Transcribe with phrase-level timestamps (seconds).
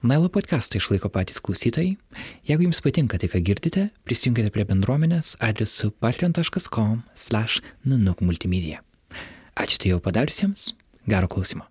[0.00, 2.00] Nailo podcastą išlaiko patys klausytojai.
[2.48, 8.80] Jeigu jums patinka tai, ką girdite, prisijunkite prie bendruomenės adresu patreon.com/nanuk multimedia.
[9.60, 10.72] Ačiū tai jau padariusiems,
[11.04, 11.68] gero klausimo.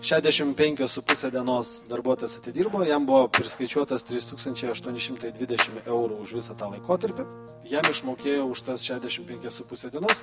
[0.00, 7.24] 65,5 dienos darbuotojas atidirbo, jam buvo priskaičiuotas 3820 eurų už visą tą laikotarpį,
[7.68, 10.16] jam išmokėjo už tas 65,5 dienos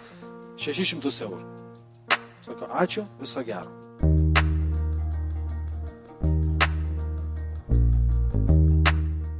[0.57, 1.37] 600 eurų.
[2.45, 3.71] Sako, ačiū, viso gero.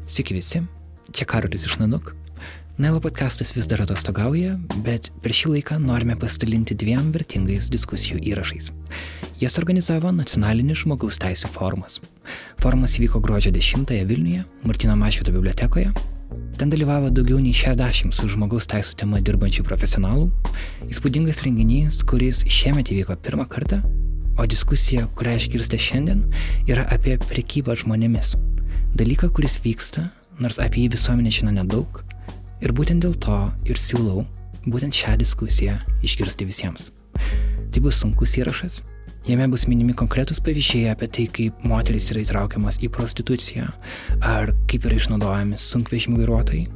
[0.09, 0.61] Sveiki visi,
[1.13, 2.15] čia Karolis iš Nanuk.
[2.81, 4.55] Nailo podcastas vis dar atostogauja,
[4.87, 8.71] bet per šį laiką norime pasidalinti dviem vertingais diskusijų įrašais.
[9.37, 12.01] Jas organizavo Nacionalinis žmogaus teisų forumas.
[12.57, 15.93] Forumas įvyko gruodžio 10-ąją Vilniuje, Martino Mašvito bibliotekoje.
[16.59, 20.29] Ten dalyvavo daugiau nei 60 su žmogaus teisų tema dirbančių profesionalų.
[20.87, 23.81] Įspūdingas renginys, kuris šiemet įvyko pirmą kartą,
[24.39, 26.25] o diskusija, kurią išgirsite šiandien,
[26.67, 28.35] yra apie prekybą žmonėmis.
[28.95, 32.05] Dalyką, kuris vyksta, nors apie jį visuomenė žino nedaug,
[32.63, 33.35] Ir būtent dėl to
[33.67, 34.23] ir siūlau
[34.65, 36.87] būtent šią diskusiją išgirsti visiems.
[37.69, 38.79] Tai bus sunkus įrašas,
[39.27, 43.69] jame bus minimi konkretus pavyzdžiai apie tai, kaip moteris yra įtraukiamas į prostituciją
[44.21, 46.67] ar kaip yra išnaudojami sunkvežimių vairuotojai.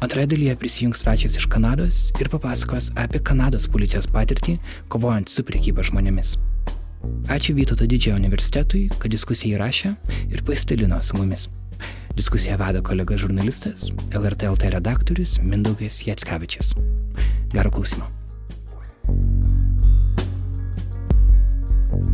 [0.00, 4.58] Antroje dalyje prisijungs svečias iš Kanados ir papasakos apie Kanados policijos patirtį
[4.92, 6.36] kovojant su priekyba žmonėmis.
[7.32, 9.94] Ačiū Vytauto didžiojo universitetui, kad diskusiją įrašė
[10.34, 11.48] ir pasidalino su mumis.
[12.18, 16.74] Diskusiją veda kolega žurnalistas, LRT LT redaktorius Mindaugas Jackavičius.
[17.54, 18.10] Gero klausimo.
[21.90, 22.06] Prekybos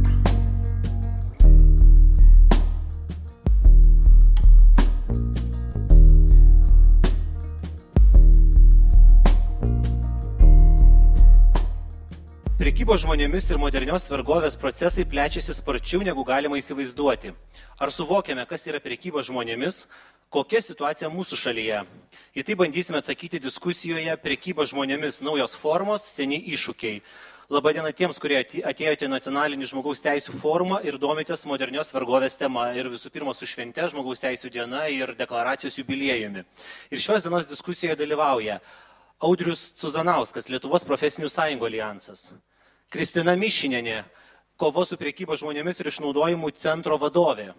[13.05, 17.37] žmonėmis ir modernios vergovės procesai plečiasi sparčiau negu galima įsivaizduoti.
[17.77, 19.93] Ar suvokiame, kas yra prekyba žmonėmis,
[20.33, 21.85] kokia situacija mūsų šalyje?
[22.33, 27.05] Į tai bandysime atsakyti diskusijoje Prekyba žmonėmis naujos formos, seni iššūkiai.
[27.47, 32.73] Labadiena tiems, kurie atėjote į nacionalinį žmogaus teisų forumą ir domitės modernios vergovės tema.
[32.75, 36.43] Ir visų pirma, su švente žmogaus teisų diena ir deklaracijos jubiliejumi.
[36.91, 38.59] Ir šios dienos diskusijoje dalyvauja
[39.23, 42.33] Audrius Cuzanauskas, Lietuvos profesinių sąjungų alijansas.
[42.91, 44.03] Kristina Mišinėnė,
[44.59, 47.53] kovos su priekyba žmonėmis ir išnaudojimu centro vadovė.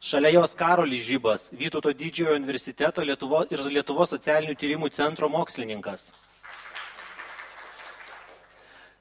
[0.00, 6.14] Šalia jos Karolis Žybas, Vytauto didžiojo universiteto Lietuvo ir Lietuvos socialinių tyrimų centro mokslininkas.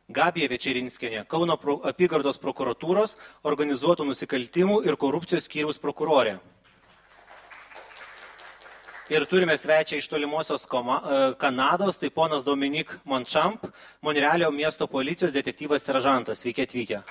[0.06, 1.56] Gabija Večerinskinė, Kauno
[1.90, 6.38] apygardos prokuratūros organizuotų nusikaltimų ir korupcijos skyriaus prokurorė.
[9.10, 13.66] Ir turime svečią iš tolimosios e, Kanados, tai ponas Dominik Mončamp,
[14.02, 16.40] Monrealio miesto policijos detektyvas seržantas.
[16.40, 17.02] Sveiki atvykę.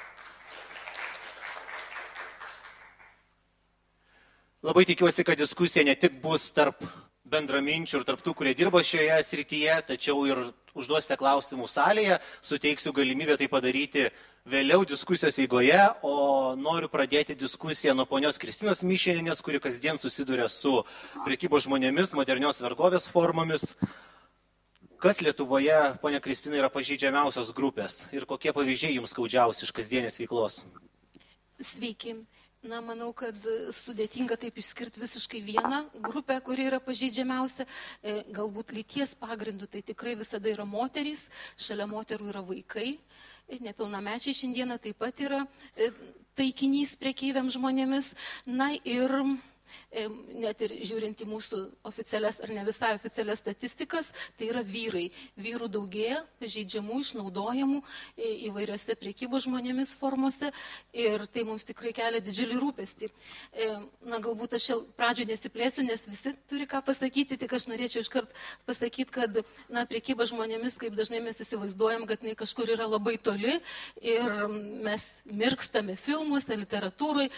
[4.62, 6.83] Labai tikiuosi, kad diskusija ne tik bus tarp
[7.25, 13.49] bendraminčių ir tarptų, kurie dirba šioje srityje, tačiau ir užduosite klausimų salėje, suteiksiu galimybę tai
[13.51, 14.09] padaryti
[14.45, 20.83] vėliau diskusijos eigoje, o noriu pradėti diskusiją nuo ponios Kristinos Mišėninės, kuri kasdien susiduria su
[21.25, 23.73] priekybo žmonėmis, modernios vergovės formomis.
[25.01, 30.63] Kas Lietuvoje, ponia Kristina, yra pažydžiamiausios grupės ir kokie pavyzdžiai jums skaudžiausi iš kasdienės veiklos?
[31.61, 32.17] Sveiki.
[32.65, 33.37] Na, manau, kad
[33.77, 37.67] sudėtinga taip išskirti visiškai vieną grupę, kuri yra pažeidžiamiausia.
[38.01, 41.27] E, galbūt lyties pagrindų tai tikrai visada yra moterys,
[41.61, 42.95] šalia moterų yra vaikai.
[43.61, 45.43] Nepilnamečiai šiandieną taip pat yra
[45.77, 45.91] e,
[46.41, 48.15] taikinys priekeiviams žmonėmis.
[48.49, 49.13] Na ir
[50.41, 55.07] net ir žiūrint į mūsų oficialias ar ne visai oficialias statistikas, tai yra vyrai.
[55.41, 57.81] Vyrų daugėja, pažeidžiamų, išnaudojamų
[58.49, 60.51] įvairiose priekybos žmonėmis formose
[60.93, 63.11] ir tai mums tikrai kelia didžiulį rūpestį.
[64.05, 68.35] Na, galbūt aš pradžioje nesiplėsiu, nes visi turi ką pasakyti, tik aš norėčiau iškart
[68.69, 69.41] pasakyti, kad,
[69.73, 73.59] na, priekyba žmonėmis, kaip dažnai mes įsivaizduojam, kad jinai kažkur yra labai toli
[74.03, 74.47] ir
[74.84, 77.28] mes mirkstame filmuose, literatūrai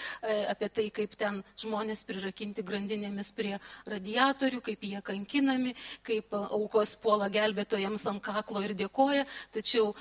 [0.53, 3.55] apie tai, kaip ten žmonės prirakinti prirakinti grandinėmis prie
[3.91, 5.75] radiatorių, kaip jie kankinami,
[6.07, 9.27] kaip aukos puola gelbėtojams ant kaklo ir dėkoja.
[9.55, 9.93] Tačiau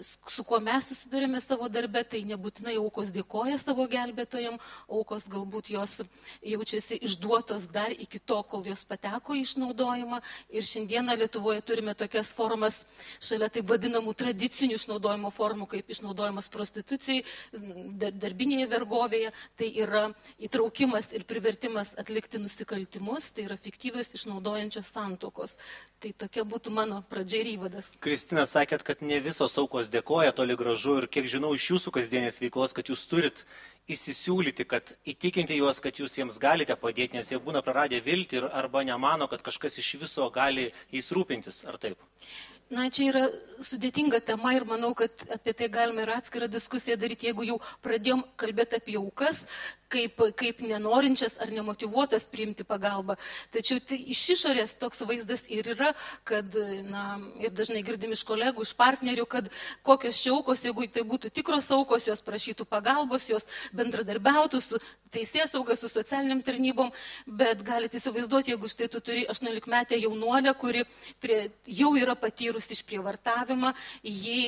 [0.00, 4.58] su kuo mes susidurime savo darbe, tai nebūtinai aukos dėkoja savo gelbėtojam,
[4.88, 6.02] aukos galbūt jos
[6.44, 10.20] jaučiasi išduotos dar iki to, kol jos pateko į išnaudojimą.
[10.52, 12.84] Ir šiandieną Lietuvoje turime tokias formas,
[13.22, 17.24] šalia taip vadinamų tradicinių išnaudojimo formų, kaip išnaudojimas prostitucijai,
[18.12, 20.06] darbinėje vergovėje, tai yra
[20.42, 25.56] įtraukimas ir privertimas atlikti nusikaltimus, tai yra fiktyvios išnaudojančios santokos.
[26.02, 27.94] Tai tokia būtų mano pradžia ir įvadas.
[28.04, 31.92] Kristina sakėt, kad ne visos aukos kolegos dėkoja toli gražu ir kiek žinau iš jūsų
[31.92, 33.44] kasdienės veiklos, kad jūs turit
[33.88, 38.48] įsisiūlyti, kad įtikinti juos, kad jūs jiems galite padėti, nes jie būna praradę viltį ir
[38.52, 41.96] arba nemano, kad kažkas iš viso gali jais rūpintis, ar taip?
[42.68, 43.28] Na, čia yra
[43.62, 48.24] sudėtinga tema ir manau, kad apie tai galima ir atskirą diskusiją daryti, jeigu jau pradėjom
[48.36, 49.46] kalbėti apie aukas,
[49.92, 53.16] kaip, kaip nenorinčias ar nemotivuotas priimti pagalbą.
[53.54, 55.92] Tačiau tai iš išorės toks vaizdas ir yra,
[56.26, 56.56] kad,
[56.88, 57.04] na,
[57.42, 59.50] ir dažnai girdim iš kolegų, iš partnerių, kad
[59.86, 63.46] kokios čia aukos, jeigu tai būtų tikros aukos, jos prašytų pagalbos, jos
[63.76, 64.80] bendradarbiautų su
[65.14, 66.90] teisės saugas, su socialiniam tarnybom,
[67.26, 70.84] bet galite įsivaizduoti, jeigu štai tu turi 18 metę jaunuolę, kuri
[71.22, 73.72] prie, jau yra patyrusi išprievartavimą,
[74.02, 74.40] ji,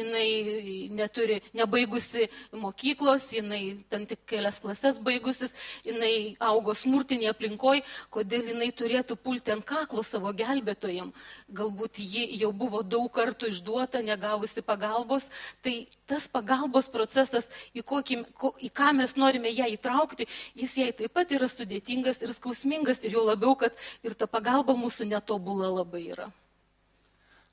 [0.00, 2.26] jinai neturi, nebaigusi
[2.58, 5.54] mokyklos, jinai tam tik kelias klases klases baigusis,
[5.84, 11.12] jinai augo smurtinėje aplinkoje, kodėl jinai turėtų pulti ant kaklo savo gelbėtojam.
[11.52, 15.30] Galbūt ji jau buvo daug kartų išduota, negavusi pagalbos.
[15.62, 18.24] Tai tas pagalbos procesas, į, kokį,
[18.60, 23.12] į ką mes norime ją įtraukti, jis jai taip pat yra sudėtingas ir skausmingas ir
[23.18, 26.30] jo labiau, kad ir ta pagalba mūsų netobula labai yra.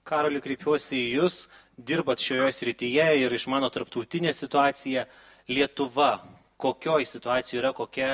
[0.08, 5.04] Karoli, kreipiuosi į Jūs, dirbat šioje srityje ir iš mano tarptautinė situacija
[5.52, 8.12] Lietuva kokioj situacijoje yra, kokia,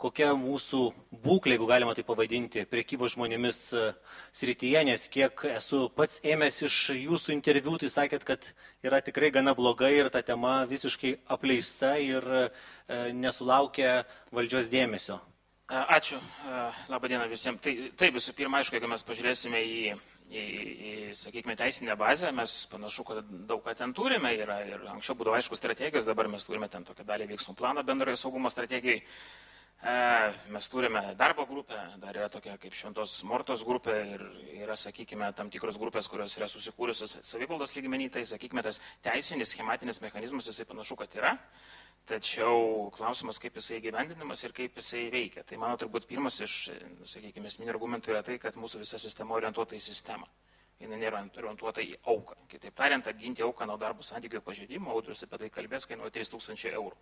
[0.00, 0.82] kokia mūsų
[1.24, 3.84] būklė, jeigu galima tai pavadinti, priekybos žmonėmis e,
[4.36, 8.50] srityje, nes kiek esu pats ėmęs iš jūsų interviu, tai sakėt, kad
[8.84, 12.48] yra tikrai gana blogai ir ta tema visiškai apleista ir e,
[13.16, 14.02] nesulaukia
[14.34, 15.20] valdžios dėmesio.
[15.68, 16.18] Ačiū.
[16.92, 17.62] Labadiena visiems.
[17.64, 19.78] Tai, taip, visų pirma, aišku, jeigu mes pažiūrėsime į
[20.34, 20.42] į,
[20.90, 24.34] į sakykime, teisinę bazę, mes panašu, kad daug ką ten turime.
[24.36, 28.18] Yra, ir anksčiau būdavo aišku strategijos, dabar mes turime ten tokią dalį veiksmų planą bendrojo
[28.18, 29.02] saugumo strategijai.
[29.84, 29.94] E,
[30.48, 34.22] mes turime darbo grupę, dar yra tokia kaip šventos mortos grupė ir
[34.62, 40.00] yra, sakykime, tam tikros grupės, kurios yra susikūrusios savivaldos lygmenį, tai, sakykime, tas teisinis, schematinis
[40.00, 41.34] mechanizmas, jisai panašu, kad yra.
[42.04, 45.44] Tačiau klausimas, kaip jisai gyvendinamas ir kaip jisai veikia.
[45.48, 46.56] Tai mano turbūt pirmas iš,
[47.08, 50.28] sakykime, esminių argumentų yra tai, kad mūsų visa sistema orientuota į sistemą
[50.82, 52.36] jinai nėra orientuota į auką.
[52.50, 56.96] Kitaip tariant, apginti auką nuo darbo santykių pažeidimo, audrius apie tai kalbės, kainuoja 3000 eurų.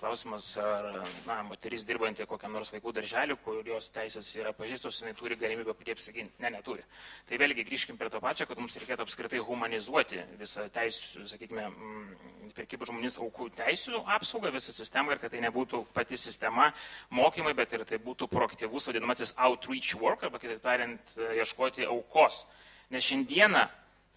[0.00, 0.88] Klausimas, ar
[1.26, 5.94] na, moteris dirbanti kokiam nors vaikų darželiu, kurios teisės yra pažįstos, jinai turi galimybę pati
[5.96, 6.36] apsiginti.
[6.44, 6.84] Ne, neturi.
[7.28, 12.52] Tai vėlgi grįžkim prie to pačio, kad mums reikėtų apskritai humanizuoti visą teisų, sakykime, mm,
[12.58, 16.70] pirkybų žmonės aukų teisų apsaugą, visą sistemą ir kad tai nebūtų pati sistema
[17.10, 22.44] mokymai, bet ir tai būtų proaktyvus vadinamasis outreach work, arba kitaip tariant, ieškoti aukos
[22.92, 23.62] Nes šiandieną,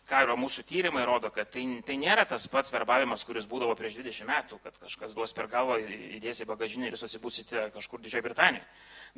[0.07, 3.97] ką yra mūsų tyrimai, rodo, kad tai, tai nėra tas pats verbavimas, kuris būdavo prieš
[3.99, 5.79] 20 metų, kad kažkas duos per galvą,
[6.17, 8.63] įdėsi bagažinį ir susibūsite kažkur Didžiojo Britanijoje.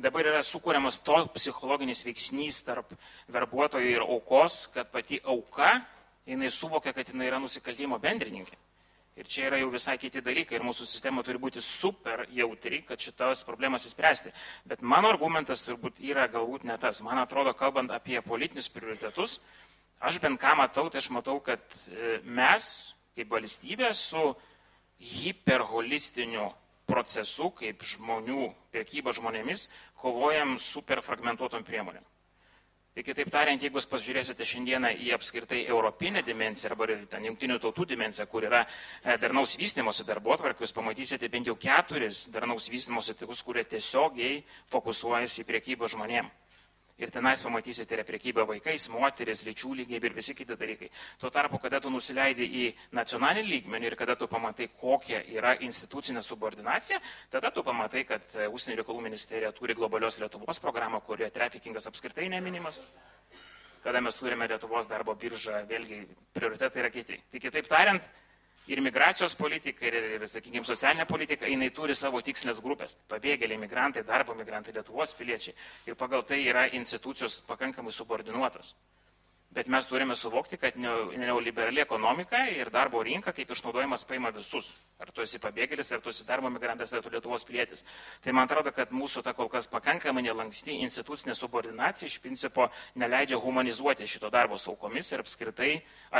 [0.02, 2.94] Dabar yra sukūriamas to psichologinis veiksnys tarp
[3.30, 5.78] verbuotojo ir aukos, kad pati auka,
[6.26, 8.58] jinai suvokia, kad jinai yra nusikaltimo bendrininkė.
[9.20, 13.02] Ir čia yra jau visai kiti dalykai ir mūsų sistema turi būti super jautri, kad
[13.04, 14.32] šitas problemas įspręsti.
[14.64, 17.02] Bet mano argumentas turbūt yra galbūt ne tas.
[17.04, 19.42] Man atrodo, kalbant apie politinius prioritetus,
[20.00, 21.60] aš bent ką matau, tai aš matau, kad
[21.92, 22.70] e, mes
[23.18, 24.22] kaip valstybė su
[25.00, 26.48] hiperholistiniu
[26.88, 29.68] procesu, kaip žmonių priekyba žmonėmis,
[30.00, 32.08] kovojam super fragmentuotom priemonėm.
[32.90, 37.86] Tai kitaip tariant, jeigu jūs pažiūrėsite šiandieną į apskritai europinę dimenciją arba ten jungtinių tautų
[37.92, 43.14] dimenciją, kur yra e, darnaus vystimosi darbo atvarkė, jūs pamatysite bent jau keturis darnaus vystimosi
[43.14, 44.42] tikus, kurie tiesiogiai
[44.74, 46.49] fokusuojasi į priekybą žmonėms
[47.00, 50.90] ir tenais pamatysite yra priekyba vaikais, moteris, lyčių lygiai ir visi kiti dalykai.
[51.20, 52.64] Tuo tarpu, kada tu nusileidai į
[52.96, 57.00] nacionalinį lygmenį ir kada tu pamatai, kokia yra institucinė subordinacija,
[57.32, 62.28] tada tu pamatai, kad e, Užsienio reikalų ministerija turi globalios Lietuvos programą, kurioje trafikingas apskritai
[62.32, 62.84] neminimas.
[63.84, 66.02] Kada mes turime Lietuvos darbo biržą, vėlgi
[66.36, 67.16] prioritetai yra kiti.
[67.32, 68.10] Tai kitaip tariant,
[68.68, 72.96] ir migracijos politika, ir, ir sakykime, socialinė politika, jinai turi savo tikslinės grupės.
[73.10, 75.56] Pabėgėliai, migrantai, darbo migrantai, Lietuvos piliečiai.
[75.88, 78.74] Ir pagal tai yra institucijos pakankamai subordinuotos.
[79.50, 84.68] Bet mes turime suvokti, kad neoliberali ekonomika ir darbo rinka kaip išnaudojimas paima visus.
[85.02, 87.82] Ar tu esi pabėgėlis, ar tu esi darbo migrantas, ar tu Lietuvos pilietis.
[88.22, 93.40] Tai man atrodo, kad mūsų ta kol kas pakankamai nelanksti institucinė subordinacija iš principo neleidžia
[93.42, 95.72] humanizuoti šito darbo saukomis ir apskritai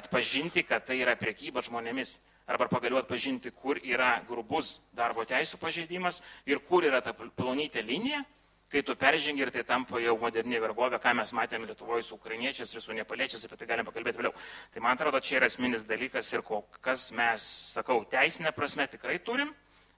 [0.02, 2.16] atpažinti, kad tai yra priekyba žmonėmis
[2.50, 6.18] arba pagaliau atpažinti, kur yra grubus darbo teisų pažeidimas
[6.50, 8.24] ir kur yra ta plonytė linija,
[8.70, 12.74] kai tu peržengi ir tai tampa jau moderni vergovė, ką mes matėme Lietuvoje su ukrainiečiais
[12.74, 14.34] ir su nepaliečiais, apie tai galim pakalbėti vėliau.
[14.74, 19.18] Tai man atrodo, čia yra esminis dalykas ir kol kas mes, sakau, teisinė prasme tikrai
[19.26, 19.50] turim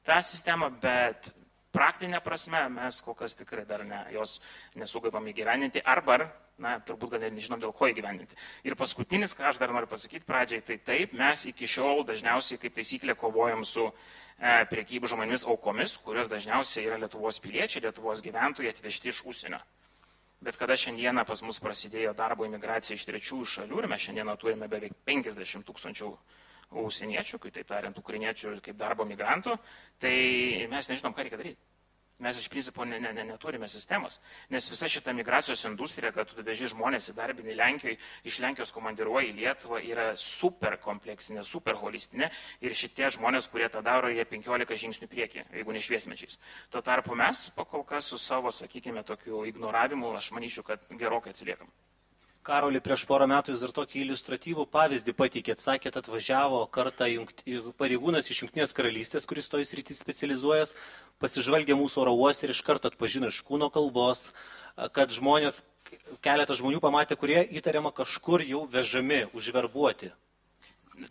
[0.09, 1.29] tą sistemą, bet
[1.73, 4.39] praktinė prasme mes kol kas tikrai dar ne, jos
[4.79, 6.19] nesugebam įgyveninti arba,
[6.63, 8.37] na, turbūt gal net nežinom dėl ko įgyveninti.
[8.69, 12.77] Ir paskutinis, ką aš dar noriu pasakyti pradžiai, tai taip, mes iki šiol dažniausiai kaip
[12.77, 13.93] taisyklė kovojam su e,
[14.71, 19.63] priekybų žmonėmis aukomis, kurios dažniausiai yra Lietuvos piliečiai, Lietuvos gyventojai atvežti iš užsienio.
[20.43, 24.67] Bet kada šiandieną pas mus prasidėjo darbo imigracija iš trečiųjų šalių ir mes šiandieną turime
[24.71, 26.09] beveik 50 tūkstančių
[26.73, 29.59] užsieniečių, kai tai tariant, ukriniečių kaip darbo migrantų,
[30.03, 30.17] tai
[30.73, 31.61] mes nežinom, ką reikia daryti.
[32.23, 36.45] Mes iš principo ne, ne, ne, neturime sistemos, nes visa šita migracijos industrija, kad tu
[36.47, 37.97] veži žmonės į darbinį Lenkijoje,
[38.31, 42.31] iš Lenkijos komandiruoji į Lietuvą, yra super kompleksinė, super holistinė
[42.63, 46.39] ir šitie žmonės, kurie tą daro, jie 15 žingsnių priekį, jeigu ne šviesmečiais.
[46.71, 51.75] Tuo tarpu mes pakol kas su savo, sakykime, tokiu ignoravimu, aš manyčiau, kad gerokai atsiliekam.
[52.43, 57.45] Karoli, prieš porą metų jūs dar tokį iliustratyvų pavyzdį pateikėt, sakėt, atvažiavo kartą jungt,
[57.79, 60.75] pareigūnas iš Junktinės karalystės, kuris toj srity specializuojas,
[61.23, 64.33] pasižvalgė mūsų oro uostą ir iš karto atpažino iš kūno kalbos,
[64.97, 65.63] kad žmonės,
[66.25, 70.11] keletą žmonių pamatė, kurie įtariama kažkur jau vežami, užverbuoti.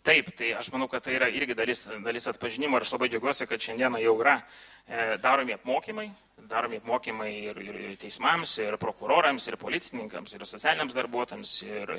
[0.06, 3.48] Taip, tai aš manau, kad tai yra irgi dalis, dalis atpažinimo ir aš labai džiaugiuosi,
[3.50, 6.04] kad šiandieną jau yra e, daromi apmokymai,
[6.46, 11.92] daromi apmokymai ir, ir, ir teismams, ir prokurorams, ir policininkams, ir socialiniams darbuotojams, ir,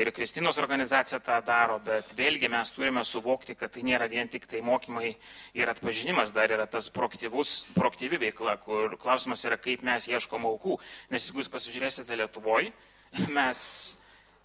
[0.00, 4.48] ir Kristinos organizacija tą daro, bet vėlgi mes turime suvokti, kad tai nėra vien tik
[4.48, 5.12] tai mokymai
[5.58, 10.80] ir atpažinimas, dar yra tas proaktyvi veikla, kur klausimas yra, kaip mes ieškom aukų,
[11.12, 12.72] nes jeigu jūs pasižiūrėsite Lietuvoje,
[13.36, 13.58] mes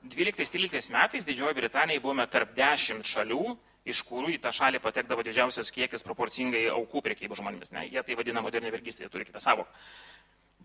[0.03, 3.55] 12-13 metais Didžioji Britanija buvome tarp 10 šalių,
[3.87, 7.71] iš kurių į tą šalį patekdavo didžiausias kiekis proporcingai aukų priekybų žmonėmis.
[7.75, 9.71] Ne, jie tai vadina modernia vergystė, jie turi kitą savoką.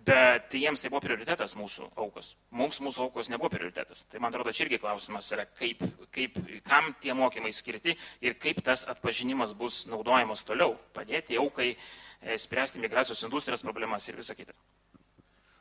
[0.09, 2.33] Bet jiems tai buvo prioritetas mūsų aukos.
[2.54, 4.07] Mums mūsų aukos nebuvo prioritetas.
[4.09, 5.83] Tai man atrodo, čia irgi klausimas yra, kaip,
[6.14, 10.78] kaip, kam tie mokymai skirti ir kaip tas atpažinimas bus naudojamas toliau.
[10.97, 14.57] Padėti aukai e, spręsti migracijos industrijos problemas ir visą kitą.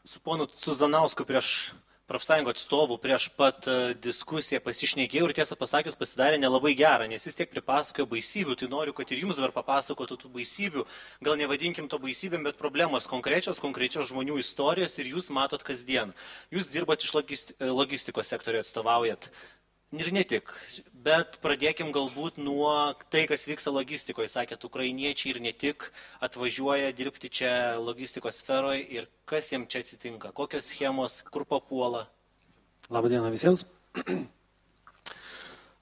[0.08, 1.74] Su ponu Suzanausku prieš
[2.08, 7.36] profsąjungo atstovų prieš pat e, diskusiją pasišnekėjau ir tiesą pasakius pasidarė nelabai gera, nes jis
[7.36, 10.86] tiek pripasakojo baisybių, tai noriu, kad ir jums dar papasakotų tų baisybių,
[11.28, 16.16] gal nevadinkim to baisybėm, bet problemos konkrečios, konkrečios žmonių istorijos ir jūs matot kasdien.
[16.54, 17.14] Jūs dirbat iš
[17.60, 19.28] logistikos sektorio atstovaujat.
[19.96, 20.50] Ir ne tik,
[21.00, 24.28] bet pradėkim galbūt nuo tai, kas vyksta logistikoje.
[24.28, 25.86] Sakėt, ukrainiečiai ir ne tik
[26.28, 32.04] atvažiuoja dirbti čia logistikos sferoje ir kas jiems čia atsitinka, kokios schemos, kur papuola.
[32.92, 33.64] Labadiena visiems.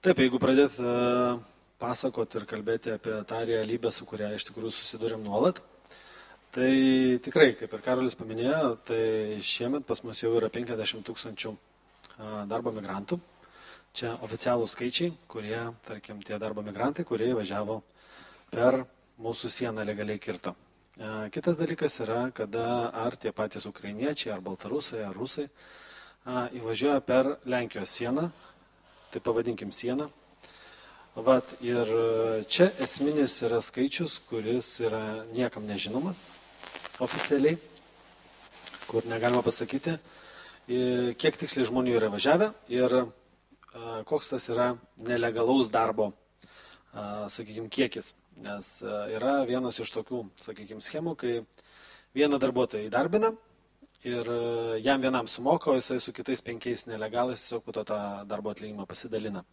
[0.06, 1.42] Taip, jeigu pradėt uh,
[1.82, 5.64] pasakoti ir kalbėti apie tą realybę, su kuria iš tikrųjų susidurėm nuolat,
[6.54, 6.70] tai
[7.26, 9.04] tikrai, kaip ir Karolis paminėjo, tai
[9.42, 13.18] šiemet pas mus jau yra 50 tūkstančių uh, darbo migrantų
[13.96, 17.78] Čia oficialūs skaičiai, kurie, tarkim, tie darbo migrantai, kurie važiavo
[18.52, 18.82] per
[19.24, 20.52] mūsų sieną legaliai kirto.
[21.00, 25.46] E, kitas dalykas yra, kada ar tie patys ukrainiečiai, ar baltarusai, ar rusai
[26.60, 28.28] įvažiuoja per Lenkijos sieną,
[29.14, 30.10] tai pavadinkim sieną.
[31.16, 31.88] Vat, ir
[32.52, 36.26] čia esminis yra skaičius, kuris yra niekam nežinomas
[37.00, 37.56] oficialiai,
[38.92, 39.96] kur negalima pasakyti,
[40.68, 43.00] kiek tiksliai žmonių yra važiavę ir
[44.08, 46.12] koks tas yra nelegalaus darbo,
[46.92, 48.14] sakykime, kiekis.
[48.44, 48.68] Nes
[49.16, 51.38] yra vienas iš tokių, sakykime, schemų, kai
[52.16, 53.32] vieną darbuotoją įdarbina
[54.06, 54.28] ir
[54.84, 58.86] jam vienam sumoka, o jisai su kitais penkiais nelegalais tiesiog po to tą darbo atlyginimą
[58.86, 59.44] pasidalina.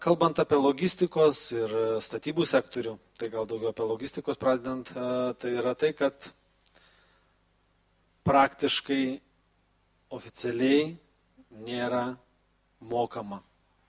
[0.00, 4.88] Kalbant apie logistikos ir statybų sektorių, tai gal daugiau apie logistikos pradedant,
[5.36, 6.30] tai yra tai, kad
[8.24, 9.20] praktiškai
[10.16, 10.96] oficialiai
[11.68, 12.16] nėra
[12.80, 13.42] mokama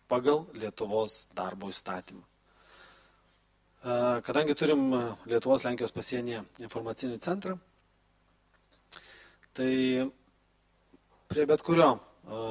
[0.09, 2.23] pagal Lietuvos darbo įstatymą.
[4.25, 4.89] Kadangi turim
[5.29, 7.55] Lietuvos Lenkijos pasienyje informacinį centrą,
[9.55, 10.09] tai
[11.31, 11.93] prie bet kurio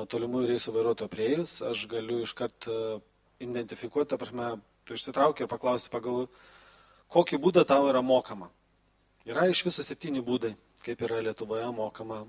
[0.08, 2.70] tolimųjų reisų vairuotojo prieėjus aš galiu iškart
[3.44, 4.54] identifikuoti, ta prasme,
[4.86, 6.26] tu išsitrauki ir paklausi pagal
[7.12, 8.48] kokį būdą tau yra mokama.
[9.28, 10.54] Yra iš viso septyni būdai,
[10.86, 12.22] kaip yra Lietuvoje mokama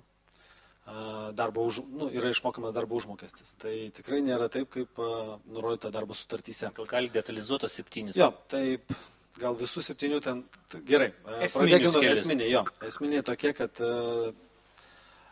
[1.37, 3.53] darbo už, nu, yra išmokamas darbo užmokestis.
[3.61, 4.99] Tai tikrai nėra taip, kaip
[5.49, 6.71] nurodyta darbo sutartyse.
[6.75, 8.17] Gal gali detalizuotos septynis?
[8.19, 8.93] Jo, taip,
[9.39, 10.43] gal visų septynių ten,
[10.87, 11.11] gerai.
[11.25, 12.65] Pradėkime nuo esminiai, jo.
[12.89, 13.81] Esminiai tokie, kad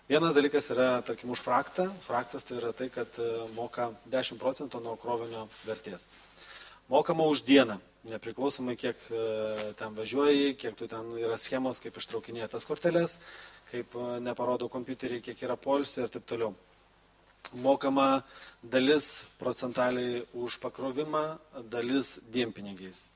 [0.07, 1.89] vienas dalykas yra, tarkim, už fraktą.
[2.05, 3.19] Fraktas tai yra tai, kad
[3.57, 6.07] moka 10 procentų nuo krovinio vertės.
[6.87, 9.01] Mokama už dieną, nepriklausomai kiek
[9.79, 13.17] ten važiuoji, kiek tu ten yra schemos, kaip ištraukinėja tas korteles,
[13.71, 16.53] kaip e, neparodo kompiuteriai, kiek yra polisio ir taip toliau.
[17.63, 18.23] Mokama
[18.63, 21.37] dalis procentaliai už pakrovimą,
[21.71, 23.07] dalis dienpinigiais.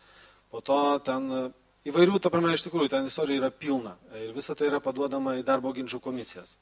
[0.51, 1.27] Po to ten
[1.87, 5.45] įvairių, ta prasme, iš tikrųjų, ten istorija yra pilna ir visa tai yra paduodama į
[5.47, 6.57] darbo ginčių komisijas.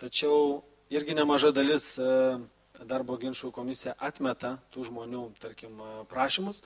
[0.00, 2.08] Tačiau irgi nemaža dalis e,
[2.88, 6.62] darbo ginčių komisija atmeta tų žmonių, tarkim, prašymus,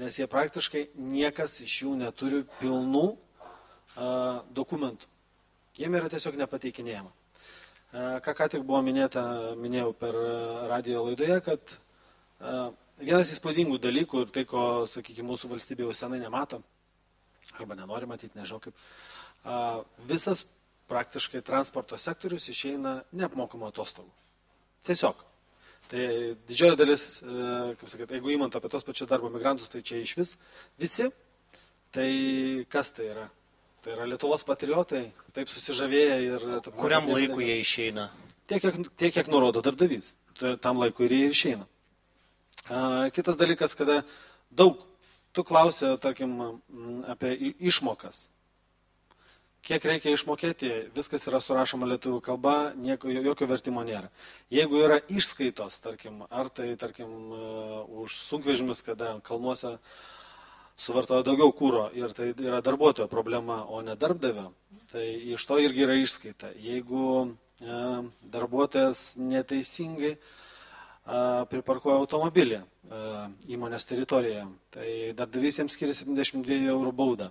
[0.00, 5.08] nes jie praktiškai niekas iš jų neturi pilnų a, dokumentų.
[5.78, 7.12] Jiem yra tiesiog nepateikinėjama.
[7.12, 9.22] A, ką ką tik buvo minėta,
[9.60, 10.16] minėjau per
[10.72, 11.76] radio laidoje, kad
[12.40, 12.70] a,
[13.00, 16.62] vienas įspūdingų dalykų ir tai, ko, sakykime, mūsų valstybė jau senai nemato,
[17.58, 18.86] arba nenori matyti, nežinau kaip,
[19.44, 20.46] a, visas
[20.88, 24.08] praktiškai transporto sektorius išeina neapmokamų atostogų.
[24.88, 25.28] Tiesiog.
[25.88, 26.04] Tai
[26.48, 27.48] didžioji dalis, e,
[27.80, 30.34] kaip sakyti, jeigu įmant apie tos pačius darbo migrantus, tai čia iš vis
[30.80, 31.08] visi.
[31.94, 32.08] Tai
[32.68, 33.24] kas tai yra?
[33.80, 36.46] Tai yra Lietuvos patriotai, taip susižavėję ir...
[36.66, 38.08] Taip, Kuriam laikui jie išeina?
[38.48, 40.16] Tiek kiek, tiek, kiek nurodo darbdavys.
[40.60, 41.68] Tam laikui ir jie išeina.
[42.68, 44.02] A, kitas dalykas, kada
[44.52, 44.84] daug,
[45.32, 46.36] tu klausė, tarkim,
[47.08, 48.26] apie išmokas
[49.66, 54.10] kiek reikia išmokėti, viskas yra surašoma lietuvių kalba, nieko, jokio vertimo nėra.
[54.54, 59.76] Jeigu yra išskaitos, tarkim, ar tai, tarkim, uh, už sunkvežimis, kada kalnuose
[60.78, 64.52] suvartoja daugiau kūro ir tai yra darbuotojo problema, o ne darbdavio,
[64.92, 66.54] tai iš to irgi yra išskaita.
[66.62, 72.64] Jeigu uh, darbuotojas neteisingai uh, priparkuoja automobilį
[73.52, 74.86] įmonės teritorijoje, tai
[75.16, 77.26] darbdavys jiems skiria 72 eurų baudą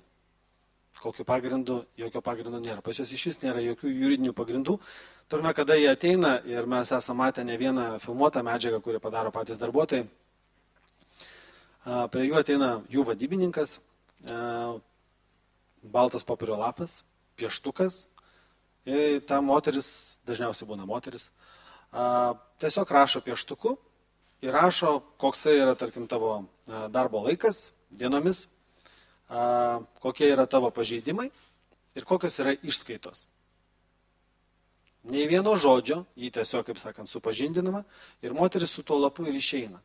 [1.02, 2.82] kokiu pagrindu, jokio pagrindo nėra.
[2.82, 4.78] Pas juos iš vis nėra jokių juridinių pagrindų.
[5.30, 9.60] Turime, kada jie ateina ir mes esame matę ne vieną filmuotą medžiagą, kurį padaro patys
[9.62, 10.08] darbuotojai.
[12.12, 13.78] Prie jų ateina jų vadybininkas,
[15.84, 17.02] baltas popierio lapas,
[17.40, 18.08] pieštukas.
[18.88, 21.30] Ir ta moteris, dažniausiai būna moteris,
[22.64, 23.74] tiesiog rašo pieštuku
[24.48, 26.46] ir rašo, koksai yra, tarkim, tavo
[26.92, 28.46] darbo laikas dienomis
[29.30, 31.30] a, kokie yra tavo pažeidimai
[31.96, 33.26] ir kokios yra išskaitos.
[35.08, 37.84] Nei vieno žodžio, jį tiesiog, kaip sakant, supažindinama
[38.24, 39.80] ir moteris su tuo lapu ir išeina.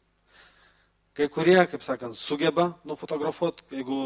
[1.14, 3.98] Kai kurie, kaip sakant, sugeba nufotografuoti, jeigu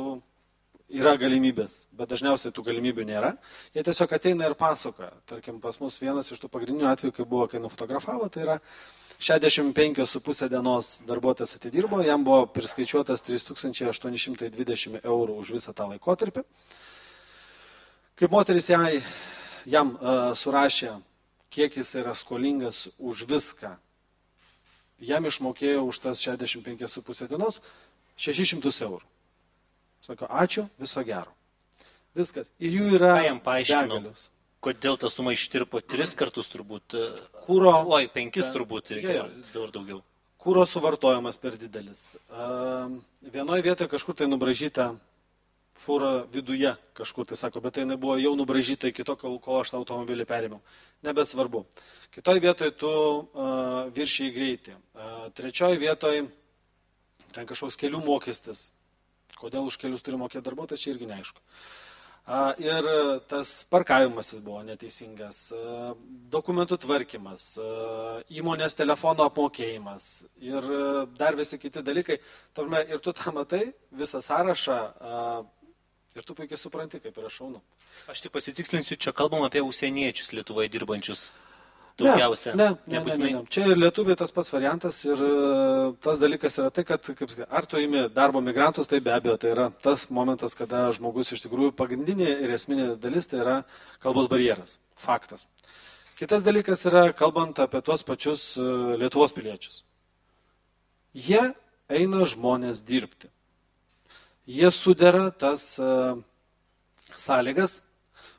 [0.92, 3.32] yra galimybės, bet dažniausiai tų galimybių nėra.
[3.74, 5.12] Jie tiesiog ateina ir pasakoja.
[5.26, 8.58] Tarkim, pas mus vienas iš tų pagrindinių atvejų, kai buvo, kai nufotografavo, tai yra
[9.18, 16.44] 65,5 dienos darbuotojas atidirbo, jam buvo priskaičiuotas 3820 eurų už visą tą laikotarpį.
[18.16, 19.00] Kaip moteris jai,
[19.64, 20.92] jam uh, surašė,
[21.52, 23.72] kiek jis yra skolingas už viską,
[25.00, 27.60] jam išmokėjo už tas 65,5 dienos
[28.20, 29.04] 600 eurų.
[30.04, 31.32] Sako, ačiū, viso gero.
[32.16, 32.48] Viskas.
[32.60, 33.16] Ir jų yra.
[33.16, 33.96] Ką jam paaiškinau?
[33.96, 34.28] Begalius
[34.64, 36.96] kodėl ta suma ištirpo tris kartus turbūt.
[36.96, 37.08] E,
[37.46, 37.72] kūro.
[37.96, 40.02] Oi, penkis turbūt reikia dar daugiau.
[40.42, 42.16] Kūro suvartojimas per didelis.
[43.34, 44.92] Vienoje vietoje kažkur tai nubražyta
[45.82, 49.80] fūra viduje, kažkur tai sako, bet tai nebuvo jau nubražyta iki to, kol aš tą
[49.80, 50.62] automobilį perėmiau.
[51.04, 51.64] Nebesvarbu.
[52.14, 54.76] Kitoje vietoje tu uh, viršiai greitį.
[54.76, 56.24] Uh, trečioje vietoje
[57.34, 58.70] ten kažkoks kelių mokestis.
[59.36, 61.42] Kodėl už kelius turi mokėti darbuotojas, čia irgi neaišku.
[61.42, 61.85] Uh,
[62.26, 62.86] Ir
[63.30, 65.52] tas parkavimasis buvo neteisingas,
[66.32, 67.44] dokumentų tvarkymas,
[68.34, 70.08] įmonės telefono apmokėjimas
[70.42, 70.66] ir
[71.20, 72.18] dar visi kiti dalykai.
[72.56, 74.80] Tarme, ir tu tą matai, visą sąrašą
[76.18, 77.62] ir tu puikiai supranti, kaip yra šaunu.
[78.10, 81.28] Aš tik pasitikslinsiu, čia kalbam apie užsieniečius Lietuvoje dirbančius
[81.98, 82.54] daugiausia.
[82.58, 83.42] Ne, ne, ne, ne, ne.
[83.52, 85.32] Čia ir lietuviai tas pats variantas ir e,
[86.04, 89.52] tas dalykas yra tai, kad kaip, ar tu įimi darbo migrantus, tai be abejo, tai
[89.54, 93.56] yra tas momentas, kada žmogus iš tikrųjų pagrindinė ir esminė dalis tai yra
[94.04, 94.78] kalbos barjeras.
[94.96, 95.46] Faktas.
[96.16, 98.66] Kitas dalykas yra, kalbant apie tuos pačius e,
[99.00, 99.82] Lietuvos piliečius.
[101.16, 101.42] Jie
[101.88, 103.30] eina žmonės dirbti.
[104.46, 106.20] Jie sudera tas uh,
[107.18, 107.80] sąlygas,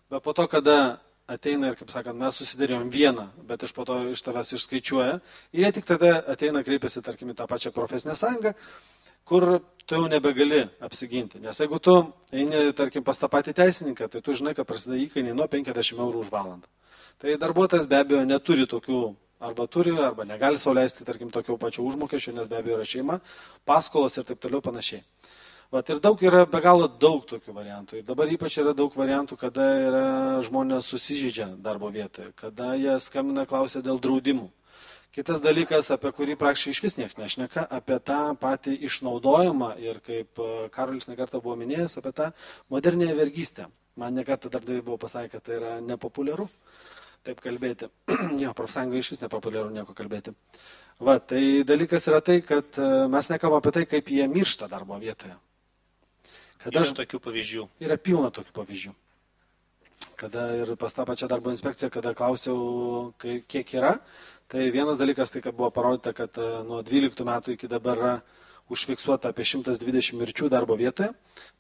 [0.07, 3.99] bet po to, kada ateina ir, kaip sakant, mes susidarėm vieną, bet iš po to
[4.13, 5.19] iš tavęs išskaičiuoja.
[5.55, 8.53] Ir jie tik tada ateina, kreipiasi, tarkim, į tą pačią profesinę sąjungą,
[9.27, 11.41] kur tu jau nebegali apsiginti.
[11.43, 11.97] Nes jeigu tu
[12.31, 16.23] eini, tarkim, pas tą patį teisininką, tai tu žinai, kad prasideda įkainiai nuo 50 eurų
[16.23, 16.67] už valandą.
[17.17, 19.01] Tai darbuotojas be abejo neturi tokių
[19.39, 23.19] arba turi, arba negali sauliaisti, tarkim, tokių pačių užmokesčių, nes be abejo yra šeima,
[23.67, 25.03] paskolos ir taip toliau panašiai.
[25.67, 27.97] Vat ir daug yra be galo daug tokių variantų.
[27.99, 30.03] Ir dabar ypač yra daug variantų, kada yra
[30.45, 34.45] žmonės susižydžia darbo vietoje, kada jie skambina klausia dėl draudimų.
[35.11, 40.39] Kitas dalykas, apie kurį praktiškai iš vis niekas nešneka, apie tą patį išnaudojimą ir kaip
[40.39, 42.29] e, Karolis nekartą buvo minėjęs, apie tą
[42.71, 43.65] modernėją vergystę.
[43.99, 46.45] Man nekartą darbdaviai buvo pasakę, kad tai yra nepopuliaru
[47.27, 47.89] taip kalbėti.
[48.43, 50.31] jo, profsąjunga iš vis nepopuliaru nieko kalbėti.
[51.03, 55.01] Va, tai dalykas yra tai, kad e, mes nekalbame apie tai, kaip jie miršta darbo
[55.01, 55.35] vietoje
[56.67, 57.65] Kada yra tokių pavyzdžių?
[57.87, 58.91] Yra pilna tokių pavyzdžių.
[60.19, 63.93] Kada ir pas tą pačią darbo inspekciją, kada klausiau, kiek yra,
[64.51, 68.11] tai vienas dalykas, tai kad buvo parodyta, kad e, nuo 12 metų iki dabar yra
[68.73, 71.13] užfiksuota apie 120 mirčių darbo vietoje,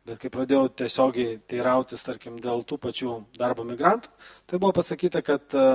[0.03, 4.11] bet kai pradėjau tiesiogiai teirautis, tarkim, dėl tų pačių darbo migrantų,
[4.43, 5.67] tai buvo pasakyta, kad e,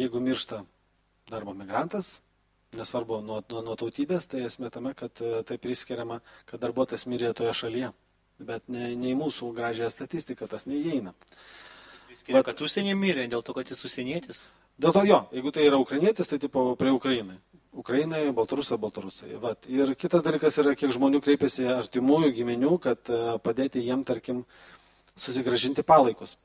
[0.00, 0.64] jeigu miršta
[1.28, 2.22] darbo migrantas,
[2.78, 7.32] nesvarbu nuo, nuo, nuo tautybės, tai esmė tame, kad e, tai priskiriama, kad darbuotojas mirė
[7.36, 7.92] toje šalyje,
[8.42, 11.14] bet ne, ne į mūsų gražią statistiką tas neįeina.
[12.08, 14.44] Priskiria, bet, kad užsienį mirė dėl to, kad jis užsienietis?
[14.80, 17.38] Dėl to jo, jeigu tai yra ukrainietis, tai tipo prie Ukrainai.
[17.74, 19.34] Ukrainai, Baltarusai, Baltarusai.
[19.42, 19.66] Vat.
[19.70, 24.44] Ir kitas dalykas yra, kiek žmonių kreipiasi artimųjų giminių, kad e, padėti jiem, tarkim,
[25.18, 26.36] susigražinti palaikus.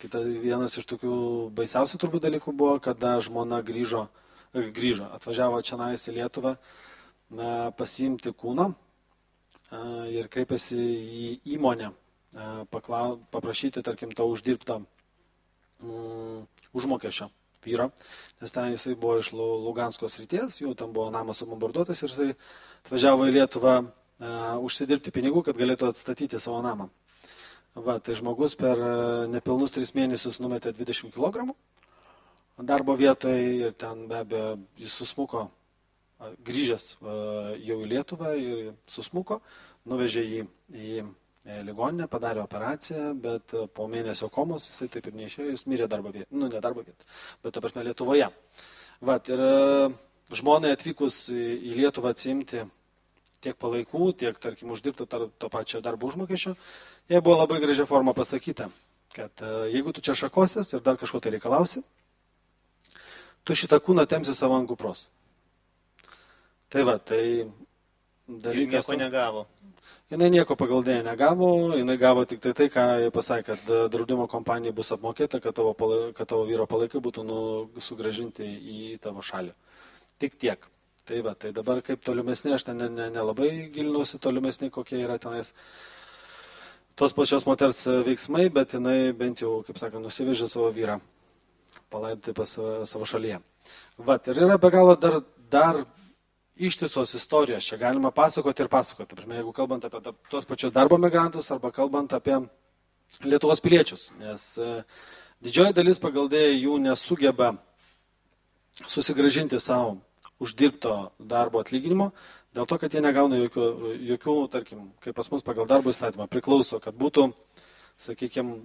[0.00, 1.14] Kita vienas iš tokių
[1.56, 4.23] baisiausių turbūt dalykų buvo, kada žmona grįžo, e,
[4.54, 6.54] grįžo atvažiavo čia nais į Lietuvą
[7.78, 8.76] pasiimti kūną e,
[10.14, 11.90] ir kreipėsi į įmonę
[12.70, 14.80] paklau, paprašyti, tarkim, to uždirbto
[15.82, 17.28] mm, užmokesčio
[17.64, 17.88] vyro,
[18.42, 22.30] nes ten jisai buvo iš Lugansko srities, jau tam buvo namas subombarduotas ir jisai
[22.84, 23.94] atvažiavo į Lietuvą uh,
[24.60, 26.90] užsidirbti pinigų, kad galėtų atstatyti savo namą.
[27.74, 28.78] Va, tai žmogus per
[29.32, 31.48] nepilnus 3 mėnesius numetė 20 kg
[32.58, 35.48] darbo vietoje ir ten be abejo jis susmuko,
[36.46, 39.40] grįžęs jau į Lietuvą ir susmuko,
[39.90, 41.04] nuvežė jį į
[41.64, 46.30] ligoninę, padarė operaciją, bet po mėnesio komos jisai taip ir neišėjo, jis mirė darbo vietą,
[46.32, 47.04] nu ne darbo vietą,
[47.44, 48.30] bet dabar ne Lietuvoje.
[49.04, 49.42] Vat, ir
[50.32, 52.62] žmonai atvykus į Lietuvą atsimti
[53.44, 56.54] tiek palaikų, tiek, tarkim, uždirbti to, to pačio darbo užmokesčio,
[57.12, 58.70] jie buvo labai gražia forma pasakyta,
[59.12, 61.84] kad jeigu tu čia šakosies ir dar kažko tai reikalausi,
[63.44, 65.08] tu šitą kūną temsi savo ant kupros.
[66.72, 67.46] Tai va, tai
[68.26, 68.88] dalykas.
[68.88, 69.46] Ir nieko negavo.
[70.12, 74.26] Jinai nieko pagal dėją negavo, jinai gavo tik tai tai, ką pasakė, kad e, draudimo
[74.30, 77.38] kompanijai bus apmokėta, kad tavo, palai, kad tavo vyro palaikai būtų nu,
[77.80, 79.54] sugražinti į tavo šalį.
[80.20, 80.68] Tik tiek.
[81.04, 85.18] Tai va, tai dabar kaip tolimesnė, aš ten nelabai ne, ne gilinausi tolimesnė, kokie yra
[85.20, 85.52] tenais
[86.96, 91.00] tos pačios moters veiksmai, bet jinai bent jau, kaip sakant, nusivežė savo vyrą
[91.94, 92.58] palaidoti pas
[92.90, 93.38] savo šalyje.
[94.06, 95.84] Vat, ir yra be galo dar, dar
[96.56, 99.14] ištisos istorijos, čia galima pasakoti ir pasakoti.
[99.14, 102.40] Pirmia, jeigu kalbant apie tuos pačius darbo migrantus arba kalbant apie
[103.22, 104.68] Lietuvos piliečius, nes e,
[105.44, 107.50] didžioji dalis pagal dėją jų nesugeba
[108.90, 109.98] susigražinti savo
[110.42, 112.08] uždirbto darbo atlyginimo,
[112.56, 113.66] dėl to, kad jie negauna jokių,
[114.14, 117.28] jokių tarkim, kaip pas mus pagal darbo įstatymą priklauso, kad būtų,
[118.00, 118.56] sakykime,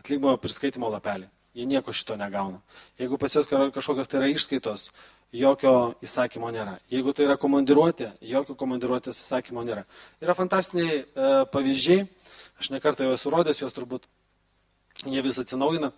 [0.00, 1.28] atlyginimo priskaitimo lapelį.
[1.52, 2.62] Jie nieko šito negauna.
[3.00, 4.86] Jeigu pas juos kažkokios tai yra išskaitos,
[5.36, 6.78] jokio įsakymo nėra.
[6.92, 9.84] Jeigu tai yra komandiruotė, jokio komandiruotės įsakymo nėra.
[10.24, 11.04] Yra fantastiniai e,
[11.52, 12.06] pavyzdžiai,
[12.60, 14.08] aš nekartą jau esu rodęs, juos turbūt
[15.04, 15.92] jie vis atsinaujina,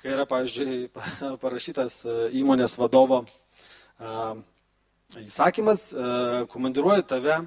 [0.00, 0.90] kai yra, pavyzdžiui,
[1.44, 4.12] parašytas e, įmonės vadovo e,
[5.24, 6.10] įsakymas, e,
[6.52, 7.40] komandiruoja tave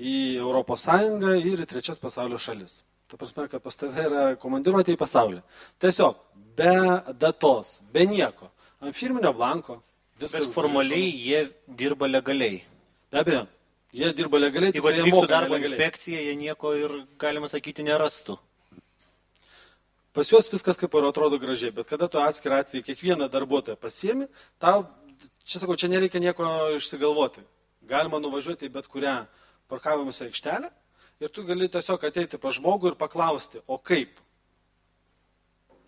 [0.00, 0.86] į ES
[1.44, 2.80] ir į trečias pasaulio šalis.
[3.10, 5.40] Ta prasme, kad pas tave yra komandiruotė į pasaulį.
[5.82, 6.18] Tiesiog
[6.56, 6.74] be
[7.18, 9.80] datos, be nieko, ant firminio blanko,
[10.20, 12.60] Viskas Bet formaliai jie dirba legaliai.
[13.10, 13.46] Be abejo,
[13.96, 14.74] jie dirba legaliai.
[14.76, 15.70] Jeigu atvyktų darbo legaliai.
[15.70, 18.36] inspekcija, jie nieko ir, galima sakyti, nerastų.
[20.12, 24.26] Pas juos viskas kaip ir atrodo gražiai, bet kada tu atskirą atvejį kiekvieną darbuotoją pasiemi,
[24.60, 24.84] tau,
[25.46, 26.44] čia sakau, čia nereikia nieko
[26.76, 27.46] išsigalvoti.
[27.88, 29.22] Galima nuvažiuoti į bet kurią
[29.72, 30.68] parkavimuose aikštelę
[31.20, 34.20] ir tu gali tiesiog ateiti pa žmogų ir paklausti, o kaip.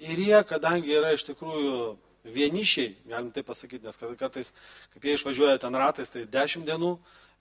[0.03, 1.77] Ir jie, kadangi yra iš tikrųjų
[2.25, 4.53] vienišiai, galim tai pasakyti, nes kartais,
[4.93, 6.97] kaip jie išvažiuoja ten ratais, tai 10 dienų,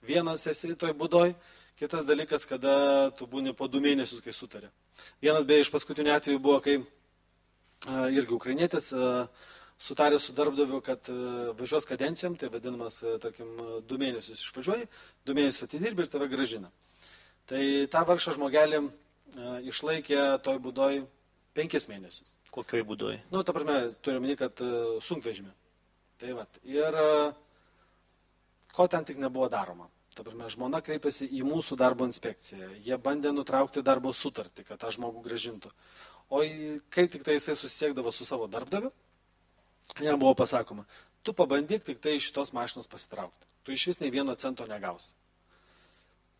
[0.06, 1.34] vienas esi toj būdoj,
[1.78, 4.70] kitas dalykas, kada tu būni po du mėnesius, kai sutarė.
[5.22, 9.26] Vienas beje iš paskutinių atvejų buvo, kai a, irgi ukrainietis a,
[9.82, 11.18] sutarė su darbdaviu, kad a,
[11.58, 13.54] važiuos kadencijom, tai vadinamas, tarkim,
[13.86, 14.88] du mėnesius išvažiuoji,
[15.26, 16.70] du mėnesius atidirbi ir tave gražina.
[17.50, 21.02] Tai tą vargšą žmogelį a, išlaikė toj būdoj
[21.56, 22.30] penkis mėnesius.
[22.52, 23.16] Kokioj būdoj?
[23.32, 25.54] Nu, ta prasme, turiu meni, kad uh, sunkvežimė.
[26.20, 26.44] Tai va.
[26.68, 27.32] Ir uh,
[28.76, 29.88] ko ten tik nebuvo daroma.
[30.12, 32.68] Ta prasme, žmona kreipėsi į mūsų darbo inspekciją.
[32.84, 35.72] Jie bandė nutraukti darbo sutartį, kad tą žmogų gražintų.
[36.32, 36.42] O
[36.92, 38.92] kaip tik tai jisai susisiekdavo su savo darbdaviu,
[40.00, 40.84] jam buvo pasakoma,
[41.24, 43.48] tu pabandyk tik tai iš šitos mašinos pasitraukti.
[43.64, 45.14] Tu iš vis nei vieno cento negausi.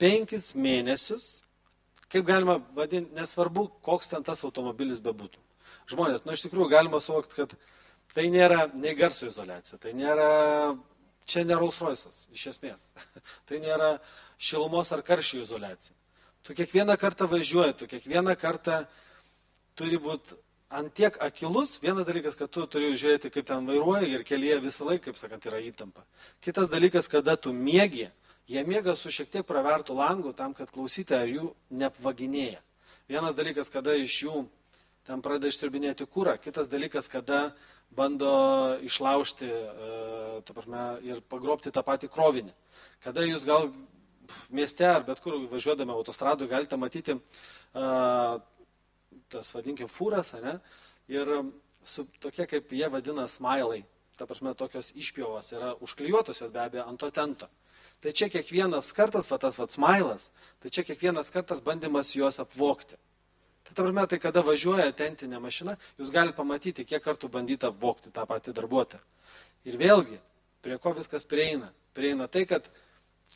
[0.01, 1.43] Penkis mėnesius,
[2.13, 5.41] kaip galima vadinti, nesvarbu, koks ten tas automobilis bebūtų
[5.93, 6.25] žmonės.
[6.25, 7.55] Nu, iš tikrųjų, galima suvokti, kad
[8.17, 10.31] tai nėra nei garso izolacija, tai nėra
[11.29, 12.87] Čia nėra Royce'as, iš esmės.
[13.49, 13.97] tai nėra
[14.43, 15.95] šilumos ar karščio izolacija.
[16.43, 18.83] Tu kiekvieną kartą važiuoji, tu kiekvieną kartą
[19.79, 20.35] turi būti
[20.75, 21.77] ant tiek akilus.
[21.83, 25.47] Vienas dalykas, kad tu turi žiūrėti, kaip ten vairuoji ir kelyje visą laiką, kaip sakant,
[25.47, 26.03] yra įtampa.
[26.43, 28.09] Kitas dalykas, kada tu mėgi,
[28.53, 32.61] jie mėga su šiek tiek pravertų langų tam, kad klausyti, ar jų neapvaginėja.
[33.11, 34.45] Vienas dalykas, kada iš jų
[35.09, 37.55] ten pradeda išsirbinėti kūrą, kitas dalykas, kada
[37.93, 38.33] bando
[38.87, 42.55] išlaužti e, prasme, ir pagrobti tą patį krovinį.
[43.03, 43.69] Kada jūs gal
[44.55, 48.39] mieste ar bet kur važiuodami autostradu galite matyti uh,
[49.33, 50.59] tas, vadinkim, fūras, ne?
[51.13, 51.29] Ir
[51.85, 53.83] su tokie, kaip jie vadina, smailai,
[54.17, 57.49] ta prasme, tokios išpjovos yra užklijuotusios be abejo ant to tento.
[58.03, 60.31] Tai čia kiekvienas kartas, va tas va smailas,
[60.63, 62.99] tai čia kiekvienas kartas bandymas juos apvokti.
[63.63, 68.11] Tai ta prasme, tai kada važiuoja tentinė mašina, jūs galite pamatyti, kiek kartų bandyta apvokti
[68.11, 69.03] tą patį darbuotoją.
[69.71, 70.19] Ir vėlgi,
[70.67, 71.71] prie ko viskas prieina?
[71.95, 72.67] Prieina tai, kad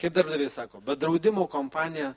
[0.01, 2.17] Kaip darbdaviai sako, bet draudimo kompanija e,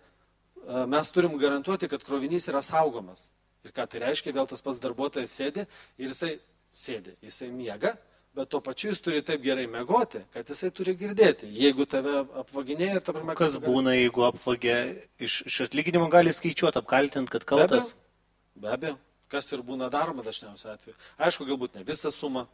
[0.88, 3.29] mes turim garantuoti, kad krovinys yra saugomas.
[3.63, 5.63] Ir ką tai reiškia, vėl tas pats darbuotojas sėdi
[5.99, 6.33] ir jisai
[6.75, 7.95] sėdi, jisai miega,
[8.37, 11.49] bet tuo pačiu jis turi taip gerai mėgoti, kad jisai turi girdėti.
[11.63, 13.41] Jeigu tave apvaginėja ir tave mėgoti.
[13.41, 14.77] Kas būna, jeigu apvagė
[15.19, 17.93] iš, iš atlyginimo gali skaičiuoti, apkaltinti, kad kaltas?
[17.95, 18.99] Be abejo, be abejo.
[19.29, 20.95] Kas ir būna daroma dažniausiai atveju.
[21.21, 22.47] Aišku, galbūt ne visą sumą.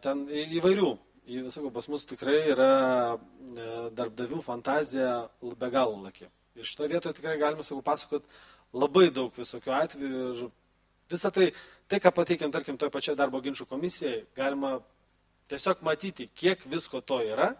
[0.00, 0.94] Ten įvairių
[1.26, 2.72] Sakau, pas mus tikrai yra
[3.18, 3.64] e,
[3.98, 6.28] darbdavių fantazija be galo laki.
[6.54, 8.22] Ir šitoje vietoje tikrai galime, sakau, pasakot
[8.70, 10.44] labai daug visokių atvejų ir
[11.10, 11.48] visą tai,
[11.88, 14.78] tai ką pateikiant, tarkim, toje pačioje darbo ginčių komisijoje, galima
[15.50, 17.52] tiesiog matyti, kiek visko to yra,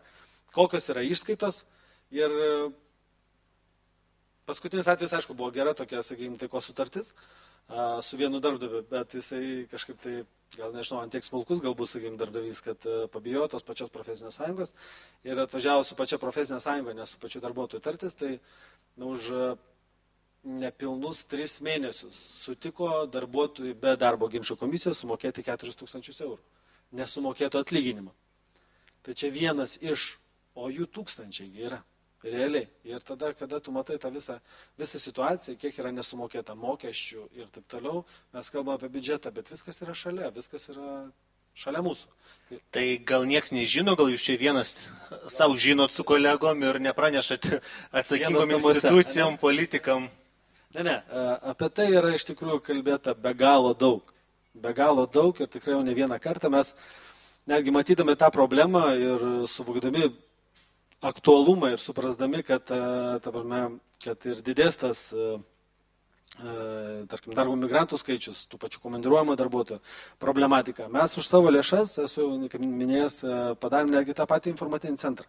[0.54, 1.64] kokios yra išskaitos.
[2.14, 2.32] Ir
[4.46, 7.14] paskutinis atvejis, aišku, buvo gera tokia, sakykime, taiko sutartis
[8.02, 10.20] su vienu darbdaviu, bet jisai kažkaip tai
[10.54, 14.74] gal nežinau, antiek smulkus galbūt, sakykime, darbdavys, kad e, pabijojo tos pačios profesinės sąjungos
[15.26, 18.36] ir atvažiavo su pačia profesinė sąjunga, ne su pačiu darbuotojų tartis, tai
[18.96, 19.48] na, už e,
[20.46, 26.40] nepilnus tris mėnesius sutiko darbuotojui be darbo ginčio komisijos sumokėti 4000 eurų,
[26.96, 28.14] nesumokėto atlyginimo.
[29.02, 30.16] Tai čia vienas iš,
[30.54, 31.82] o jų tūkstančiai yra.
[32.26, 32.66] Realiai.
[32.88, 34.40] Ir tada, kada tu matai tą visą,
[34.80, 38.02] visą situaciją, kiek yra nesumokėta mokesčių ir taip toliau,
[38.35, 40.88] mes kalbame apie biudžetą, bet viskas yra šalia, viskas yra
[41.54, 42.11] šalia mūsų.
[42.74, 44.74] Tai gal niekas nežino, gal jūs čia vienas
[45.30, 47.50] savo žinot su kolegom ir nepranešat
[48.00, 50.09] atsakingom institucijom, politikam.
[50.74, 50.96] Ne, ne,
[51.46, 54.12] apie tai yra iš tikrųjų kalbėta be galo daug.
[54.57, 56.74] Be galo daug ir tikrai jau ne vieną kartą mes
[57.46, 60.11] netgi matydami tą problemą ir suvokdami
[61.00, 65.38] aktualumą ir suprasdami, kad, e, tabarme, kad ir didės tas, e,
[66.40, 69.81] e, tarkim, darbo migrantų skaičius, tų pačių komandiruojamo darbuotojų
[70.18, 70.88] problematika.
[70.88, 73.22] Mes už savo lėšas, esu jau, kaip minėjęs,
[73.61, 75.26] padarėm netgi tą patį informacinį centrą.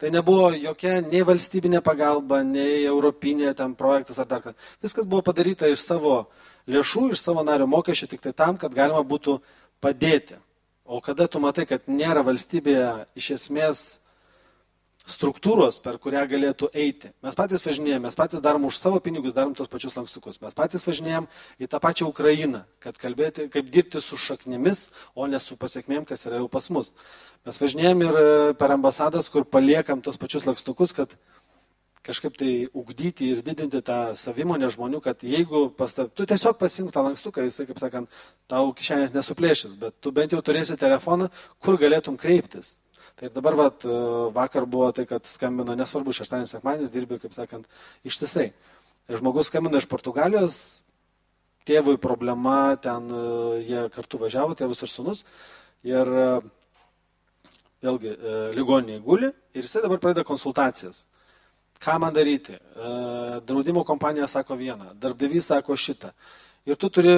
[0.00, 4.54] Tai nebuvo jokia nei valstybinė pagalba, nei europinė ten projektas ar dar ką.
[4.80, 6.22] Viskas buvo padaryta iš savo
[6.70, 9.36] lėšų, iš savo nario mokesčių, tik tai tam, kad galima būtų
[9.84, 10.38] padėti.
[10.88, 12.86] O kada tu matai, kad nėra valstybėje
[13.20, 13.99] iš esmės
[15.08, 17.10] struktūros, per kurią galėtų eiti.
[17.24, 20.40] Mes patys važinėjom, mes patys darom už savo pinigus, darom tos pačius lankstukus.
[20.42, 21.26] Mes patys važinėjom
[21.60, 26.26] į tą pačią Ukrainą, kad kalbėti, kaip dirbti su šaknimis, o ne su pasiekmėm, kas
[26.28, 26.92] yra jau pas mus.
[27.48, 31.16] Mes važinėjom ir e, per ambasadas, kur paliekam tos pačius lankstukus, kad
[32.04, 37.04] kažkaip tai ugdyti ir didinti tą savimonę žmonių, kad jeigu pasta, tu tiesiog pasink tą
[37.04, 41.28] lankstuką, jisai, kaip sakant, tau kišenės nesuplėšys, bet tu bent jau turėsi telefoną,
[41.60, 42.78] kur galėtum kreiptis.
[43.20, 43.94] Tai dabar vat, e,
[44.32, 47.66] vakar buvo tai, kad skambino, nesvarbu, šeštadienis, sekmadienis dirbi, kaip sakant,
[48.08, 48.46] ištisai.
[49.12, 50.80] Ir žmogus skambino iš Portugalijos,
[51.68, 53.20] tėvui problema, ten e,
[53.66, 55.20] jie kartu važiavo, tėvus ir sunus.
[55.84, 56.30] Ir e,
[57.84, 58.14] vėlgi,
[58.56, 61.04] ligoniai guli ir jisai dabar pradeda konsultacijas.
[61.80, 62.58] Ką man daryti?
[63.48, 66.10] Draudimo kompanija sako vieną, darbdavys sako šitą.
[66.68, 67.14] Ir tu turi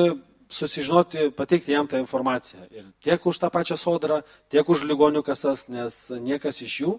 [0.53, 2.67] susižinoti, pateikti jam tą informaciją.
[2.71, 6.95] Ir tiek už tą pačią sodrą, tiek už ligonių kasas, nes niekas iš jų,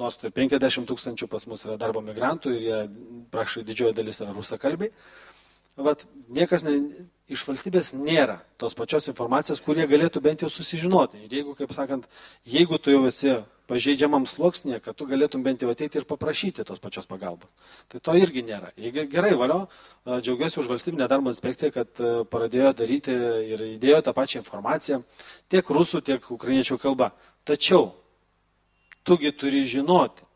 [0.00, 2.80] nors tai 50 tūkstančių pas mus yra darbo migrantų ir jie,
[3.32, 4.92] prašai, didžioji dalis yra rusakalbiai,
[5.80, 6.76] vat, niekas ne,
[7.30, 11.24] iš valstybės nėra tos pačios informacijos, kurie galėtų bent jau susižinoti.
[11.24, 12.08] Ir jeigu, kaip sakant,
[12.44, 13.38] jeigu tu jau esi
[13.70, 17.50] pažeidžiamam sluoksnėje, kad tu galėtum bent jau ateiti ir paprašyti tos pačios pagalbos.
[17.92, 18.72] Tai to irgi nėra.
[19.12, 19.60] Gerai, valio,
[20.06, 22.02] džiaugiuosi už valstybinę darbo inspekciją, kad
[22.32, 23.14] pradėjo daryti
[23.54, 25.02] ir įdėjo tą pačią informaciją
[25.52, 27.12] tiek rusų, tiek ukrainiečių kalba.
[27.46, 27.92] Tačiau
[29.06, 30.26] tugi turi žinoti,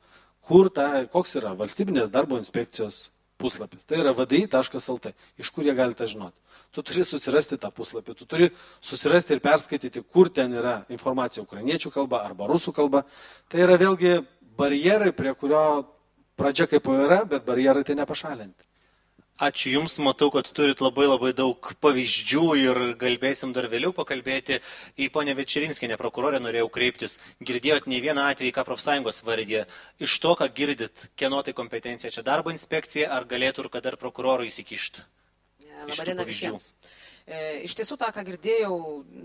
[0.45, 3.09] kur ta, koks yra valstybinės darbo inspekcijos
[3.41, 3.85] puslapis.
[3.89, 5.15] Tai yra vdi.lt.
[5.43, 6.39] Iš kur jie galite žinoti?
[6.75, 8.51] Tu turi susirasti tą puslapį, tu turi
[8.83, 13.05] susirasti ir perskaityti, kur ten yra informacija ukrainiečių kalba arba rusų kalba.
[13.49, 14.17] Tai yra vėlgi
[14.59, 15.65] barjerai, prie kurio
[16.35, 18.67] pradžia kaip yra, bet barjerai tai nepašalinti.
[19.35, 24.61] Ačiū Jums, matau, kad turit labai labai daug pavyzdžių ir galbėsim dar vėliau pakalbėti.
[24.95, 27.19] Į ponę Večerinskinę prokurorę norėjau kreiptis.
[27.43, 29.65] Girdėjot ne vieną atvejį, ką profsąjungos vardė.
[29.99, 33.99] Iš to, ką girdit, kieno tai kompetencija čia darbo inspekcija, ar galėtų ir kada dar
[33.99, 35.03] prokurorai įsikišti?
[35.89, 36.73] Labadiena visiems.
[37.25, 38.75] E, iš tiesų, tą, ką girdėjau,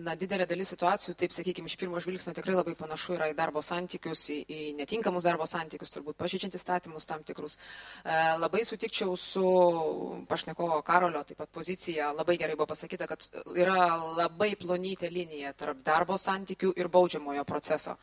[0.06, 3.60] na, didelė dalis situacijų, taip sakykime, iš pirmo žvilgsnio tikrai labai panašu yra į darbo
[3.66, 7.58] santykius, į, į netinkamus darbo santykius, turbūt pažydžiant įstatymus tam tikrus.
[8.06, 9.46] E, labai sutikčiau su
[10.32, 13.28] pašnekovo Karolio taip pat pozicija, labai gerai buvo pasakyta, kad
[13.60, 13.90] yra
[14.22, 18.00] labai plonytė linija tarp darbo santykių ir baudžiamojo proceso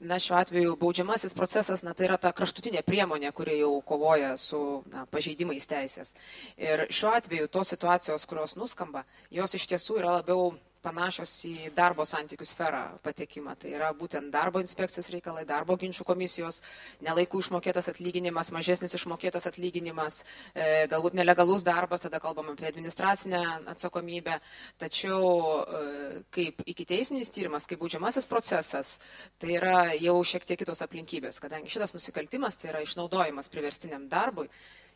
[0.00, 4.60] na, šiuo atveju baudžiamasis procesas, na, tai yra ta kraštutinė priemonė, kuri jau kovoja su
[4.92, 6.14] na, pažeidimais teisės.
[6.60, 12.04] Ir šiuo atveju tos situacijos, kurios nuskamba, jos iš tiesų yra labiau panašios į darbo
[12.06, 13.54] santykių sferą patekimą.
[13.60, 16.60] Tai yra būtent darbo inspekcijos reikalai, darbo ginčių komisijos,
[17.04, 20.20] nelaikų išmokėtas atlyginimas, mažesnis išmokėtas atlyginimas,
[20.52, 23.42] e, galbūt nelegalus darbas, tada kalbam apie administracinę
[23.72, 24.38] atsakomybę.
[24.82, 28.98] Tačiau e, kaip iki teisminis tyrimas, kaip būdžiamasis procesas,
[29.40, 34.50] tai yra jau šiek tiek kitos aplinkybės, kadangi šitas nusikaltimas tai yra išnaudojimas priverstiniam darbui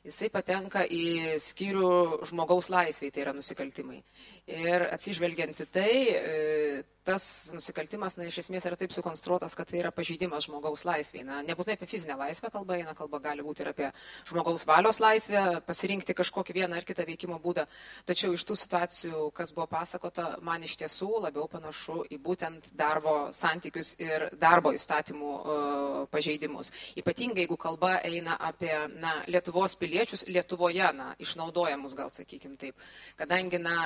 [0.08, 1.90] jisai patenka į skyrių
[2.30, 4.00] žmogaus laisvėje, tai yra nusikaltimai.
[4.48, 7.24] Ir atsižvelgiant į tai, e, tas
[7.56, 11.24] nusikaltimas, na, iš esmės yra taip sukonstruotas, kad tai yra pažeidimas žmogaus laisvėje.
[11.24, 13.88] Na, nebūtinai apie fizinę laisvę kalba eina, kalba gali būti ir apie
[14.28, 17.64] žmogaus valios laisvę, pasirinkti kažkokį vieną ar kitą veikimo būdą.
[18.08, 23.16] Tačiau iš tų situacijų, kas buvo pasakota, man iš tiesų labiau panašu į būtent darbo
[23.32, 26.72] santykius ir darbo įstatymų uh, pažeidimus.
[27.00, 32.76] Ypatingai, jeigu kalba eina apie na, Lietuvos piliečius Lietuvoje, na, išnaudojamus gal, sakykim taip.
[33.16, 33.78] Kadangi, na,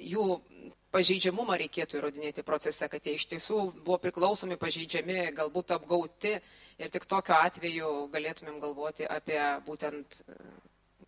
[0.00, 0.40] jų
[0.96, 6.36] pažeidžiamumą reikėtų įrodinėti procese, kad jie iš tiesų buvo priklausomi, pažeidžiami, galbūt apgauti
[6.80, 10.38] ir tik tokiu atveju galėtumėm galvoti apie būtent e,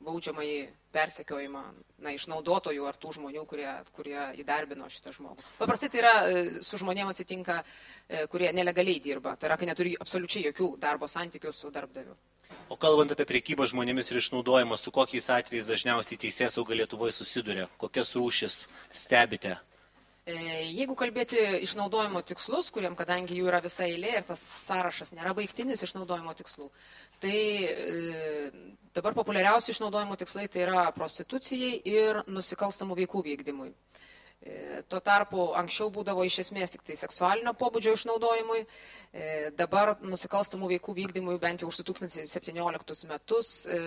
[0.04, 0.58] baudžiamąjį
[0.94, 1.62] persekiojimą
[2.04, 5.44] na, išnaudotojų ar tų žmonių, kurie, kurie įdarbino šitą žmogų.
[5.58, 7.60] Paprastai tai yra e, su žmonėms atsitinka,
[8.08, 12.16] e, kurie nelegaliai dirba, tai yra, kai neturi absoliučiai jokių darbo santykių su darbdaviu.
[12.68, 17.68] O kalbant apie priekybą žmonėmis ir išnaudojimą, su kokiais atvejais dažniausiai teisės sauga Lietuvoje susiduria?
[17.80, 19.56] Kokias rūšis stebite?
[20.28, 20.34] E,
[20.76, 25.80] jeigu kalbėti išnaudojimo tikslus, kuriam kadangi jų yra visa eilė ir tas sąrašas nėra baigtinis
[25.86, 26.66] išnaudojimo tikslų,
[27.22, 28.50] tai e,
[28.98, 33.70] dabar populiariausi išnaudojimo tikslai tai yra prostitucijai ir nusikalstamų veikų vykdymui.
[34.38, 38.66] E, tuo tarpu anksčiau būdavo iš esmės tik tai seksualinio pobūdžio išnaudojimui,
[39.58, 43.78] dabar nusikalstamų veikų vykdymui bent jau už 2017 metus e,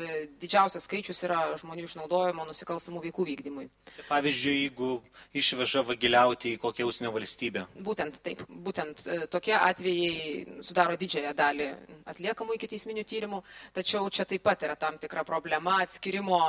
[0.42, 3.68] didžiausias skaičius yra žmonių išnaudojimo nusikalstamų veikų vykdymui.
[4.10, 4.92] Pavyzdžiui, jeigu
[5.38, 7.68] išveža vagiliauti į kokią užsienio valstybę.
[7.86, 11.70] Būtent taip, būtent tokie atvejai sudaro didžiąją dalį
[12.12, 13.44] atliekamų iki teisminių tyrimų,
[13.78, 16.42] tačiau čia taip pat yra tam tikra problema atskirimo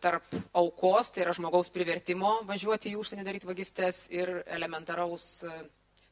[0.00, 5.52] tarp aukos, tai yra žmogaus privertimo važiuoti į užsienį daryti vagystės ir elementaraus e,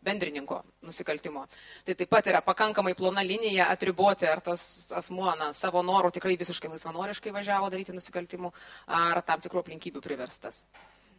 [0.05, 1.45] bendrininko nusikaltimo.
[1.85, 4.63] Tai taip pat yra pakankamai plona linija atriboti, ar tas
[4.97, 8.53] asmuo na, savo norų tikrai visiškai laisvanoriškai važiavo daryti nusikaltimų,
[9.01, 10.65] ar tam tikrų aplinkybių priverstas.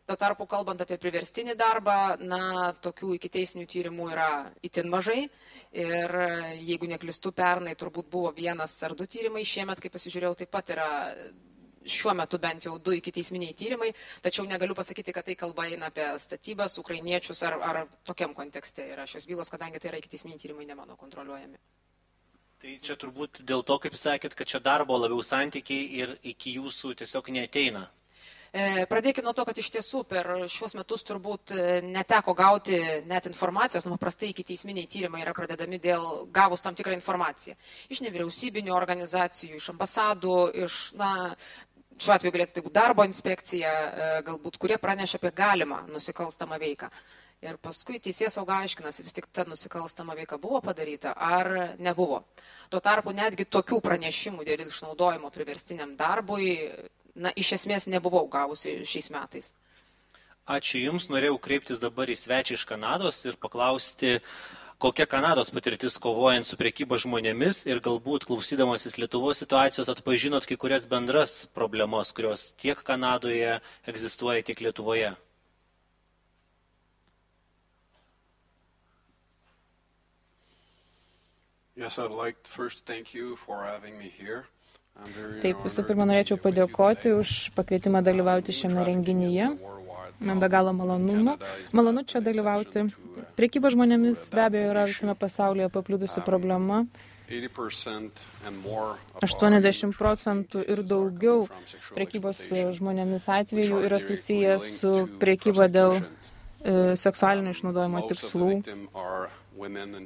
[0.10, 4.32] Tuo tarpu, kalbant apie priverstinį darbą, na, tokių iki teisminių tyrimų yra
[4.66, 5.28] itin mažai.
[5.78, 6.16] Ir
[6.58, 10.90] jeigu neklistu, pernai turbūt buvo vienas ar du tyrimai, šiemet, kaip pasižiūrėjau, taip pat yra
[11.86, 13.92] šiuo metu bent jau du iki teisminiai tyrimai,
[14.22, 19.08] tačiau negaliu pasakyti, kad tai kalba eina apie statybas, ukrainiečius ar, ar tokiam kontekste yra
[19.10, 21.58] šios bylos, kadangi tai yra iki teisminiai tyrimai ne mano kontroliuojami.
[22.62, 26.94] Tai čia turbūt dėl to, kaip sakėt, kad čia darbo labiau santykiai ir iki jūsų
[27.00, 27.88] tiesiog neteina.
[28.52, 32.76] E, Pradėkime nuo to, kad iš tiesų per šiuos metus turbūt e, neteko gauti
[33.08, 37.56] net informacijos, nu paprastai iki teisminiai tyrimai yra pradedami dėl gavus tam tikrą informaciją.
[37.88, 41.14] Iš nevyriausybinių organizacijų, iš ambasadų, iš na,
[42.02, 46.90] šiuo atveju galėtų tai būti darbo inspekcija, e, galbūt, kurie praneša apie galimą nusikalstamą veiką.
[47.42, 52.22] Ir paskui teisės sauga aiškinasi, vis tik ta nusikalstama veika buvo padaryta ar nebuvo.
[52.70, 56.54] Tuo tarpu netgi tokių pranešimų dėl išnaudojimo priverstiniam darbui,
[57.16, 59.54] na, iš esmės nebuvau gavusi šiais metais.
[60.46, 65.98] Ačiū Jums, norėjau kreiptis dabar į svečią iš Kanados ir paklausti, uh, kokia Kanados patirtis
[66.02, 72.50] kovojant su priekyba žmonėmis ir galbūt klausydamasis Lietuvos situacijos atpažinot kai kurias bendras problemas, kurios
[72.58, 75.14] tiek Kanadoje egzistuoja, tiek Lietuvoje.
[81.82, 82.38] Yes, like.
[85.42, 89.48] Taip, visų pirma, norėčiau padėkoti už pakvietimą dalyvauti šiame renginyje.
[90.22, 91.38] Man be galo malonu,
[91.74, 92.86] malonu čia dalyvauti.
[93.38, 96.86] Priekyba žmonėmis be abejo yra visame pasaulyje papliudusi problema.
[97.32, 101.48] 80 procentų ir daugiau
[101.96, 102.42] priekybos
[102.78, 104.92] žmonėmis atvejų yra susijęs su
[105.22, 106.02] priekyba dėl e,
[107.00, 108.50] seksualinio išnaudojimo tikslų.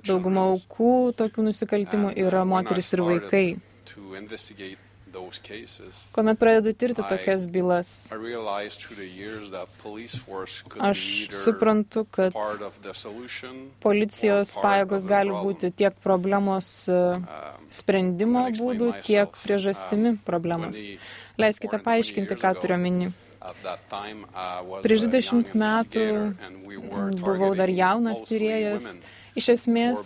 [0.05, 3.47] Dauguma aukų tokių nusikaltimų yra moteris ir vaikai.
[6.15, 7.91] Kuomet pradedu tirti tokias bylas,
[10.89, 11.03] aš
[11.43, 12.37] suprantu, kad
[13.83, 17.01] policijos pajėgos gali būti tiek problemos e,
[17.67, 20.79] sprendimo būdų, tiek priežastimi problemos.
[21.41, 23.11] Leiskite paaiškinti, ką turiu omeny.
[24.85, 26.05] Prieš 20 metų
[27.21, 28.97] buvau dar jaunas tyrėjas
[29.35, 30.01] Iš esmės,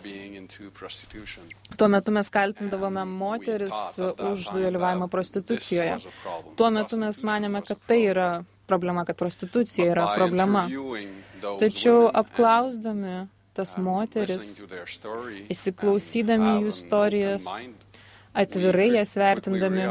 [1.78, 6.00] tuo metu mes kaltindavome moteris už dalyvavimą prostitucijoje.
[6.58, 8.30] Tuo metu mes manėme, kad tai yra
[8.70, 10.66] problema, kad prostitucija yra problema.
[11.62, 14.64] Tačiau apklausdami tas moteris,
[15.52, 17.48] įsiklausydami jų istorijas,
[18.34, 19.86] atvirai jas vertindami,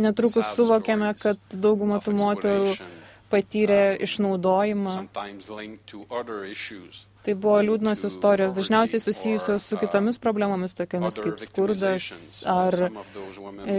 [0.00, 2.76] netrukus suvokėme, kad dauguma tų moterų
[3.32, 4.98] patyrė išnaudojimą.
[7.22, 12.08] Tai buvo liūdnos istorijos, dažniausiai susijusios su kitomis problemomis, tokiamis kaip skurdas
[12.50, 13.76] ar e,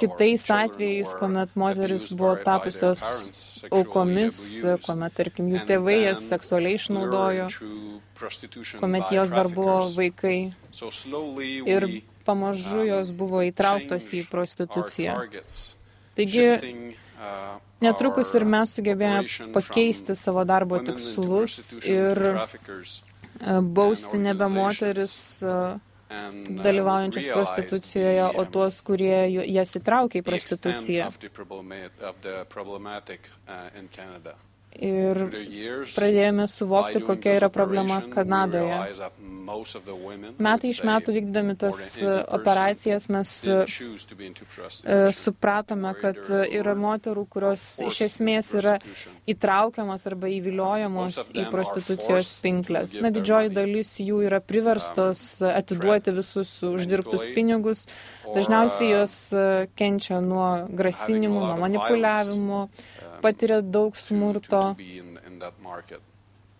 [0.00, 3.04] kitais atvejais, kuomet moteris buvo tapusios
[3.68, 4.40] aukomis,
[4.86, 7.50] kuomet, tarkim, jų tėvai jas seksualiai išnaudojo,
[8.80, 10.38] kuomet jos dar buvo vaikai.
[11.68, 11.90] Ir
[12.24, 15.20] pamažu jos buvo įtrauktos į prostituciją.
[16.16, 16.48] Taigi,
[17.84, 25.56] Netrukus ir mes sugebėjome pakeisti savo darbo tikslus ir e, bausti nebe moteris e,
[26.66, 29.16] dalyvaujančias prostitucijoje, o tuos, kurie
[29.52, 31.10] jas įtraukia į prostituciją.
[34.76, 35.22] Ir
[35.94, 38.80] pradėjome suvokti, kokia yra problema Kanadoje.
[40.42, 41.78] Metai iš metų vykdami tas
[42.34, 43.58] operacijas mes e,
[45.14, 48.76] supratome, kad yra moterų, kurios iš esmės yra
[49.30, 52.96] įtraukiamos arba įviliojamos į prostitucijos pinklės.
[53.02, 57.86] Na, didžioji dalis jų yra priverstos atiduoti visus uždirbtus pinigus.
[58.34, 59.46] Dažniausiai jos e,
[59.78, 62.66] kenčia nuo grasinimų, nuo manipuliavimo
[63.26, 64.62] patiria daug smurto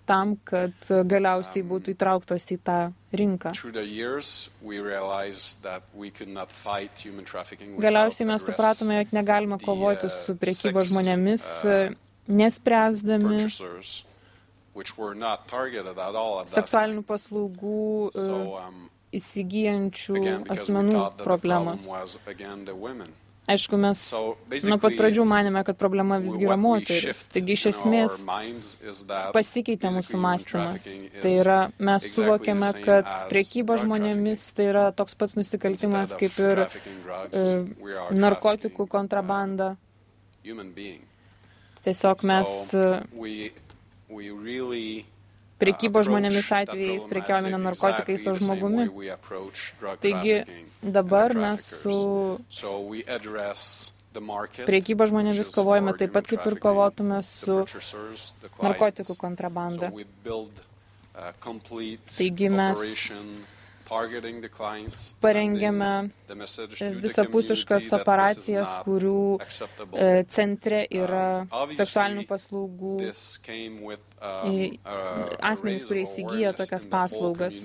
[0.07, 2.79] tam, kad galiausiai būtų įtrauktos į tą
[3.21, 3.53] rinką.
[7.87, 11.47] Galiausiai mes supratome, jog negalime kovoti su priekyba žmonėmis,
[12.31, 13.43] nespręsdami
[16.55, 17.83] seksualinių paslaugų
[19.17, 21.89] įsigijančių asmenų problemos.
[23.47, 24.01] Aišku, mes
[24.67, 27.27] nuo pat pradžių manėme, kad problema visgi yra moteris.
[27.31, 28.17] Taigi iš esmės
[29.37, 30.89] pasikeitė mūsų mąstymas.
[31.23, 37.45] Tai yra, mes suvokėme, kad priekyba žmonėmis tai yra toks pats nusikaltimas kaip ir e,
[38.19, 39.77] narkotikų kontrabanda.
[41.87, 42.57] Tiesiog mes
[45.57, 48.89] Prekybo žmonėmis atvejais prekiaujame narkotikais o žmogumi.
[50.05, 50.35] Taigi
[50.83, 51.97] dabar mes su
[54.69, 57.63] priekyba žmonėmis kovojame taip pat, kaip ir kovotume su
[58.61, 59.93] narkotikų kontrabanda.
[62.17, 62.85] Taigi mes
[65.23, 65.91] Parengėme
[67.05, 74.77] visapusiškas operacijas, kurių e, centre yra seksualinių paslaugų um,
[75.53, 77.63] asmenys, kurie įsigyja tokias paslaugas.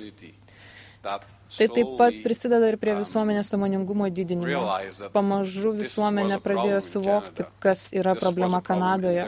[1.01, 4.75] Tai taip pat prisideda ir prie visuomenės samoningumo didinimo.
[5.11, 9.25] Pamažu visuomenė pradėjo suvokti, kas yra problema Kanadoje,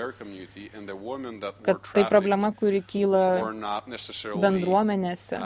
[1.67, 3.25] kad tai problema, kuri kyla
[4.45, 5.41] bendruomenėse.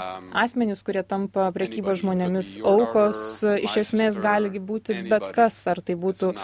[0.46, 3.26] Asmenys, kurie tampa priekybos žmonėmis aukos,
[3.58, 6.36] iš esmės gali būti bet kas, ar tai būtų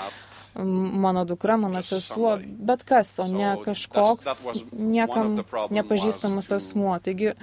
[0.56, 5.36] mano dukra, mano sesuo, bet kas, o ne kažkoks niekam
[5.74, 6.94] nepažįstamas asmuo.
[7.04, 7.34] Taigi,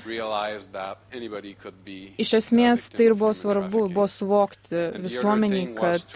[2.24, 6.06] iš esmės tai ir buvo svarbu, buvo suvokti visuomeniai, kad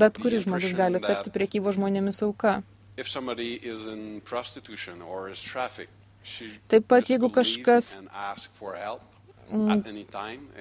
[0.00, 2.60] bet kuris žmogus gali tapti priekybo žmonėmis auka.
[6.68, 7.94] Taip pat, jeigu kažkas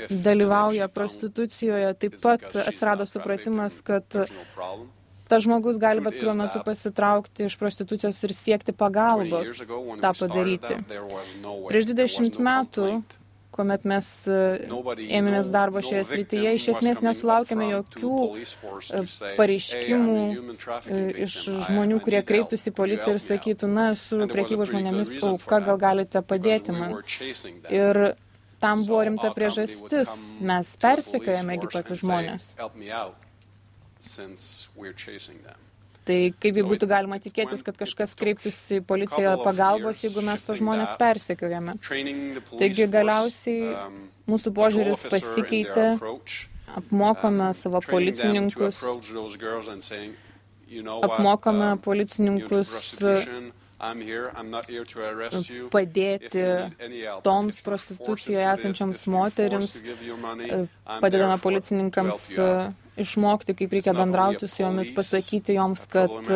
[0.09, 4.15] dalyvauja prostitucijoje, taip pat atsirado supratimas, kad
[5.29, 9.61] tas žmogus gali bet kuriuo metu pasitraukti iš prostitucijos ir siekti pagalbos
[10.01, 10.79] tą padaryti.
[11.69, 12.89] Prieš 20 metų,
[13.53, 18.15] kuomet mes ėmėmės darbo šioje srityje, iš esmės nesulaukėme jokių
[19.39, 20.19] pareiškimų
[21.27, 26.23] iš žmonių, kurie kreiptųsi į policiją ir sakytų, na, su priekybo žmonėmis auka, gal galite
[26.25, 26.99] padėti man.
[27.69, 28.03] Ir
[28.63, 32.53] tam buvo rimta priežastis, mes persekiojame tokius žmonės.
[36.09, 41.75] Tai kaipgi būtų galima tikėtis, kad kažkas kreiptųsi policiją pagalbos, jeigu mes to žmonės persekiojame.
[42.57, 43.75] Taigi galiausiai
[44.29, 45.85] mūsų požiūris pasikeitė,
[46.79, 48.81] apmokome savo policininkus,
[51.05, 52.73] apmokome policininkus
[55.71, 56.43] padėti
[57.23, 59.77] toms prostitucijoje esančiams moteriams,
[60.99, 62.25] padedame policininkams
[63.03, 66.33] išmokti, kaip reikia bendrauti su jomis, pasakyti joms, kad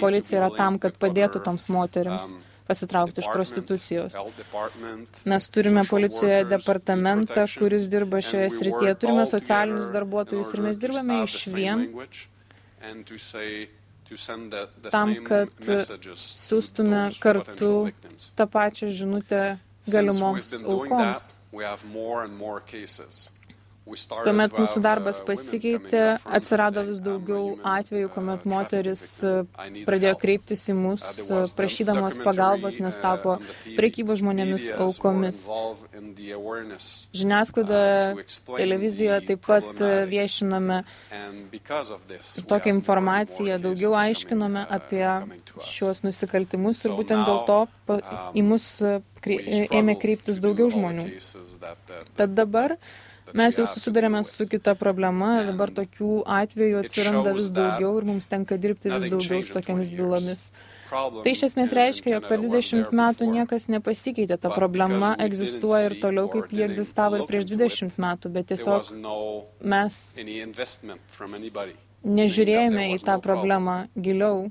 [0.00, 2.34] policija yra tam, kad padėtų toms moteriams
[2.66, 4.16] pasitraukti iš prostitucijos.
[5.24, 11.38] Mes turime policijoje departamentą, kuris dirba šioje srityje, turime socialinius darbuotojus ir mes dirbame iš
[11.56, 11.86] vien
[14.90, 15.68] tam, kad
[16.22, 17.74] siūstume kartu
[18.36, 19.42] tą pačią žinutę
[19.88, 21.30] galimoms aukoms.
[23.82, 26.02] Tuomet mūsų darbas pasikeitė,
[26.38, 29.02] atsirado vis daugiau atvejų, kuomet moteris
[29.88, 31.02] pradėjo kreiptis į mus,
[31.58, 33.40] prašydamos pagalbos, nes tapo
[33.74, 35.42] prekybos žmonėmis aukomis.
[37.18, 40.82] Žiniasklaidoje, televizijoje taip pat viešiname
[42.46, 45.06] tokią informaciją, daugiau aiškiname apie
[45.74, 47.60] šiuos nusikaltimus ir būtent dėl to
[48.38, 51.10] į mus ėmė kreiptis daugiau žmonių.
[52.18, 52.78] Tad dabar
[53.38, 58.58] Mes jau susidarėme su kita problema, dabar tokių atvejų atsiranda vis daugiau ir mums tenka
[58.60, 60.46] dirbti vis daugiau su tokiamis bylomis.
[60.92, 66.28] Tai iš esmės reiškia, jog per 20 metų niekas nepasikeitė, ta problema egzistuoja ir toliau,
[66.32, 68.90] kaip ji egzistavo ir prieš 20 metų, bet tiesiog
[69.74, 70.00] mes
[72.02, 74.50] nežiūrėjome į tą problemą giliau.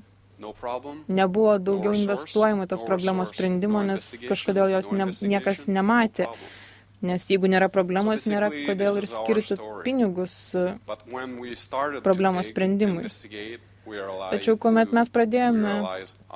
[1.06, 6.26] Nebuvo daugiau investuojama tos problemos sprendimo, nes kažkodėl jos ne, niekas nematė.
[7.02, 10.54] Nes jeigu nėra problemos, nėra kodėl ir skirti pinigus
[12.06, 13.10] problemos sprendimui.
[13.82, 15.72] Tačiau, kuomet mes pradėjome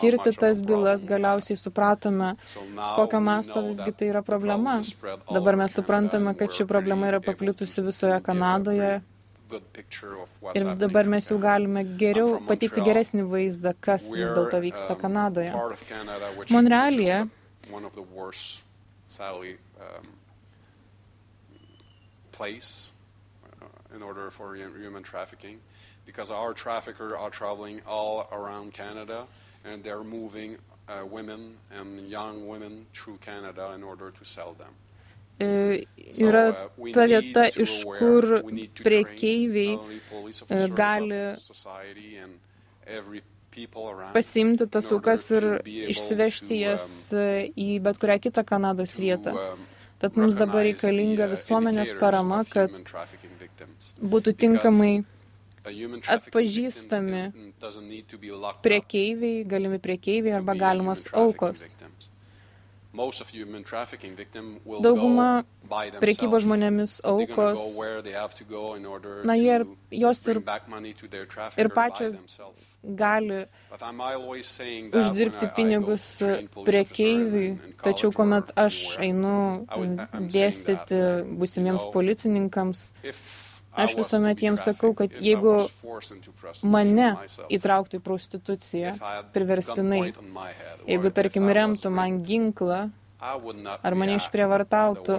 [0.02, 2.32] tirti tas bylas, galiausiai supratome,
[2.98, 4.80] kokio masto visgi tai yra problema.
[5.30, 8.98] Dabar mes suprantame, kad ši problema yra paplitusi visoje Kanadoje.
[10.58, 15.54] Ir dabar mes jau galime geriau pateikti geresnį vaizdą, kas vis dėlto vyksta Kanadoje.
[16.50, 17.22] Monrealėje
[22.36, 22.92] place
[23.62, 25.58] uh, in order for human trafficking
[26.06, 29.26] because our traffickers are traveling all around Canada
[29.64, 30.58] and they're moving
[30.88, 34.74] uh, women and young women through Canada in order to sell them.
[35.38, 38.40] Yra uh, ta vieta, iš kur
[38.80, 39.76] priekeiviai
[40.72, 41.36] gali
[44.16, 45.44] pasimti tas aukas ir
[45.92, 49.36] išsivežti jas į bet kurią kitą Kanados vietą.
[49.36, 49.66] Um,
[50.00, 52.72] Tad mums dabar reikalinga visuomenės parama, kad
[54.14, 54.90] būtų tinkamai
[56.16, 57.22] atpažįstami
[58.66, 61.72] priekeiviai, galimi priekeiviai arba galimos aukos.
[64.82, 65.44] Dauguma
[66.00, 67.60] prekybo žmonėmis aukos,
[69.26, 69.58] na, jie,
[70.00, 70.40] jos ir,
[71.60, 72.22] ir pačios
[72.82, 73.40] gali
[74.96, 76.06] uždirbti pinigus
[76.68, 77.48] prekeiviui,
[77.82, 79.66] tačiau kuomet aš einu
[80.32, 81.02] dėstyti
[81.40, 82.88] būsimiems policininkams,
[83.76, 85.56] Aš visuomet jiems sakau, kad jeigu
[86.64, 87.10] mane
[87.52, 88.94] įtrauktų į prostituciją
[89.34, 90.14] priverstinai,
[90.88, 92.86] jeigu, tarkim, remtų man ginklą
[93.20, 95.18] ar mane išprievartautų,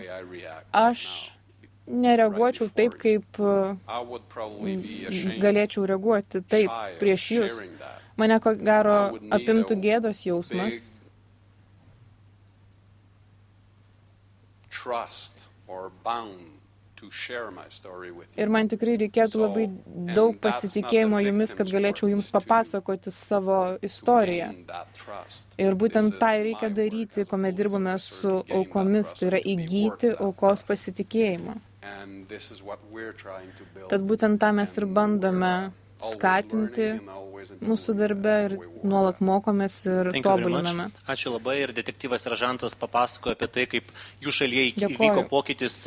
[0.74, 1.06] aš
[1.88, 3.40] nereaguočiau taip, kaip
[5.46, 7.64] galėčiau reaguoti taip prieš jūs.
[8.18, 9.00] Mane ko gero
[9.38, 10.96] apimtų gėdos jausmas.
[14.74, 16.57] Trust or bound
[18.38, 19.66] Ir man tikrai reikėtų labai
[20.18, 24.52] daug pasitikėjimo jumis, kad galėčiau jums papasakoti savo istoriją.
[25.62, 31.58] Ir būtent tai reikia daryti, kuomet dirbame su aukomis, tai yra įgyti aukos pasitikėjimą.
[33.88, 35.54] Tad būtent tą mes ir bandome
[36.04, 36.92] skatinti
[37.64, 40.90] mūsų darbe ir nuolat mokomės ir tobuliname.
[41.10, 41.58] Ačiū labai.
[41.64, 43.90] Ir detektyvas Ražantas papasakojo apie tai, kaip
[44.24, 45.80] jų šalyje įvyko pokytis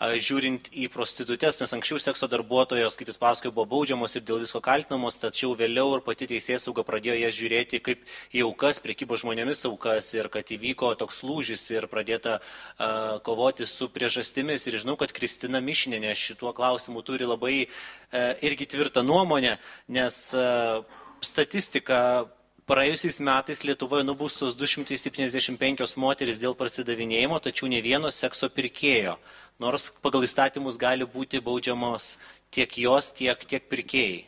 [0.00, 4.62] žiūrint į prostitutės, nes anksčiau sekso darbuotojos, kaip jis pasakojo, buvo baudžiamos ir dėl visko
[4.64, 8.02] kaltinamos, tačiau vėliau ir pati teisės sauga pradėjo jas žiūrėti kaip
[8.34, 13.90] į aukas, priekybo žmonėmis aukas ir kad įvyko toks lūžis ir pradėta uh, kovoti su
[13.92, 14.66] priežastimis.
[14.68, 19.58] Ir žinau, kad Kristina Mišinė šituo klausimu turi labai uh, irgi tvirtą nuomonę,
[19.92, 20.82] nes uh,
[21.22, 22.26] statistika
[22.62, 29.16] Praėjusiais metais Lietuvoje nubaustos 275 moteris dėl parsidavinėjimo, tačiau ne vieno sekso pirkėjo,
[29.58, 32.12] nors pagal įstatymus gali būti baudžiamos
[32.54, 34.22] tiek jos, tiek, tiek pirkėjai.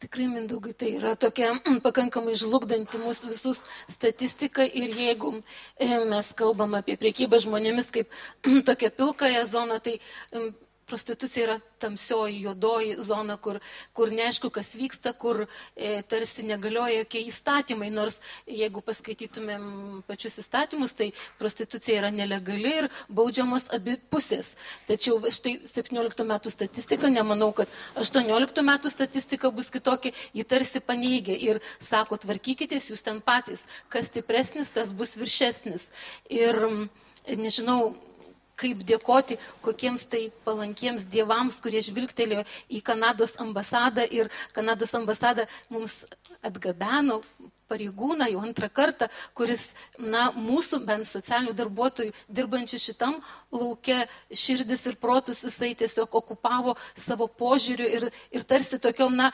[0.00, 1.50] Tikrai, Mindaugai, tai yra tokia
[1.84, 5.34] pakankamai žlugdanti mūsų visus statistika ir jeigu
[5.76, 8.14] e, mes kalbam apie priekybą žmonėmis kaip
[8.70, 9.98] tokią pilkąją zoną, tai
[10.90, 13.60] prostitucija yra tamsioji, juodoji zona, kur,
[13.96, 18.18] kur neaišku, kas vyksta, kur e, tarsi negalioja jokie įstatymai, nors
[18.50, 19.64] jeigu paskaitytumėm
[20.08, 21.10] pačius įstatymus, tai
[21.40, 24.54] prostitucija yra nelegali ir baudžiamos abi pusės.
[24.90, 27.70] Tačiau štai 17 metų statistika, nemanau, kad
[28.00, 34.10] 18 metų statistika bus kitokia, ji tarsi paneigia ir sako, tvarkykitės jūs ten patys, kas
[34.10, 35.90] stipresnis, tas bus viršesnis.
[36.30, 36.58] Ir
[37.30, 37.94] nežinau,
[38.60, 46.04] kaip dėkoti kokiems tai palankiems dievams, kurie žvilgtelėjo į Kanados ambasadą ir Kanados ambasada mums
[46.44, 47.20] atgabeno
[47.70, 49.08] pareigūną jau antrą kartą,
[49.38, 53.18] kuris, na, mūsų bent socialinių darbuotojų dirbančių šitam
[53.54, 59.30] laukia širdis ir protus, jisai tiesiog okupavo savo požiūriu ir, ir tarsi tokiom, na,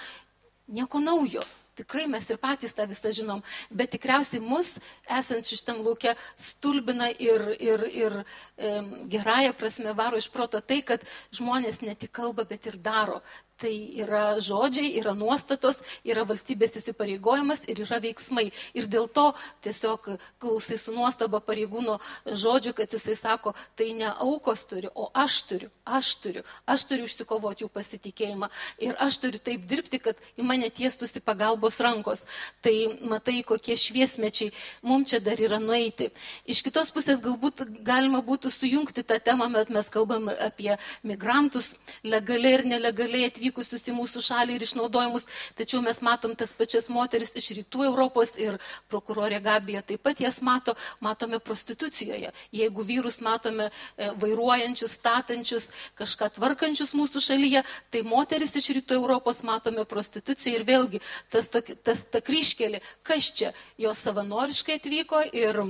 [0.68, 1.45] nieko naujo.
[1.77, 4.77] Tikrai mes ir patys tą visą žinom, bet tikriausiai mus,
[5.18, 8.70] esant šitam laukia, stulbina ir, ir, ir e,
[9.12, 11.05] gerąją prasme varo iš proto tai, kad
[11.37, 13.20] žmonės ne tik kalba, bet ir daro.
[13.57, 18.50] Tai yra žodžiai, yra nuostatos, yra valstybės įsipareigojimas ir yra veiksmai.
[18.76, 19.30] Ir dėl to
[19.64, 20.11] tiesiog
[20.42, 21.94] klausai su nuostaba pareigūno
[22.28, 27.07] žodžiu, kad jisai sako, tai ne aukos turi, o aš turiu, aš turiu, aš turiu
[27.09, 28.50] išsikovoti jų pasitikėjimą.
[28.84, 32.26] Ir aš turiu taip dirbti, kad į mane tiestusi pagalbos rankos.
[32.61, 32.74] Tai
[33.09, 34.52] matai, kokie šviesmečiai
[34.84, 36.11] mums čia dar yra nueiti.
[36.44, 40.74] Iš kitos pusės galbūt galima būtų sujungti tą temą, bet mes kalbam apie
[41.09, 45.26] migrantus legaliai ir nelegaliai atvykę atvykusius į mūsų šalį ir išnaudojimus,
[45.57, 48.59] tačiau mes matom tas pačias moteris iš rytų Europos ir
[48.90, 52.32] prokurorė Gabija taip pat jas mato, matome prostitucijoje.
[52.53, 59.42] Jeigu vyrus matome e, vairuojančius, statančius, kažką tvarkančius mūsų šalyje, tai moteris iš rytų Europos
[59.47, 65.62] matome prostituciją ir vėlgi tas, tas ta kryškelė, kas čia, jos savanoriškai atvyko ir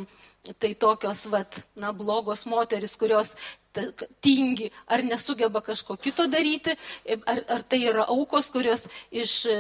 [0.61, 3.35] tai tokios, vat, na, blogos moteris, kurios
[4.21, 6.77] tingi ar nesugeba kažko kito daryti,
[7.27, 9.57] ar, ar tai yra aukos, kurios iš e,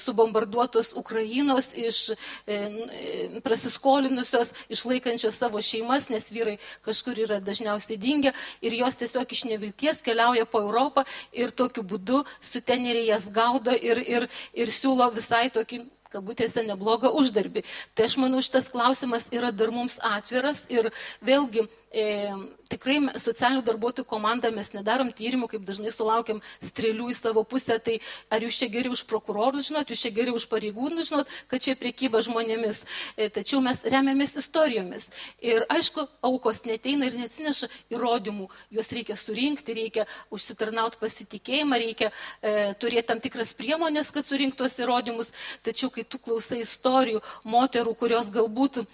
[0.00, 2.16] subombarduotos Ukrainos, iš e,
[2.56, 9.44] e, prasiskolinusios, išlaikančios savo šeimas, nes vyrai kažkur yra dažniausiai dingę ir jos tiesiog iš
[9.50, 15.48] nevilties keliauja po Europą ir tokiu būdu suteneriai jas gaudo ir, ir, ir siūlo visai
[15.52, 17.64] tokį kabutėse neblogą uždarbį.
[17.96, 20.90] Tai aš manau, šitas klausimas yra dar mums atviras ir
[21.24, 22.34] vėlgi e,
[22.72, 27.98] tikrai socialinių darbuotojų komanda mes nedarom tyrimų, kaip dažnai sulaukiam strėlių į savo pusę, tai
[28.32, 31.76] ar jūs čia geri už prokurorus žinot, jūs čia geri už pareigūnus žinot, kad čia
[31.78, 32.82] priekyba žmonėmis.
[33.16, 35.10] E, tačiau mes remiamės istorijomis.
[35.44, 38.48] Ir aišku, aukos neteina ir neatsineša įrodymų.
[38.72, 45.32] Juos reikia surinkti, reikia užsitarnauti pasitikėjimą, reikia e, turėti tam tikras priemonės, kad surinktos įrodymus.
[45.66, 48.84] Tačiau kai tu klausai istorijų moterų, kurios galbūt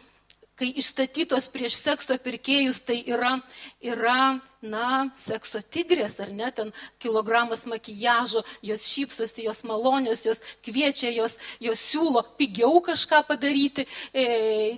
[0.59, 3.37] kai išstatytos prieš sekso pirkėjus, tai yra,
[3.85, 11.13] yra, na, sekso tigrės, ar ne, ten kilogramas makijažo, jos šypsosi, jos malonios, jos kviečia,
[11.15, 14.27] jos, jos siūlo pigiau kažką padaryti, e,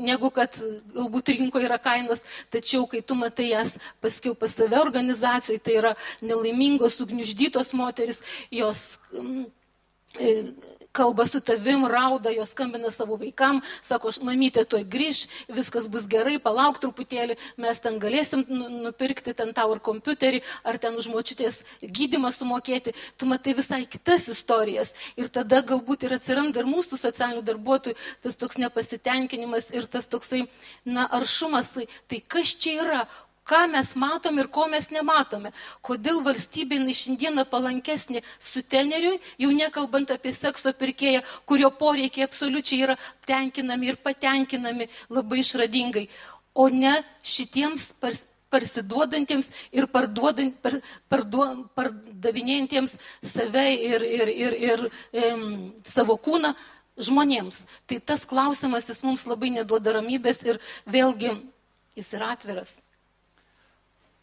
[0.05, 0.59] negu kad
[0.93, 5.95] galbūt rinkoje yra kainos, tačiau kai tu matai jas paskiau pas save organizacijoje, tai yra
[6.21, 8.21] nelaimingos, ugniuždytos moteris,
[8.53, 8.99] jos...
[9.17, 9.49] Mm,
[10.93, 15.23] kalba su tavim, rauda, jos skambina savo vaikam, sako, mamytė tuoj grįž,
[15.53, 20.81] viskas bus gerai, palauk truputėlį, mes ten galėsim nu, nupirkti ten tau ar kompiuterį, ar
[20.83, 22.95] ten užmočiutės gydimą sumokėti.
[23.17, 24.95] Tu matai visai kitas istorijas.
[25.21, 30.47] Ir tada galbūt ir atsiranda ir mūsų socialinių darbuotojų tas toks nepasitenkinimas ir tas toksai,
[30.85, 31.75] na, aršumas.
[31.77, 33.03] Tai, tai kas čia yra?
[33.45, 35.53] Ką mes matom ir ko mes nematome.
[35.83, 42.99] Kodėl valstybė šiandieną palankesnė su teneriui, jau nekalbant apie sekso pirkėją, kurio poreikiai absoliučiai yra
[43.27, 46.09] tenkinami ir patenkinami labai išradingai,
[46.55, 47.93] o ne šitiems
[48.51, 51.47] parsiduodantiems ir parduodant, par, parduo,
[51.79, 54.85] pardavinėjantiems save ir, ir, ir, ir
[55.15, 55.31] e,
[55.87, 56.53] savo kūną
[57.01, 57.65] žmonėms.
[57.87, 60.61] Tai tas klausimas jis mums labai neduoda ramybės ir
[60.91, 61.37] vėlgi
[61.97, 62.79] jis yra atviras.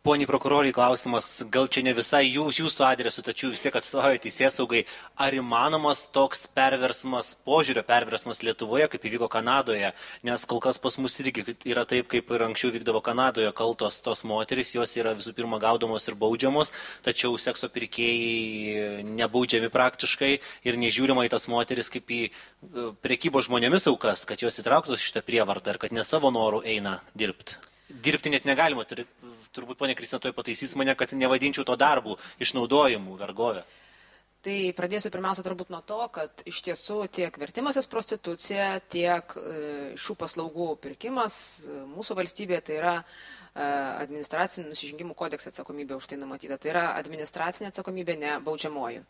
[0.08, 4.56] Poniai prokurorai, klausimas, gal čia ne visai jūs, jūsų adresu, tačiau vis tiek atstovaujate teisės
[4.56, 4.86] saugai.
[5.20, 9.90] Ar įmanomas toks perversmas, požiūrio perversmas Lietuvoje, kaip įvyko Kanadoje?
[10.24, 14.24] Nes kol kas pas mus irgi yra taip, kaip ir anksčiau vykdavo Kanadoje, kaltos tos
[14.24, 16.72] moteris, jos yra visų pirma gaudomos ir baudžiamos,
[17.04, 20.34] tačiau sekso pirkėjai nebaudžiami praktiškai
[20.72, 25.28] ir nežiūrima į tas moteris kaip į e, prekybo žmonėmis aukas, kad jos įtrauktos šitą
[25.28, 27.60] prievartą ir kad ne savo norų eina dirbti.
[27.92, 29.04] Dirbti net negalima, turi
[29.58, 33.66] turbūt ponė Kristina toj pataisys mane, kad nevadinčiau to darbų išnaudojimu, vergovę.
[34.48, 39.56] Tai pradėsiu pirmiausia turbūt nuo to, kad iš tiesų tiek vertimasis prostitucija, tiek e,
[40.00, 46.20] šių paslaugų pirkimas e, mūsų valstybėje tai yra e, administracinių nusižengimų kodekse atsakomybė už tai
[46.22, 46.58] numatyta.
[46.62, 49.04] Tai yra administracinė atsakomybė, ne baudžiamoji.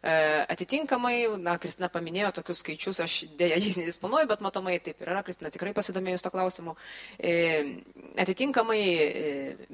[0.00, 0.12] E,
[0.48, 1.14] atitinkamai,
[1.44, 5.74] na, Kristina paminėjo tokius skaičius, aš dėja jais nedisponuoju, bet matomai taip yra, Kristina tikrai
[5.76, 6.76] pasidomėjus to klausimu.
[7.18, 7.34] E,
[8.24, 9.32] atitinkamai e,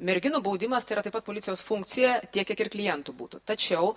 [0.09, 3.43] merginų baudimas tai yra taip pat policijos funkcija tiek, kiek ir klientų būtų.
[3.47, 3.93] Tačiau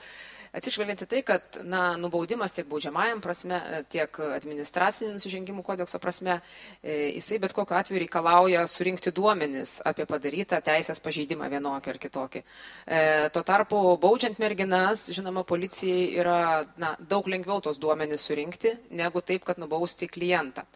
[0.57, 3.61] atsižvelgiant į tai, kad na, nubaudimas tiek baudžiamajam prasme,
[3.93, 6.41] tiek administracinių nusižengimų kodekso prasme,
[6.83, 12.43] e, jisai bet kokiu atveju reikalauja surinkti duomenis apie padarytą teisės pažeidimą vienokį ar kitokį.
[12.43, 13.01] E,
[13.35, 16.41] tuo tarpu, baudžiant merginas, žinoma, policijai yra
[16.81, 20.67] na, daug lengviau tos duomenis surinkti, negu taip, kad nubausti klientą.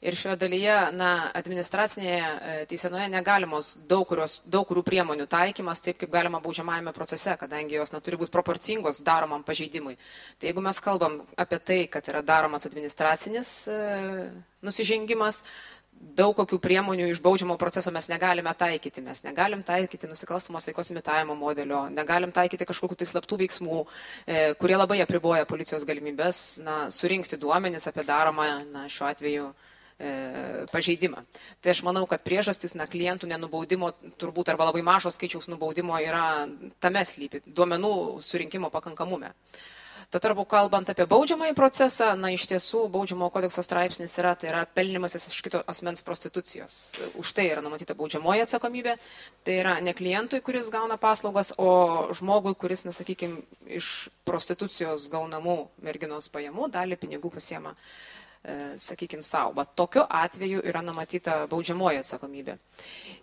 [0.00, 5.98] Ir šioje dalyje, na, administracinėje e, teisenoje negalimos daug, kurios, daug kurių priemonių taikymas, taip
[6.00, 9.96] kaip galima baudžiamajame procese, kadangi jos neturi būti proporcingos dar daromam pažeidimui.
[10.38, 13.80] Tai jeigu mes kalbam apie tai, kad yra daromas administracinis e,
[14.62, 15.42] nusižengimas,
[15.98, 19.02] daug kokių priemonių iš baudžiamo proceso mes negalime taikyti.
[19.04, 23.80] Mes negalim taikyti nusikalstamos veikos imitavimo modelio, negalim taikyti kažkokių tai slaptų veiksmų,
[24.26, 29.48] e, kurie labai apriboja policijos galimybės na, surinkti duomenis apie daromą, na, šiuo atveju,
[30.72, 31.24] pažeidimą.
[31.60, 33.90] Tai aš manau, kad priežastis na, klientų nenubaudimo
[34.20, 36.46] turbūt arba labai mažos skaičiaus nubaudimo yra
[36.78, 39.32] tame slypi, duomenų surinkimo pakankamume.
[40.08, 44.62] Tuo tarpu, kalbant apie baudžiamąjį procesą, na iš tiesų baudžiamo kodekso straipsnis yra, tai yra
[44.64, 46.78] pelnimasis iš kito asmens prostitucijos.
[47.20, 48.94] Už tai yra numatyta baudžiamoji atsakomybė.
[49.44, 55.58] Tai yra ne klientui, kuris gauna paslaugas, o žmogui, kuris, na sakykime, iš prostitucijos gaunamų
[55.84, 58.17] merginos pajamų dalį pinigų pasiema E,
[58.78, 59.52] sakykime, savo.
[59.58, 62.58] Bet tokiu atveju yra numatyta baudžiamoji atsakomybė.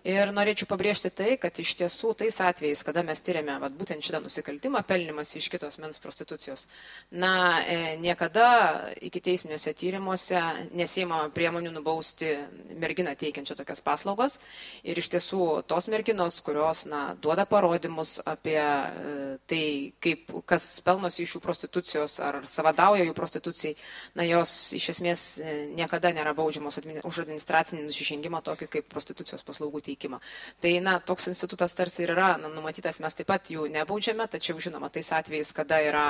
[0.05, 4.19] Ir norėčiau pabrėžti tai, kad iš tiesų tais atvejais, kada mes tyriame vat, būtent šitą
[4.21, 6.67] nusikaltimą, pelnimas iš kitos mens prostitucijos,
[7.09, 10.41] na, e, niekada iki teisminiuose tyrimuose
[10.77, 12.35] nesėima priemonių nubausti
[12.77, 14.37] merginą teikiančią tokias paslaugas.
[14.85, 19.63] Ir iš tiesų tos merginos, kurios, na, duoda parodymus apie e, tai,
[20.05, 23.73] kaip, kas pelnosi iš jų prostitucijos ar savadauja jų prostitucijai,
[24.13, 29.43] na, jos iš esmės esmės e, niekada nėra baudžiamos už administracinį nusižengimą tokį kaip prostitucijos
[29.45, 30.19] paslaugų teikimą.
[30.61, 34.57] Tai, na, toks institutas tarsi ir yra na, numatytas, mes taip pat jų nebaudžiame, tačiau,
[34.59, 36.07] žinoma, tais atvejais, kada yra,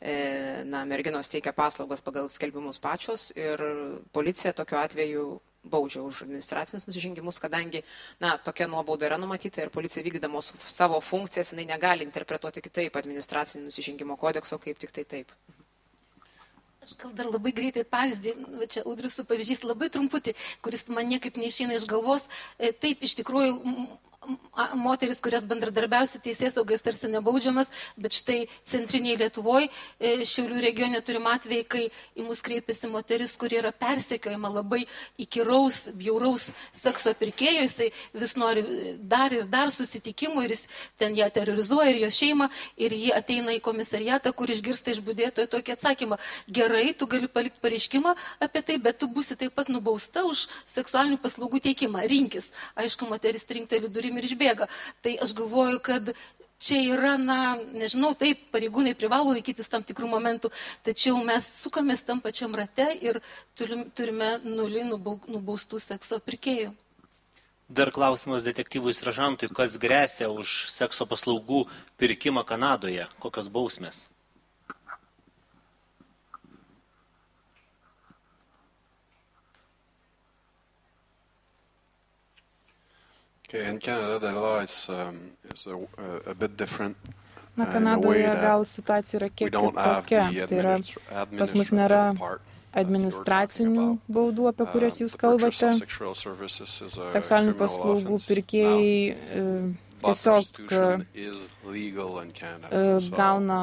[0.00, 3.60] e, na, merginos teikia paslaugas pagal skelbimus pačios ir
[4.12, 5.26] policija tokiu atveju
[5.66, 7.82] baudžia už administracinius nusižengimus, kadangi,
[8.22, 13.66] na, tokia nuobauda yra numatyta ir policija vykdydamos savo funkcijas, jinai negali interpretuoti kitaip administracinio
[13.66, 15.34] nusižengimo kodekso, kaip tik tai taip.
[16.86, 21.34] Aš gal dar labai greitai pavyzdį, va čia Udriusų pavyzdys labai trumputį, kuris man niekaip
[21.40, 22.28] neišeina iš galvos.
[22.62, 23.56] E, taip, iš tikrųjų,
[24.74, 27.70] moteris, kurios bendradarbiausi teisės saugais tarsi nebaudžiamas,
[28.00, 29.70] bet štai centriniai Lietuvoje,
[30.26, 31.84] Šiaulių regione turim atvejai, kai
[32.16, 34.84] į mus kreipiasi moteris, kuri yra persekiojama labai
[35.22, 38.64] įkyraus, bjauraus sekso pirkėjo, jisai vis nori
[39.00, 40.66] dar ir dar susitikimų ir jis
[40.98, 45.50] ten ją terrorizuoja ir jo šeimą ir ji ateina į komisariatą, kur išgirsta iš būdėtojo
[45.52, 46.20] tokį atsakymą.
[46.58, 51.20] Gerai, tu gali palikti pareiškimą apie tai, bet tu būsi taip pat nubausta už seksualinių
[51.22, 52.04] paslaugų teikimą.
[52.10, 52.52] Rinkis.
[52.78, 54.68] Aišku, moteris trinkteli durim ir išbėga.
[55.02, 56.14] Tai aš galvoju, kad
[56.58, 60.50] čia yra, na, nežinau, taip, pareigūnai privalo laikytis tam tikrų momentų,
[60.82, 63.20] tačiau mes sukamės tam pačiam rate ir
[63.56, 66.72] turime nulį nubaustų sekso pirkėjų.
[67.68, 71.66] Dar klausimas detektyvui Sražantui, kas grėsia už sekso paslaugų
[71.98, 74.06] pirkimą Kanadoje, kokios bausmės?
[83.48, 85.78] Okay, in Canada, the law is, um, is a,
[86.30, 86.96] a, bit different.
[87.56, 90.24] Na, Kanadoje gal situacija yra kiek kitokia.
[90.50, 90.74] Tai yra,
[91.38, 92.00] pas mus nėra
[92.76, 95.70] administracinių baudų, apie kurias jūs kalbate.
[95.78, 99.46] Seksualinių paslaugų pirkėjai e,
[100.02, 100.44] tiesiog
[103.14, 103.60] gauna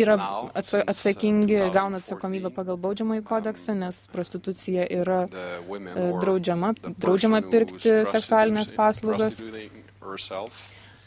[0.00, 0.16] yra
[0.60, 5.22] atsakingi, gauna atsakomybę pagal baudžiamąjį kodeksą, nes prostitucija yra
[6.22, 9.40] draudžiama, draudžiama pirkti seksualinės paslaugas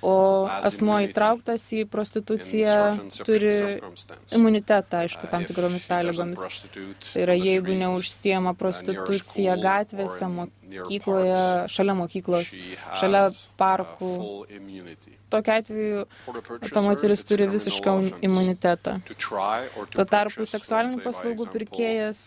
[0.03, 2.75] o asmo įtrauktas į prostituciją
[3.23, 3.53] turi
[4.35, 6.65] imunitetą, aišku, tam tikromis sąlygomis.
[7.07, 11.39] Tai yra, jeigu neužsiema prostitucija gatvėse, mokykloje,
[11.71, 12.55] šalia mokyklos,
[12.99, 13.29] šalia
[13.59, 14.13] parkų.
[15.33, 16.03] Tokiu atveju
[16.69, 17.95] ta moteris turi visišką
[18.27, 18.99] imunitetą.
[19.95, 22.19] Tuo tarpu seksualinių paslaugų pirkėjas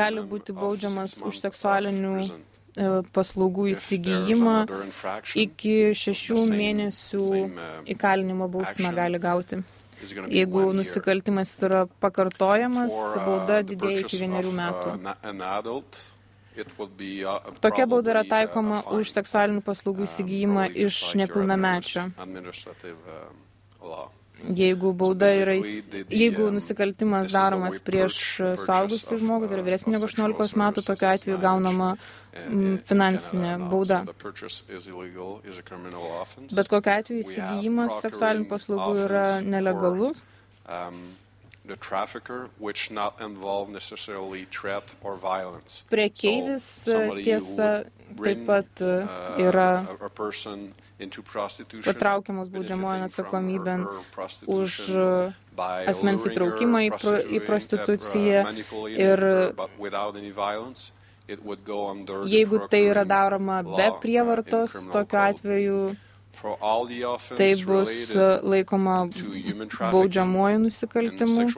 [0.00, 2.30] gali būti baudžiamas už seksualinių e,
[3.12, 4.54] paslaugų įsigijimą
[5.44, 9.60] iki šešių mėnesių uh, įkalinimo bausmę gali gauti.
[10.32, 12.96] Jeigu nusikaltimas yra pakartojamas,
[13.26, 14.94] bauda didėja iki vienerių metų.
[17.60, 22.08] Tokia bauda yra taikoma už seksualinių paslaugų įsigijimą iš nepilnamečio.
[24.56, 25.54] Jeigu bauda yra,
[26.08, 28.16] jeigu nusikaltimas daromas prieš
[28.64, 31.90] suaugusį žmogų, tai yra vyresnį negu 18 metų, tokiu atveju gaunama
[32.88, 34.00] finansinė bauda.
[36.56, 40.24] Bet kokiu atveju įsigijimas seksualinių paslaugų yra nelegalus.
[41.70, 41.76] Um,
[45.90, 46.66] Prekeivis
[47.22, 47.68] tiesa
[48.18, 49.06] taip pat uh,
[49.38, 49.68] yra
[51.86, 53.86] patraukiamas baudžiamojo atsakomybėn
[54.50, 54.76] už
[55.92, 58.44] asmens įtraukimą į, pro, į prostituciją
[58.98, 59.24] ir
[62.34, 65.80] jeigu tai yra daroma be prievartos, tokiu atveju
[67.36, 69.08] tai bus laikoma
[69.92, 71.50] baudžiamuoju nusikaltimu.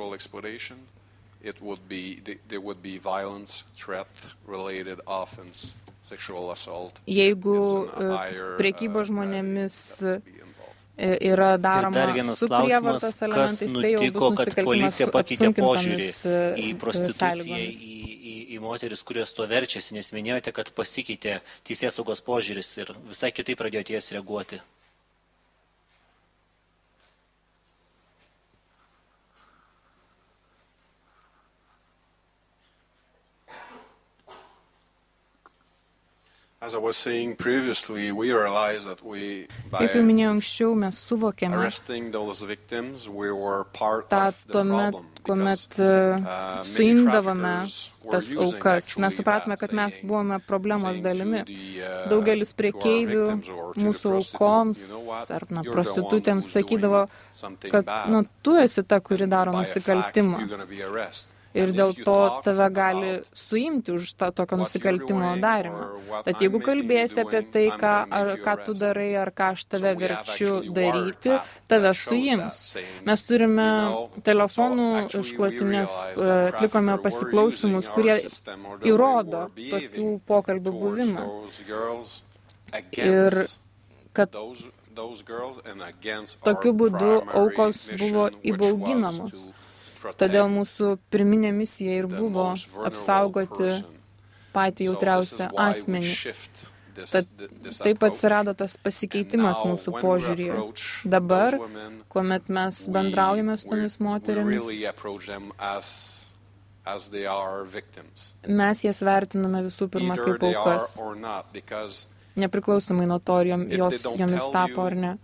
[1.44, 4.06] It would be, there would be violence, threat
[4.46, 5.74] related offense.
[7.06, 7.56] Jeigu
[7.86, 8.06] e,
[8.58, 10.16] priekybo žmonėmis e,
[11.30, 17.60] yra daroma su prievartos elementais, tai jau bus kad policija pakeitė požiūrį e, į prostituciją,
[17.70, 18.11] į,
[18.53, 23.61] į, moteris, kurios to verčiasi, nes minėjote, kad pasikeitė teisės saugos požiūris ir visai kitaip
[23.62, 24.61] pradėjo ties reaguoti.
[39.72, 41.58] Kaip jau minėjau anksčiau, mes suvokėme
[44.12, 44.20] tą
[44.52, 47.56] tuomet, kuomet uh, uh, suimdavome
[48.06, 48.92] tas aukas.
[49.02, 51.42] Mes supratome, kad mes buvome problemos dalimi.
[51.42, 53.26] Uh, Daugelis priekeivių
[53.82, 54.86] mūsų aukoms
[55.34, 57.08] ar na, prostitutėms sakydavo,
[57.74, 60.46] kad nu, tu esi ta, kuri daro nusikaltimą
[61.55, 65.86] ir dėl to tave gali suimti už tą tokio nusikaltimo darimą.
[66.26, 70.61] Tad jeigu kalbėsi apie tai, ką, ar, ką tu darai, ar ką aš tave verčiu
[70.72, 71.36] daryti,
[71.70, 72.62] tave suims.
[73.09, 73.68] Mes turime
[74.24, 74.90] telefonų
[75.22, 75.96] išklotinės,
[76.53, 78.18] atlikome pasiklausimus, kurie
[78.88, 81.26] įrodo tokių pokalbių buvimą.
[82.96, 83.42] Ir
[84.16, 84.32] kad
[86.44, 89.48] tokiu būdu aukos buvo įbauginamos.
[90.18, 92.53] Todėl mūsų pirminė misija ir buvo
[92.88, 93.70] apsaugoti
[94.53, 96.14] patį jautriausią asmenį.
[96.92, 97.28] Tad
[97.80, 100.57] taip atsirado tas pasikeitimas mūsų požiūrėje.
[101.09, 101.57] Dabar,
[102.12, 104.68] kuomet mes bendraujame su tomis moteriamis,
[108.61, 110.98] mes jas vertiname visų pirma kaip aukas.
[112.42, 115.16] Nepriklausomai nuo to, ar jos jomis tapo ar ne.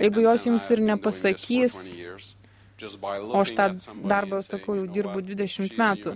[0.00, 1.76] Jeigu jos jums ir nepasakys,
[3.34, 3.66] o aš tą
[4.08, 6.14] darbą, sakau, jau dirbu 20 metų,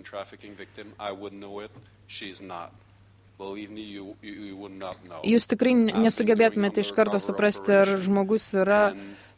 [5.34, 8.80] jūs tikrai nesugebėtumėte iš karto suprasti, ar žmogus yra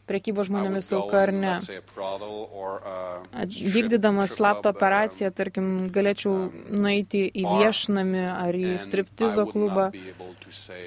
[0.07, 1.55] prekybo žmonėmis auka ar ne.
[3.75, 9.89] Vykdydamas slaptą operaciją, tarkim, galėčiau nueiti į viešnamį ar į striptizo klubą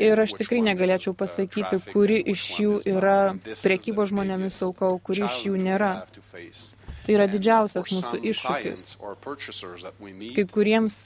[0.00, 3.18] ir aš tikrai negalėčiau pasakyti, kuri iš jų yra
[3.62, 5.94] prekybo žmonėmis auka, o kuri iš jų nėra.
[7.10, 8.82] Tai yra didžiausias mūsų iššūkis.
[10.36, 10.98] Kai kuriems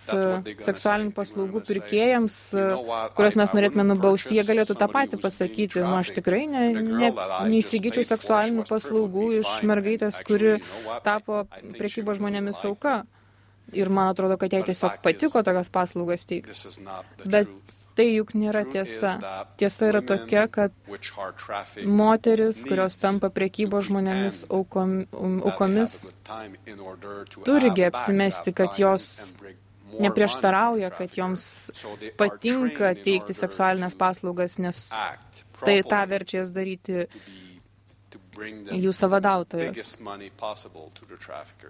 [0.67, 2.37] seksualinių paslaugų pirkėjams,
[3.17, 5.81] kuriuos mes norėtume nubausti, jie galėtų tą patį pasakyti.
[5.81, 7.09] Nu, aš tikrai ne, ne,
[7.49, 10.59] neįsigyčiau seksualinių paslaugų iš mergaitės, kuri
[11.09, 11.47] tapo
[11.81, 12.99] prekybo žmonėmis auka.
[13.75, 16.55] Ir man atrodo, kad jai tiesiog patiko tokias paslaugas teikti.
[17.25, 17.51] Bet
[17.95, 19.15] tai juk nėra tiesa.
[19.61, 20.75] Tiesa yra tokia, kad
[21.87, 24.97] moteris, kurios tampa priekybo žmonėmis um,
[25.47, 25.99] aukomis,
[27.47, 29.09] turigi apsimesti, kad jos
[29.95, 31.71] neprieštarauja, kad joms
[32.19, 34.89] patinka teikti seksualinės paslaugas, nes
[35.63, 37.07] tai tą verčia jas daryti
[38.35, 39.97] jų savadautojas.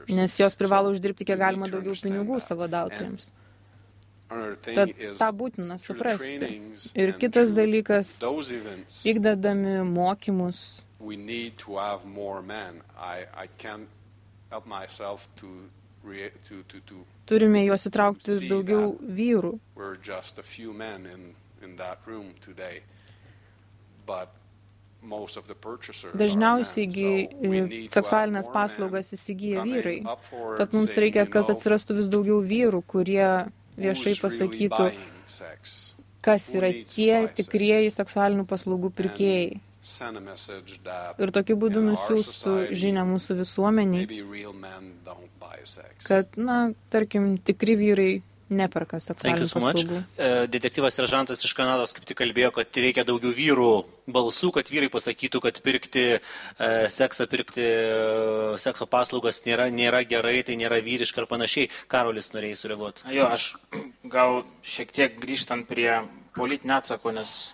[0.08, 3.30] Nes jos privalo uždirbti kiek galima daugiau pinigų savadautojams.
[4.64, 6.48] Tad tą būtina suprasti.
[6.98, 8.16] Ir kitas dalykas,
[9.04, 10.84] vykdadami mokymus,
[17.28, 19.52] turime juos įtraukti daugiau vyrų.
[26.14, 26.88] Dažniausiai
[27.92, 29.98] seksualinės paslaugas įsigyja vyrai.
[30.58, 33.28] Tad mums reikia, kad atsirastų vis daugiau vyrų, kurie
[33.76, 34.88] viešai pasakytų,
[36.24, 39.60] kas yra tie tikrieji seksualinių paslaugų pirkėjai.
[41.20, 44.22] Ir tokiu būdu nusiųstų žinia mūsų visuomeniai,
[46.08, 46.56] kad, na,
[46.94, 48.12] tarkim, tikri vyrai
[48.52, 50.00] neperka seksualinių so paslaugų.
[50.18, 53.70] E, detektyvas Seržantas iš Kanados kaip tik kalbėjo, kad reikia daugiau vyrų
[54.10, 56.20] balsų, kad vyrai pasakytų, kad pirkti e,
[56.92, 61.72] seksą, pirkti e, sekso paslaugas nėra, nėra gerai, tai nėra vyriška ir panašiai.
[61.90, 63.08] Karolis norėjai sureaguoti.
[63.14, 63.54] Jo, aš
[64.04, 66.02] gal šiek tiek grįžtant prie
[66.36, 67.53] politinio atsako, nes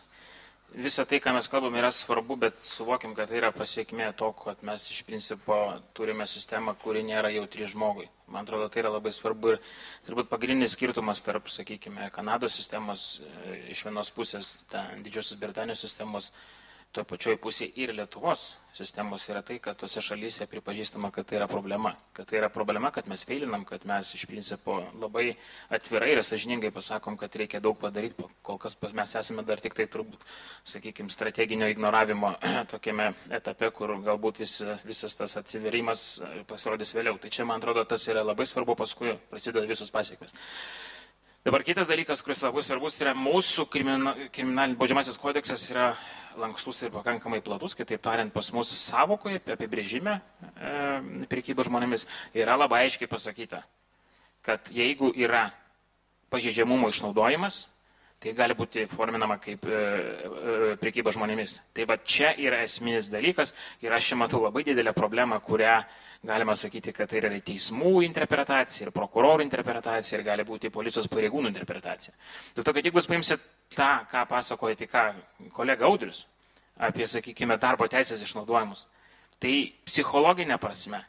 [0.71, 4.61] Visą tai, ką mes kalbame, yra svarbu, bet suvokim, kad tai yra pasiekmė to, kad
[4.63, 5.57] mes iš principo
[5.99, 8.07] turime sistemą, kuri nėra jautri žmogui.
[8.31, 9.59] Man atrodo, tai yra labai svarbu ir
[10.07, 14.53] turbūt pagrindinis skirtumas tarp, sakykime, Kanados sistemos e, iš vienos pusės,
[15.03, 16.31] Didžiosios Britanijos sistemos
[16.95, 21.47] toj pačioj pusėje ir Lietuvos sistemos yra tai, kad tose šalyse pripažįstama, kad tai yra
[21.51, 21.93] problema.
[22.15, 25.35] Kad tai yra problema, kad mes feilinam, kad mes iš principo labai
[25.75, 28.27] atvirai ir sažiningai pasakom, kad reikia daug padaryti.
[28.47, 30.23] Kol kas mes esame dar tik tai turbūt,
[30.73, 32.35] sakykime, strateginio ignoravimo
[32.73, 36.07] tokiame etape, kur galbūt vis, visas tas atsiverimas
[36.51, 37.19] pasirodys vėliau.
[37.23, 40.35] Tai čia, man atrodo, tas yra labai svarbu, paskui prasideda visos pasiekmes.
[41.41, 45.87] Dabar kitas dalykas, kuris labai svarbus, yra mūsų kriminal, kriminalinis baudžiamasis kodeksas yra
[46.37, 50.73] lankstus ir pakankamai platus, kitaip tariant, pas mus savokoje, apibrėžime e,
[51.33, 52.05] priekybos žmonėmis
[52.37, 53.63] yra labai aiškiai pasakyta,
[54.45, 55.47] kad jeigu yra
[56.29, 57.63] pažeidžiamumo išnaudojimas,
[58.21, 61.57] tai gali būti forminama kaip e, e, priekyba žmonėmis.
[61.77, 65.79] Tai va čia yra esminis dalykas ir aš čia matau labai didelę problemą, kurią
[66.29, 71.49] galima sakyti, kad tai yra teismų interpretacija ir prokurorų interpretacija ir gali būti policijos pareigūnų
[71.49, 72.13] interpretacija.
[72.57, 74.99] Dėl to, kad jeigu jūs paimsit tą, ką pasakoja tik
[75.57, 76.27] kolega Audrius
[76.77, 78.85] apie, sakykime, darbo teisės išnaudojimus,
[79.41, 79.55] tai
[79.89, 81.01] psichologinė prasme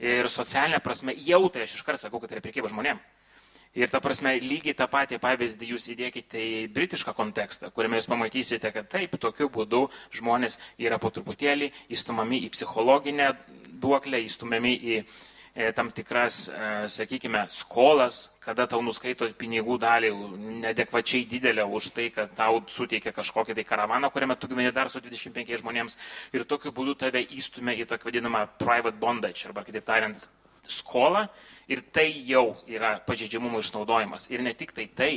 [0.00, 3.04] ir socialinė prasme jau tai aš iškart sakau, kad tai yra priekyba žmonėms.
[3.76, 8.70] Ir ta prasme, lygiai tą patį pavyzdį jūs įdėkite į britišką kontekstą, kuriame jūs pamatysite,
[8.72, 9.82] kad taip, tokiu būdu
[10.16, 13.34] žmonės yra po truputėlį įstumami į psichologinę
[13.82, 20.14] duoklę, įstumiami į e, tam tikras, e, sakykime, skolas, kada tau nuskaito pinigų dalį
[20.64, 25.04] nedekvačiai didelę už tai, kad tau suteikia kažkokį tai karavaną, kuriame tu gyveni dar su
[25.04, 26.00] 25 žmonėms
[26.32, 30.30] ir tokiu būdu tave įstumia į tokį vadinamą private bondage, arba kitaip tariant,
[30.68, 31.26] skolą
[31.68, 34.28] ir tai jau yra pažeidžiamumo išnaudojimas.
[34.30, 35.14] Ir ne tik tai tai.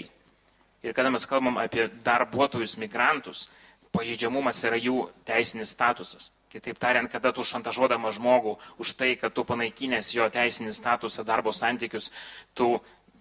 [0.83, 3.49] Ir kada mes kalbam apie darbuotojus migrantus,
[3.91, 6.31] pažeidžiamumas yra jų teisinis statusas.
[6.49, 11.53] Kitaip tariant, kada tu šantažuodama žmogų už tai, kad tu panaikinęs jo teisinį statusą, darbo
[11.53, 12.09] santykius,
[12.57, 12.79] tu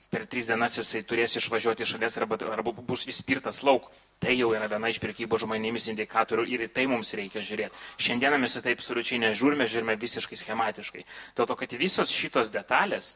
[0.09, 3.91] per tris dienas jisai turės išvažiuoti iš šalies arba, arba bus įspirtas lauk.
[4.19, 7.79] Tai jau yra viena iš priekybos žmonėmis indikatorių ir į tai mums reikia žiūrėti.
[8.03, 11.05] Šiandieną mes į tai absoliučiai nežiūrime, žiūrime visiškai schematiškai.
[11.39, 13.13] Dėl to, kad visos šitos detalės,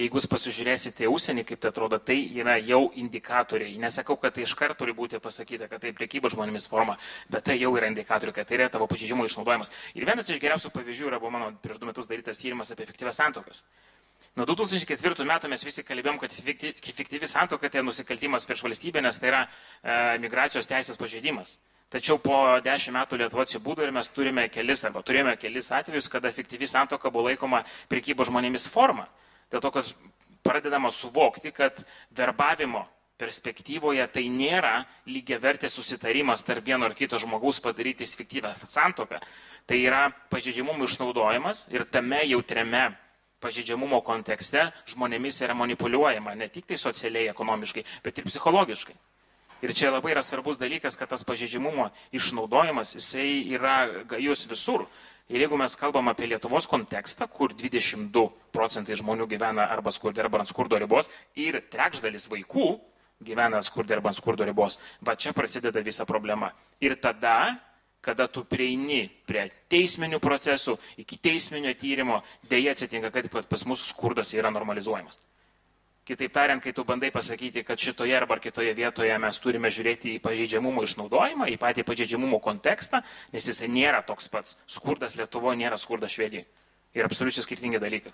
[0.00, 3.76] jeigu jūs pasižiūrėsite į užsienį, kaip tai atrodo, tai yra jau indikatoriai.
[3.82, 6.96] Nesakau, kad tai iš karto turi būti pasakyta, kad tai priekybos žmonėmis forma,
[7.28, 9.72] bet tai jau yra indikatoriai, kad tai yra tavo pažeidžiamų išnaudojimas.
[9.92, 13.20] Ir vienas iš geriausių pavyzdžių yra buvo mano prieš du metus darytas tyrimas apie efektyvės
[13.20, 13.66] santokas.
[14.36, 19.28] Nuo 2004 metų mes visi kalbėjom, kad fiktyvi santoka tai nusikaltimas prieš valstybę, nes tai
[19.28, 21.58] yra e, migracijos teisės pažeidimas.
[21.92, 26.32] Tačiau po dešimt metų Lietuva atsibūdo ir mes turime kelis, arba turėjome kelis atvejus, kada
[26.32, 27.60] fiktyvi santoka buvo laikoma
[27.92, 29.04] prekybo žmonėmis forma.
[29.52, 29.92] Dėl to, kad
[30.42, 31.84] pradedama suvokti, kad
[32.16, 32.86] verbavimo
[33.20, 39.20] perspektyvoje tai nėra lygiavertė susitarimas tarp vieno ar kito žmogaus padaryti fiktyvę santoką.
[39.68, 42.88] Tai yra pažeidžiamumų išnaudojimas ir tame jautriame
[43.42, 48.94] pažeidžiamumo kontekste žmonėmis yra manipuliuojama ne tik tai socialiai, ekonomiškai, bet ir psichologiškai.
[49.62, 53.76] Ir čia labai yra svarbus dalykas, kad tas pažeidžiamumo išnaudojimas, jisai yra
[54.10, 54.88] gajus visur.
[55.30, 60.42] Ir jeigu mes kalbam apie Lietuvos kontekstą, kur 22 procentai žmonių gyvena arba skurdė arba
[60.42, 62.72] ant skurdo ribos ir trečdalis vaikų
[63.22, 66.50] gyvena skurdė arba ant skurdo ribos, va čia prasideda visa problema.
[66.82, 67.54] Ir tada,
[68.02, 74.34] kada tu prieini prie teisminių procesų, iki teisminio tyrimo, dėja atsitinka, kad pas mus skurdas
[74.34, 75.20] yra normalizuojamas.
[76.02, 80.22] Kitaip tariant, kai tu bandai pasakyti, kad šitoje arba kitoje vietoje mes turime žiūrėti į
[80.24, 84.56] pažeidžiamumo išnaudojimą, į patį pažeidžiamumo kontekstą, nes jisai nėra toks pats.
[84.66, 86.48] Skurdas Lietuvoje nėra skurdas Švedijoje.
[86.98, 88.10] Ir absoliučiai skirtingi dalykai.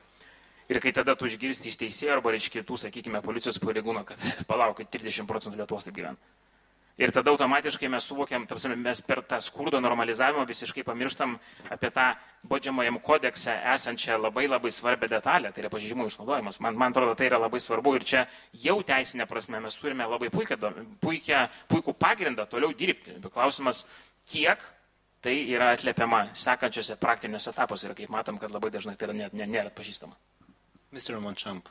[0.68, 4.20] Ir kai tada tu išgirsti iš teisėjo arba iš kitų, sakykime, policijos pareigūno, kad
[4.53, 6.20] palaukit, 30 procentų Lietuvos taip gyvena
[6.99, 11.36] Ir tada automatiškai mes suvokiam, tarsi mes per tą skurdo normalizavimą visiškai pamirštam
[11.70, 12.09] apie tą
[12.51, 16.59] bodžiamojam kodekse esančią labai labai svarbią detalę, tai yra pažydimų išnaudojimas.
[16.64, 18.24] Man, man atrodo, tai yra labai svarbu ir čia
[18.64, 20.59] jau teisinė prasme mes turime labai puikia,
[20.99, 23.14] puikia, puikų pagrindą toliau dirbti.
[23.30, 23.84] Klausimas,
[24.26, 24.59] kiek
[25.22, 29.38] tai yra atliepiama sekančiose praktiniuose etapuose ir kaip matom, kad labai dažnai tai yra net,
[29.38, 30.18] nėra atpažįstama.
[30.90, 31.20] Mr.
[31.22, 31.70] Monchamp.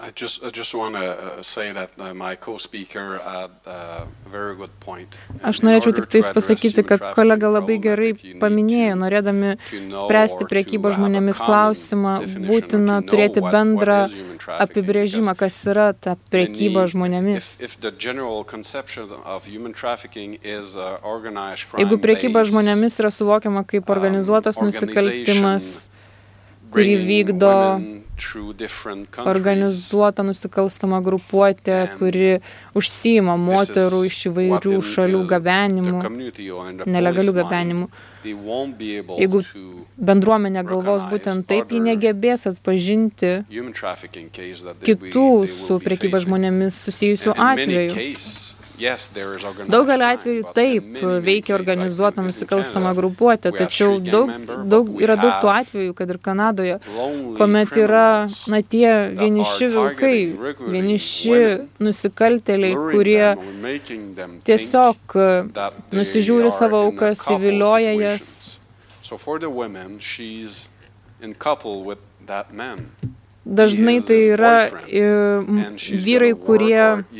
[0.00, 4.28] I just, I just want to uh, say that uh, my co-speaker had uh, a
[4.28, 5.18] very good point.
[5.42, 9.56] Aš norėčiau tik tais pasakyti, kad kolega labai gerai paminėjo, norėdami
[9.98, 12.14] spręsti priekybos žmonėmis klausimą,
[12.46, 13.98] būtina turėti bendrą
[14.58, 17.52] apibrėžimą, kas yra ta priekyba žmonėmis.
[21.82, 25.88] Jeigu priekyba žmonėmis yra suvokiama kaip organizuotas nusikaltimas,
[26.70, 27.56] kurį vykdo
[29.24, 32.38] organizuota nusikalstama grupuotė, kuri
[32.78, 36.02] užsijima moterų iš įvairių šalių gabenimu,
[36.86, 37.88] nelegalių gabenimų.
[38.28, 39.42] Jeigu
[40.10, 43.34] bendruomenė galvos būtent taip, ji negebės atpažinti
[44.88, 48.67] kitų su priekyba žmonėmis susijusių atvejų.
[48.78, 54.30] Daugelį atvejų taip veikia organizuota nusikalstama grupuotė, tačiau daug,
[54.70, 56.78] daug, yra daug tų atvejų, kad ir Kanadoje,
[57.38, 58.06] kuomet yra
[58.52, 60.18] na, tie vieniši vilkai,
[60.76, 61.40] vieniši
[61.82, 63.34] nusikalteliai, kurie
[64.48, 65.18] tiesiog
[65.94, 68.32] nusižiūri savo aukas, įvilioja jas.
[69.02, 70.68] So for the women, she's
[71.20, 72.90] in couple with that man.
[73.48, 74.68] Dažnai tai yra
[76.04, 77.16] vyrai, kurie E,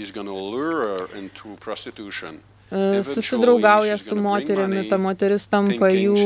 [2.71, 6.17] susidraugauja su moterimi, ta moteris tampa jų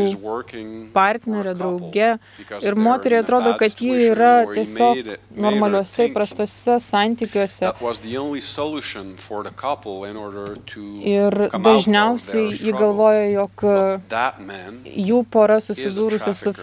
[0.94, 2.08] partnerė, drauge.
[2.62, 7.70] ir moteriai atrodo, kad ji yra tiesiog normaliuose, įprastuose santykiuose.
[11.12, 11.38] Ir
[11.68, 13.64] dažniausiai ji galvoja, jog
[15.12, 16.54] jų pora susidūrusi su,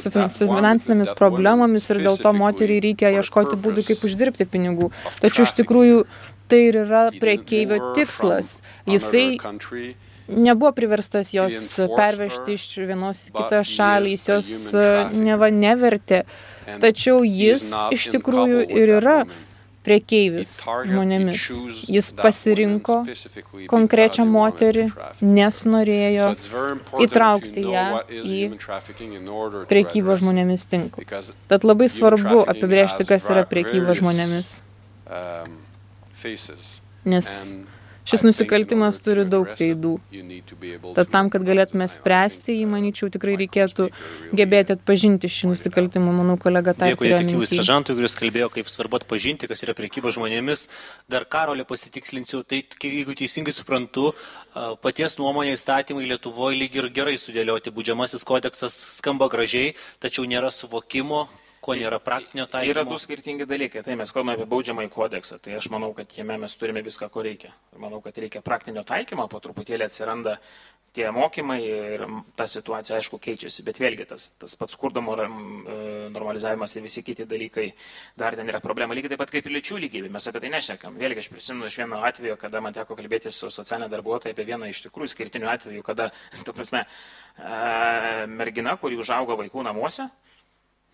[0.00, 4.90] su, su finansinėmis problemomis ir dėl to moteriai reikia ieškoti būdų, kaip uždirbti pinigų.
[5.20, 6.06] Tačiau iš tikrųjų
[6.48, 8.60] tai ir yra priekeivio tikslas.
[8.86, 9.38] Jisai
[10.28, 16.24] nebuvo priverstas jos pervežti iš vienos į kitą šalį, jis jos e, neva nevertė,
[16.82, 19.18] tačiau jis iš tikrųjų ir yra
[19.86, 21.44] priekeivis žmonėmis.
[21.94, 22.96] Jis pasirinko
[23.70, 24.88] konkrečią moterį,
[25.22, 26.32] nes norėjo
[27.06, 28.40] įtraukti ją į
[29.70, 31.22] priekybą žmonėmis tinklą.
[31.52, 34.58] Tad labai svarbu apibrėžti, kas yra priekyba žmonėmis.
[37.06, 37.56] Nes
[38.06, 39.96] šis nusikaltimas turi daug veidų.
[40.94, 43.88] Tad tam, kad galėtume spręsti jį, manyčiau, tikrai reikėtų
[44.38, 46.12] gebėti atpažinti šį nusikaltimą.
[46.14, 50.68] Manau, kolega tą Dėkui detektyvui Stažantui, kuris kalbėjo, kaip svarbu atpažinti, kas yra prekyba žmonėmis.
[51.10, 54.12] Dar karolį pasitikslinsiu, tai jeigu teisingai suprantu,
[54.86, 57.74] paties nuomonė įstatymai Lietuvoje lyg ir gerai sudėlioti.
[57.74, 61.26] Būdžiamasis kodeksas skamba gražiai, tačiau nėra suvokimo,
[61.66, 62.72] ko nėra praktinio taikymo?
[62.72, 63.82] Yra du skirtingi dalykai.
[63.86, 65.40] Tai mes kalbame apie baudžiamąjį kodeksą.
[65.42, 67.52] Tai aš manau, kad jame mes turime viską, ko reikia.
[67.82, 70.38] Manau, kad reikia praktinio taikymo, po truputėlį atsiranda
[70.96, 72.04] tie mokymai ir
[72.38, 73.64] ta situacija, aišku, keičiasi.
[73.66, 75.26] Bet vėlgi tas, tas pats skurdamo e,
[76.14, 77.66] normalizavimas ir visi kiti dalykai
[78.16, 78.96] dar ten yra problema.
[78.96, 80.12] Lygiai taip pat kaip ir lyčių lygybė.
[80.14, 80.96] Mes apie tai nešnekam.
[81.00, 84.70] Vėlgi aš prisimenu iš vieno atveju, kada man teko kalbėti su socialinė darbuotoja apie vieną
[84.72, 86.08] iš tikrųjų skirtinių atvejų, kada,
[86.46, 86.86] tu prasme,
[87.36, 90.08] e, mergina, kuri užaugo vaikų namuose,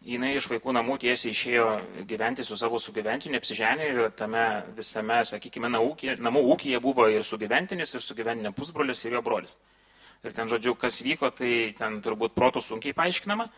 [0.07, 1.67] jinai iš vaikų namų tiesiai išėjo
[2.09, 4.45] gyventi su savo sugyventiniu, apsiženė ir tame
[4.77, 9.57] visame, sakykime, ūkį, namų ūkyje buvo ir sugyventinis, ir sugyventinė pusbrolis, ir jo brolis.
[10.23, 13.49] Ir ten, žodžiu, kas vyko, tai ten turbūt protų sunkiai paaiškinama.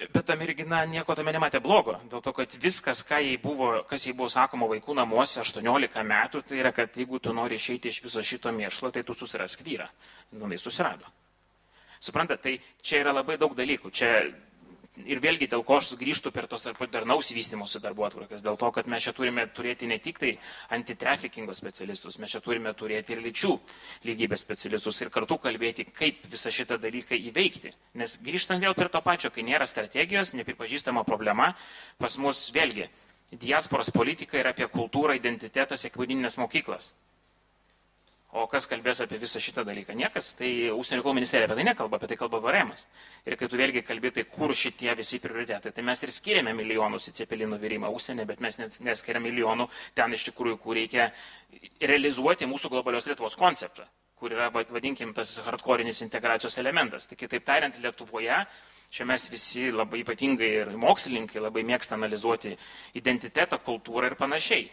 [0.00, 4.14] Bet ta mergina nieko tame nematė blogo, dėl to, kad viskas, jai buvo, kas jai
[4.16, 8.24] buvo sakoma vaikų namuose 18 metų, tai yra, kad jeigu tu nori išeiti iš viso
[8.24, 9.90] šito mėšlo, tai tu susirask vyrą.
[10.32, 11.04] Nu, jis susirado.
[12.00, 13.92] Suprantate, tai čia yra labai daug dalykų.
[13.92, 14.08] Čia
[15.08, 18.88] ir vėlgi dėl ko aš grįžtu per tos darnaus vystimosi darbo atvarkas, dėl to, kad
[18.90, 20.32] mes čia turime turėti ne tik tai
[20.76, 23.52] antitrafikingo specialistus, mes čia turime turėti ir lyčių
[24.08, 27.74] lygybės specialistus ir kartu kalbėti, kaip visą šitą dalyką įveikti.
[28.00, 31.54] Nes grįžtant vėl prie to pačio, kai nėra strategijos, nepripažįstama problema,
[31.98, 32.88] pas mus vėlgi
[33.30, 36.92] diasporos politika yra apie kultūrą, identitetą, sėkmėdinės mokyklas.
[38.38, 39.94] O kas kalbės apie visą šitą dalyką?
[39.98, 40.34] Niekas.
[40.38, 42.70] Tai užsienio reikalų ministerija apie tai nekalba, apie tai kalba VRM.
[43.26, 47.10] Ir kai tu vėlgi kalbė, tai kur šitie visi prioritetai, tai mes ir skiriame milijonus
[47.10, 49.66] į cepelinų virimą užsienį, bet mes neskiriame milijonų
[49.98, 51.10] ten iš tikrųjų, kur reikia
[51.82, 57.10] realizuoti mūsų globalios Lietuvos konceptą, kur yra, vadinkim, tas hardcore'inis integracijos elementas.
[57.10, 58.44] Tai kitaip tariant, Lietuvoje
[58.90, 62.56] Čia mes visi labai ypatingai ir mokslininkai labai mėgsta analizuoti
[62.98, 64.64] identitetą, kultūrą ir panašiai.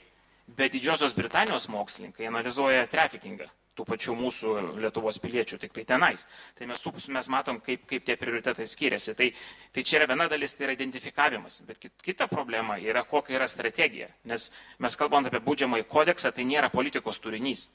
[0.48, 6.26] Bet Didžiosios Britanijos mokslininkai analizuoja trafikingą tų pačių mūsų Lietuvos piliečių, tik tai tenais.
[6.58, 9.16] Tai mes, mes matom, kaip, kaip tie prioritetai skiriasi.
[9.18, 9.30] Tai,
[9.76, 11.62] tai čia yra viena dalis, tai yra identifikavimas.
[11.68, 14.10] Bet kita problema yra, kokia yra strategija.
[14.30, 14.50] Nes
[14.84, 17.68] mes kalbant apie būdžiamąjį kodeksą, tai nėra politikos turinys.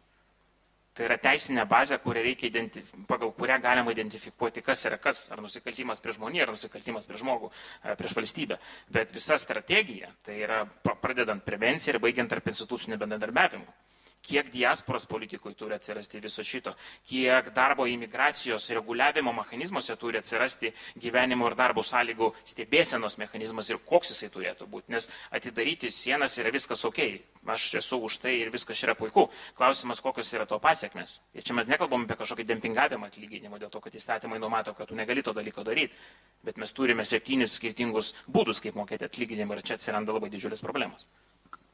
[0.93, 2.67] Tai yra teisinė bazė, reikia
[3.09, 7.49] pagal kurią galima identifikuoti, kas yra kas, ar nusikaltimas prieš žmonį, ar nusikaltimas prieš žmogų,
[8.01, 8.59] prieš valstybę.
[8.93, 13.73] Bet visa strategija, tai yra pradedant prevenciją ir baigiant tarp institucinio bendradarbiavimo
[14.23, 16.75] kiek diasporos politikui turi atsirasti viso šito,
[17.09, 20.73] kiek darbo imigracijos reguliavimo mechanizmuose turi atsirasti
[21.03, 24.93] gyvenimo ir darbo sąlygų stebėsenos mechanizmas ir koks jisai turėtų būti.
[24.95, 27.03] Nes atidaryti sienas yra viskas ok,
[27.47, 29.27] aš esu už tai ir viskas yra puiku.
[29.59, 31.19] Klausimas, kokios yra to pasiekmes.
[31.35, 34.99] Ir čia mes nekalbam apie kažkokį dempingavimą atlyginimo, dėl to, kad įstatymai numato, kad tu
[34.99, 35.99] negali to dalyko daryti.
[36.47, 41.07] Bet mes turime septynis skirtingus būdus, kaip mokėti atlyginimą ir čia atsiranda labai didžiulės problemos.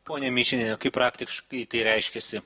[0.09, 2.41] Pone Mišinė, kaip praktiškai tai reiškiasi?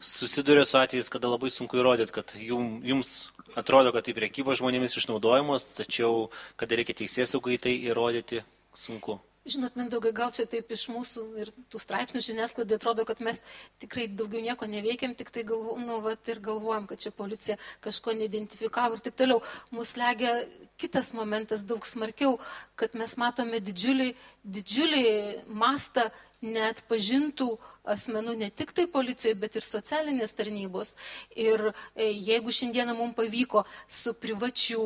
[0.00, 3.10] Susiduria su atvejais, kada labai sunku įrodyti, kad jum, jums
[3.58, 8.40] atrodo, kad tai priekyba žmonėmis išnaudojamos, tačiau kada reikia teisės saugai tai įrodyti,
[8.72, 9.18] sunku.
[9.42, 13.40] Žinot, Mindaugai, gal čia taip iš mūsų ir tų straipsnių žiniasklaidai atrodo, kad mes
[13.82, 18.14] tikrai daugiau nieko neveikiam, tik tai galvo, nu, vat, ir galvojam, kad čia policija kažko
[18.20, 19.42] neidentifikavo ir taip toliau.
[19.74, 20.36] Mūsų legia
[20.78, 22.36] kitas momentas daug smarkiau,
[22.78, 24.12] kad mes matome didžiulį,
[24.46, 25.06] didžiulį
[25.50, 26.06] mastą
[26.42, 27.54] net pažintų
[27.86, 30.94] asmenų ne tik tai policijoje, bet ir socialinės tarnybos.
[31.38, 34.84] Ir e, jeigu šiandieną mums pavyko su privačių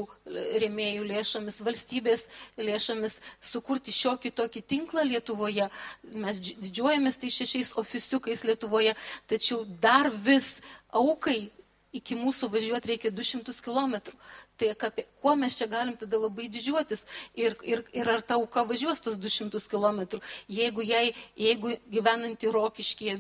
[0.63, 2.27] rėmėjų lėšomis, valstybės
[2.61, 5.69] lėšomis sukurti šiokį tokį tinklą Lietuvoje,
[6.15, 8.97] mes didžiuojamės tai šešiais oficiukais Lietuvoje,
[9.29, 10.61] tačiau dar vis
[10.93, 11.47] aukai
[11.97, 13.97] iki mūsų važiuoti reikia 200 km.
[14.57, 17.03] Tai apie, kuo mes čia galim tada labai didžiuotis
[17.37, 20.21] ir, ir, ir ar ta auka važiuos tos 200 km.
[20.49, 23.17] Jeigu, jai, jeigu gyvenanti rokiškė,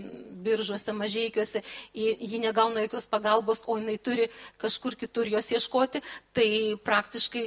[0.46, 4.28] biržuose, mažiekiuose, ji negauna jokios pagalbos, o jinai turi
[4.62, 6.02] kažkur kitur jos ieškoti,
[6.36, 6.48] tai
[6.86, 7.44] praktiškai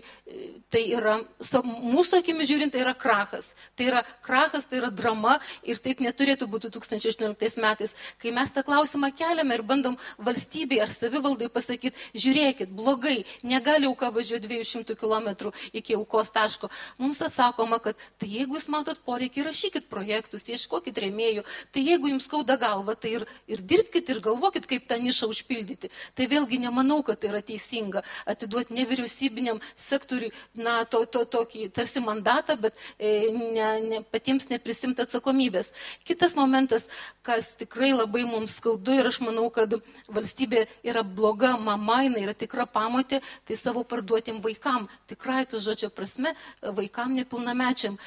[0.74, 3.54] tai yra, mūsų akimi žiūrint, tai yra krachas.
[3.78, 7.96] Tai yra krachas, tai yra drama ir taip neturėtų būti 2018 metais.
[8.22, 13.88] Kai mes tą klausimą keliame ir bandom valstybei ar savivaldai pasakyti, žiūrėkit, blogai, negali negali
[13.88, 16.70] auka važiuoti 200 km iki aukos taško.
[16.98, 22.26] Mums atsakoma, kad tai jeigu jūs matot poreikį, rašykit projektus, ieškokit rėmėjų, tai jeigu jums
[22.26, 25.90] skauda galva, tai ir, ir dirbkite ir galvokit, kaip tą nišą užpildyti.
[26.16, 32.04] Tai vėlgi nemanau, kad tai yra teisinga atiduoti nevyriausybiniam sektoriui, na, to, to, tokį tarsi
[32.04, 35.72] mandatą, bet e, ne, ne, patiems neprisimti atsakomybės.
[36.08, 36.90] Kitas momentas,
[37.24, 39.78] kas tikrai labai mums skaudu ir aš manau, kad
[40.10, 45.92] valstybė yra bloga mama, jinai yra tikra pamotė, tai savo parduotiem vaikam, tikrai to žodžio
[45.94, 47.98] prasme, vaikam nepilnamečiam.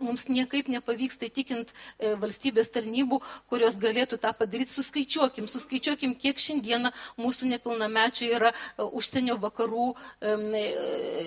[0.00, 4.74] Mums niekaip nepavyksta įtikint e, valstybės tarnybų, kurios galėtų tą padaryti.
[4.76, 9.88] Suskaičiuokim, suskaičiuokim, kiek šiandieną mūsų nepilnamečiai yra e, užsienio vakarų,
[10.20, 10.36] e,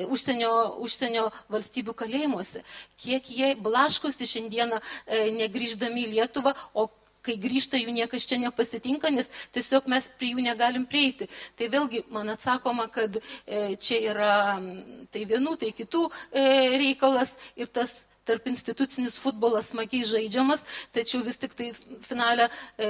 [0.06, 0.54] užsienio,
[0.86, 2.62] užsienio valstybių kalėjimuose.
[3.02, 4.84] Kiek jie blaškosi šiandieną
[5.40, 6.90] negrįždami į Lietuvą, o
[7.30, 11.30] kai grįžta, jų niekas čia nepasitinka, nes tiesiog mes prie jų negalim prieiti.
[11.60, 14.36] Tai vėlgi man atsakoma, kad e, čia yra
[15.14, 16.46] tai vienų, tai kitų e,
[16.82, 21.72] reikalas ir tas tarp institucinis futbolas smagiai žaidžiamas, tačiau vis tik tai
[22.06, 22.90] finale e,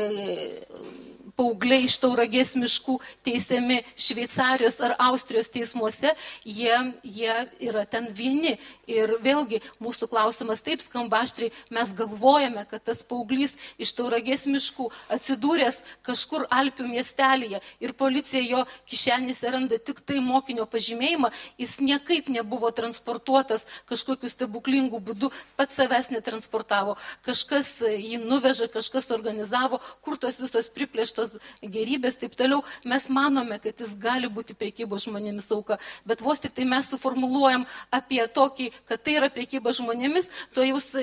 [1.40, 6.12] paaugliai iš tauragės miškų teisiami Šveicarijos ar Austrijos teismuose,
[6.44, 7.36] jie, jie
[7.70, 8.58] yra ten vieni.
[8.90, 14.90] Ir vėlgi mūsų klausimas taip skamba aštriai, mes galvojame, kad tas paauglys iš tauragės miškų
[15.16, 22.32] atsidūręs kažkur Alpių miestelėje ir policija jo kišenėse randa tik tai mokinio pažymėjimą, jis niekaip
[22.34, 30.40] nebuvo transportuotas kažkokiu stebuklingu būdu, pats savęs netransportavo, kažkas jį nuveža, kažkas organizavo, kur tos
[30.42, 35.80] visos priplėštos visos gerybės, taip toliau, mes manome, kad jis gali būti priekybos žmonėmis auka,
[36.06, 40.96] bet vos tik tai mes suformuluojam apie tokį, kad tai yra priekyba žmonėmis, to jūs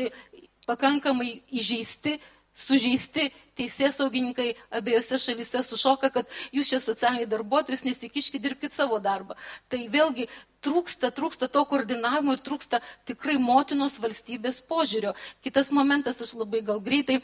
[0.67, 2.19] pakankamai įžeisti
[2.57, 9.39] sužeisti teisės saugininkai abiejose šalyse sušoka, kad jūs čia socialiniai darbuotojus nesikiškit, dirbkite savo darbą.
[9.73, 10.29] Tai vėlgi
[10.67, 15.15] trūksta, trūksta to koordinavimo ir trūksta tikrai motinos valstybės požiūrio.
[15.45, 17.21] Kitas momentas, aš labai gal greitai,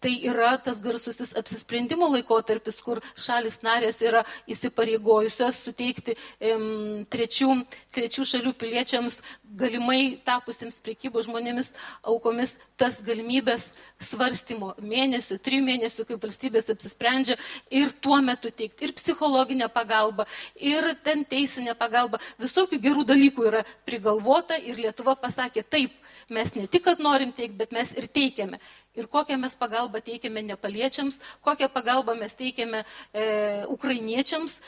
[0.00, 4.22] tai yra tas garsusis apsisprendimo laikotarpis, kur šalis narės yra
[4.52, 7.50] įsipareigojusios suteikti em, trečių,
[7.96, 9.20] trečių šalių piliečiams
[9.56, 11.72] galimai tapusiems priekybo žmonėmis
[12.04, 13.70] aukomis tas galimybės
[14.02, 17.36] svarstymo mėnesių, trijų mėnesių, kaip valstybės apsisprendžia
[17.70, 20.26] ir tuo metu teikti ir psichologinę pagalbą,
[20.56, 22.20] ir ten teisinę pagalbą.
[22.38, 25.92] Visokių gerų dalykų yra prigalvota ir Lietuva pasakė taip,
[26.30, 28.60] mes ne tik, kad norim teikti, bet mes ir teikiame.
[28.96, 32.80] Ir kokią mes pagalbą teikiame nepaliečiams, kokią pagalbą mes teikiame
[33.12, 34.62] e, ukrainiečiams,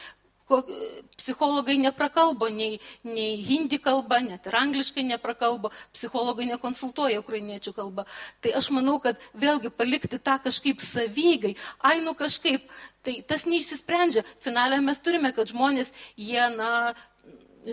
[1.16, 8.07] psichologai neprakalbo nei, nei hindi kalba, net ir angliškai neprakalbo, psichologai nekonsultuoja ukrainiečių kalbą.
[8.41, 11.55] Tai aš manau, kad vėlgi palikti tą kažkaip savygai,
[11.85, 12.65] ai nu kažkaip,
[13.05, 14.25] tai tas neišsisprendžia.
[14.45, 16.95] Finalė mes turime, kad žmonės, jie, na,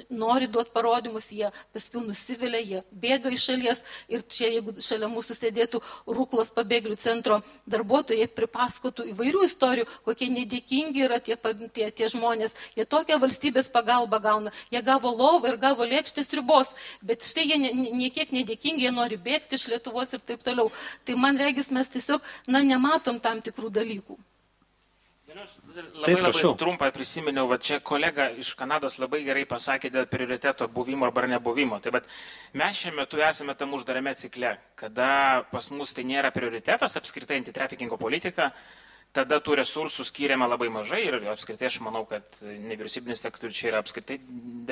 [0.10, 3.82] nori duoti parodymus, jie paskui nusivilia, jie bėga iš šalies
[4.12, 5.82] ir čia, jeigu šalia mūsų sėdėtų
[6.16, 7.40] Rūklos pabėgėlių centro
[7.70, 11.38] darbuotojai, pripasakotų įvairių istorijų, kokie nedėkingi yra tie,
[11.76, 12.56] tie, tie žmonės.
[12.78, 16.76] Jie tokią valstybės pagalbą gauna, jie gavo lovą ir gavo lėkštės ribos,
[17.06, 20.72] bet štai jie niekiek nedėkingi, jie nori bėgti iš Lietuvos ir taip toliau.
[21.06, 24.18] Tai man regis mes tiesiog, na, nematom tam tikrų dalykų.
[25.36, 30.68] Labai Taip, labai trumpai prisiminiau, va čia kolega iš Kanados labai gerai pasakė dėl prioriteto
[30.72, 31.82] buvimo arba nebuvimo.
[31.84, 32.08] Tai bet
[32.56, 38.00] mes šiuo metu esame tam uždarame cikle, kada pas mus tai nėra prioritetas apskritai antitrafikingo
[38.00, 38.54] politika,
[39.16, 43.84] tada tų resursų skiriama labai mažai ir apskritai aš manau, kad nevyriausybinis sektorius čia yra
[43.84, 44.22] apskritai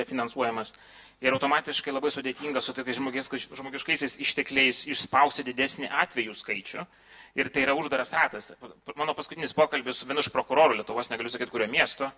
[0.00, 0.72] definansuojamas.
[1.20, 6.88] Ir automatiškai labai sudėtinga su tokiais žmogiškaisiais ištekliais išspausti didesnį atvejų skaičių
[7.34, 8.52] ir tai yra uždaras ratas.
[8.96, 12.10] Mano paskutinis pokalbis su vienu iš prokurorų Lietuvos, negaliu sakyti, kurio miesto,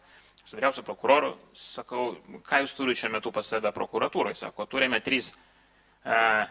[0.44, 2.12] su vyriausiu prokuroru, sakau,
[2.47, 5.32] ką jūs turite šiuo metu pas save prokuratūroje, sako, turime trys
[6.05, 6.44] uh,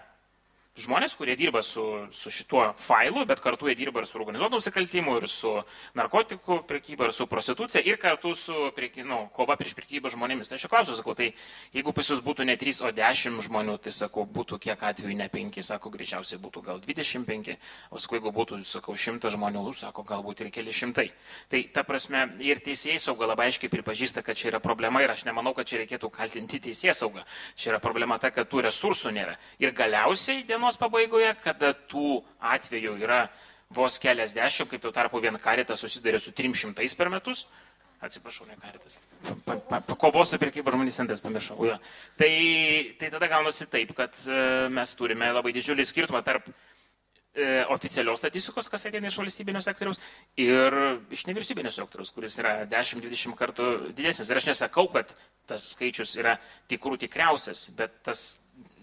[0.75, 5.15] žmonės, kurie dirba su, su šituo failu, bet kartu jie dirba ir su organizuotų nusikaltimų,
[5.21, 5.51] ir su
[5.95, 10.51] narkotikų prekyba, ir su prostitucija, ir kartu su prieky, nu, kova prieš prekybą žmonėmis.
[10.51, 11.31] Tai aš klausiu, sakau, tai
[11.75, 15.29] jeigu pas jūs būtų ne 3, o 10 žmonių, tai sakau, būtų kiek atvejų ne
[15.31, 17.55] 5, sako, greičiausiai būtų gal 25,
[17.91, 21.07] o sakau, jeigu būtų, sakau, 100 žmonių, sako, galbūt ir keli šimtai.
[21.51, 25.23] Tai ta prasme, ir teisėjai sauga labai aiškiai pripažįsta, kad čia yra problema ir aš
[25.27, 27.23] nemanau, kad čia reikėtų kaltinti teisėjai saugą.
[27.55, 29.37] Čia yra problema ta, kad tų resursų nėra.
[29.63, 33.27] Ir galiausiai dienos dienos pabaigoje, kada tų atvejų yra
[33.69, 37.45] vos keliasdešimt, kaip tuo tarpu vien karitas susidarė su 300 per metus.
[38.01, 38.97] Atsiprašau, ne karitas.
[39.45, 41.57] Pa, pa, pa, su pirkyba žmonės centras, pamiršau.
[41.69, 41.77] Ja.
[42.17, 42.31] Tai,
[42.99, 44.41] tai tada gaunasi taip, kad e,
[44.73, 46.49] mes turime labai didžiulį skirtumą tarp
[47.73, 49.99] oficialios statistikos, kas ateina iš valstybinio sektoriaus,
[50.39, 50.79] ir
[51.11, 54.31] iš nevyriausybinio sektoriaus, kuris yra 10-20 kartų didesnis.
[54.31, 55.11] Ir aš nesakau, kad
[55.49, 56.37] tas skaičius yra
[56.71, 58.27] tikrų tikriausias, bet tas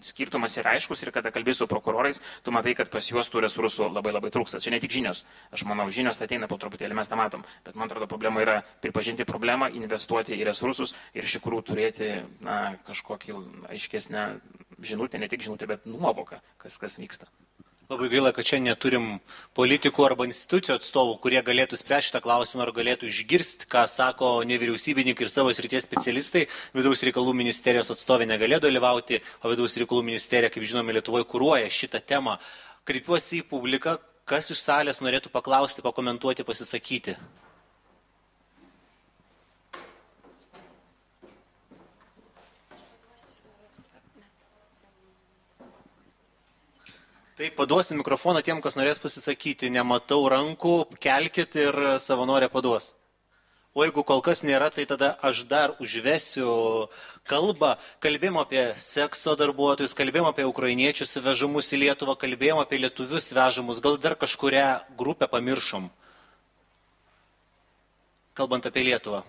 [0.03, 3.87] skirtumas yra aiškus ir kada kalbės su prokurorais, tu matai, kad pas juos tų resursų
[3.91, 4.59] labai labai trūksta.
[4.63, 5.23] Čia ne tik žinios.
[5.55, 7.45] Aš manau, žinios ateina po truputėlį, mes tą matom.
[7.65, 12.11] Bet man atrodo, problema yra pripažinti problemą, investuoti į resursus ir iš tikrųjų turėti
[12.43, 13.37] na, kažkokį
[13.71, 14.27] aiškesnę
[14.83, 17.31] žinutę, ne tik žinutę, bet nuovoką, kas, kas vyksta.
[17.91, 19.17] Labai gaila, kad čia neturim
[19.57, 25.27] politikų arba institucijų atstovų, kurie galėtų spręsti šitą klausimą ar galėtų išgirsti, ką sako nevyriausybininkai
[25.27, 26.45] ir savo srities specialistai.
[26.77, 31.99] Vidaus reikalų ministerijos atstovė negalėjo dalyvauti, o vidaus reikalų ministerija, kaip žinome, Lietuvoje kūruoja šitą
[32.07, 32.37] temą.
[32.87, 37.19] Kreipiuosi į publiką, kas iš salės norėtų paklausti, pakomentuoti, pasisakyti.
[47.33, 49.71] Tai paduosim mikrofoną tiem, kas norės pasisakyti.
[49.73, 52.91] Nematau rankų, kelkit ir savanorė paduos.
[53.73, 56.91] O jeigu kol kas nėra, tai tada aš dar užvesiu
[57.25, 57.71] kalbą.
[58.05, 63.97] Kalbėjom apie sekso darbuotojus, kalbėjom apie ukrainiečius vežamus į Lietuvą, kalbėjom apie lietuvius vežamus, gal
[63.97, 65.89] dar kažkuria grupę pamiršom.
[68.37, 69.25] Kalbant apie Lietuvą.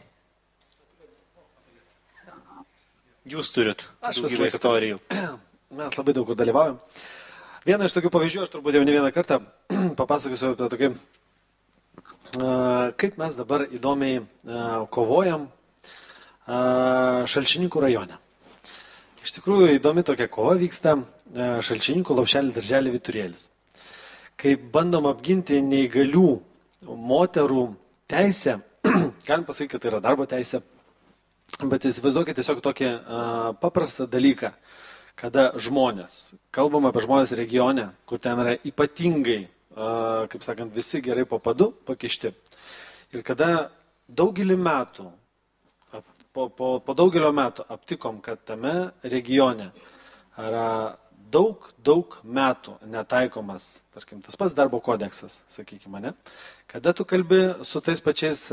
[3.25, 5.01] Jūs turit daugybę istorijų.
[5.81, 6.77] Mes labai daug dalyvaujam.
[7.65, 9.39] Vieną iš tokių pavyzdžių, aš turbūt jau ne vieną kartą
[10.01, 10.89] papasakosiu apie tokį,
[13.01, 14.19] kaip mes dabar įdomiai
[14.93, 15.47] kovojam
[16.45, 18.19] Šalčininkų rajone.
[19.25, 20.99] Iš tikrųjų įdomi tokia kova vyksta
[21.65, 23.49] Šalčininkų laušelį darželį Viturėlis.
[24.37, 26.29] Kai bandom apginti neįgalių
[26.85, 27.65] moterų
[28.13, 28.59] teisė,
[29.31, 30.61] galim pasakyti, kad tai yra darbo teisė,
[31.65, 34.53] bet įsivaizduokite tiesiog tokį uh, paprastą dalyką,
[35.19, 39.45] kada žmonės, kalbam apie žmonės regione, kur ten yra ypatingai,
[40.31, 42.33] kaip sakant, visi gerai po padu pakišti.
[43.15, 43.71] Ir kada
[44.11, 45.07] daugelį metų,
[46.35, 48.75] po, po, po daugelio metų aptikom, kad tame
[49.07, 49.71] regione
[50.35, 50.99] yra
[51.31, 56.15] daug, daug metų netaikomas, tarkim, tas pats darbo kodeksas, sakykime, ne?
[56.71, 58.49] Kada tu kalbi su tais pačiais,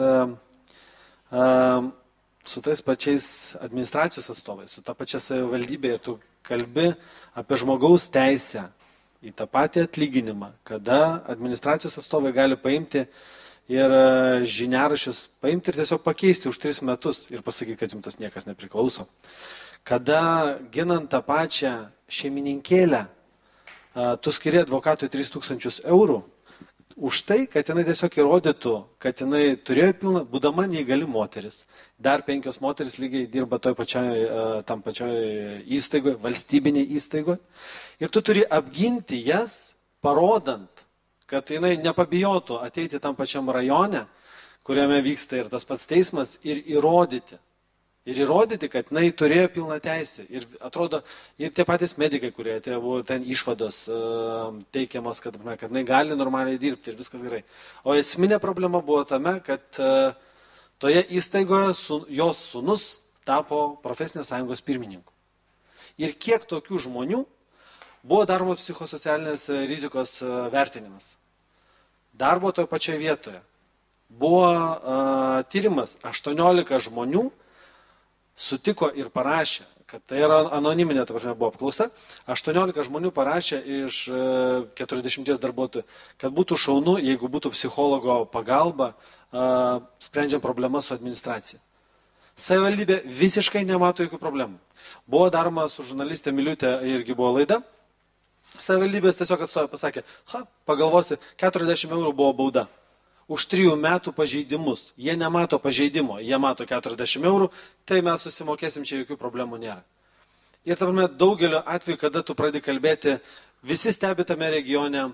[2.54, 3.26] su tais pačiais
[3.62, 6.92] administracijos atstovais, su ta pačia savivaldybė ir tu kalbi
[7.38, 8.68] apie žmogaus teisę
[9.22, 13.06] į tą patį atlyginimą, kada administracijos atstovai gali paimti
[13.72, 13.94] ir
[14.50, 19.08] žiniarašius, paimti ir tiesiog pakeisti už tris metus ir pasakyti, kad jums tas niekas nepriklauso.
[19.86, 21.74] Kada ginant tą pačią
[22.12, 23.06] šeimininkėlę,
[24.22, 26.22] tu skiri advokatui 3000 eurų
[26.96, 31.64] už tai, kad jinai tiesiog įrodytų, kad jinai turėjo pilną, būdama neįgali moteris.
[32.00, 34.24] Dar penkios moteris lygiai dirba toj pačioj,
[34.68, 35.12] tam pačioj
[35.78, 37.42] įstaigoje, valstybinėje įstaigoje.
[38.02, 40.86] Ir tu turi apginti jas, parodant,
[41.30, 44.06] kad jinai nepabijotų ateiti tam pačiam rajone,
[44.68, 47.38] kuriame vyksta ir tas pats teismas, ir įrodyti,
[48.12, 50.26] Ir įrodyti, kad jinai turėjo pilną teisę.
[50.34, 51.00] Ir atrodo,
[51.40, 56.18] ir tie patys medikai, kurie atėjo, buvo ten išvados uh, teikiamos, kad, kad jinai gali
[56.18, 57.44] normaliai dirbti ir viskas gerai.
[57.88, 60.12] O esminė problema buvo tame, kad uh,
[60.82, 62.88] toje įstaigoje su, jos sunus
[63.28, 65.14] tapo profesinės sąjungos pirmininku.
[66.02, 67.22] Ir kiek tokių žmonių
[68.04, 71.14] buvo daroma psichosocialinės rizikos uh, vertinimas.
[72.12, 73.40] Darbo toje pačioje vietoje.
[74.12, 77.30] Buvo uh, tyrimas 18 žmonių
[78.42, 81.90] sutiko ir parašė, kad tai yra anoniminė, ta prasme, buvo apklausa,
[82.32, 83.98] 18 žmonių parašė iš
[84.80, 85.84] 40 e, darbuotojų,
[86.22, 88.94] kad būtų šaunu, jeigu būtų psichologo pagalba,
[90.02, 91.60] sprendžiant problemas su administracija.
[92.42, 94.58] Savivaldybė visiškai nemato jokių problemų.
[95.08, 97.62] Buvo daroma su žurnalistė Miliutė, irgi buvo laida.
[98.58, 100.04] Savivaldybės tiesiog atstovė pasakė,
[100.34, 102.66] ha, pagalvosi, 40 eurų buvo bauda
[103.32, 104.92] už trijų metų pažeidimus.
[105.00, 107.48] Jie nemato pažeidimo, jie mato 40 eurų,
[107.88, 109.82] tai mes susimokėsim, čia jokių problemų nėra.
[110.68, 113.16] Ir tarpame daugelio atveju, kada tu pradedi kalbėti,
[113.66, 115.08] visi stebi tame regione,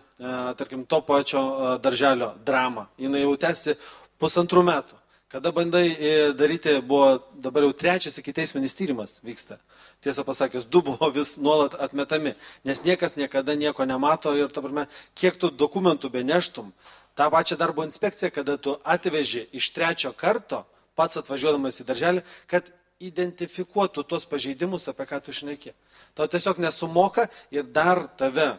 [0.59, 2.87] tarkim, to pačio darželio dramą.
[2.99, 3.77] Jis jau tęsi
[4.19, 5.03] pusantrų metų.
[5.27, 9.57] Kada bandai e, daryti, buvo dabar jau trečias iki teisminis tyrimas vyksta.
[9.99, 12.31] Tiesą pasakius, du buvo vis nuolat atmetami,
[12.63, 14.85] nes niekas niekada nieko nemato ir, ta prasme,
[15.19, 16.71] kiek tu dokumentų beneštum,
[17.17, 20.63] tą pačią darbo inspekciją, kada tu atveži iš trečio karto,
[20.97, 22.69] pats atvažiuodamas į darželį, kad
[23.01, 25.73] identifikuotų tuos pažeidimus, apie ką tu šneki.
[26.17, 28.55] Tau tiesiog nesumoka ir dar tave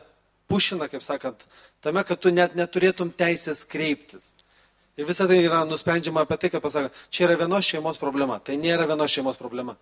[0.51, 1.43] pušina, kaip sakant,
[1.85, 4.33] tame, kad tu net neturėtum teisės kreiptis.
[4.99, 8.41] Ir visą tai yra nusprendžiama apie tai, kad pasako, čia yra vienos šeimos problema.
[8.43, 9.77] Tai nėra vienos šeimos problema.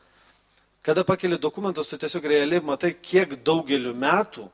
[0.84, 4.44] Kada pakeli dokumentus, tu tiesiog realiai matai, kiek daugeliu metų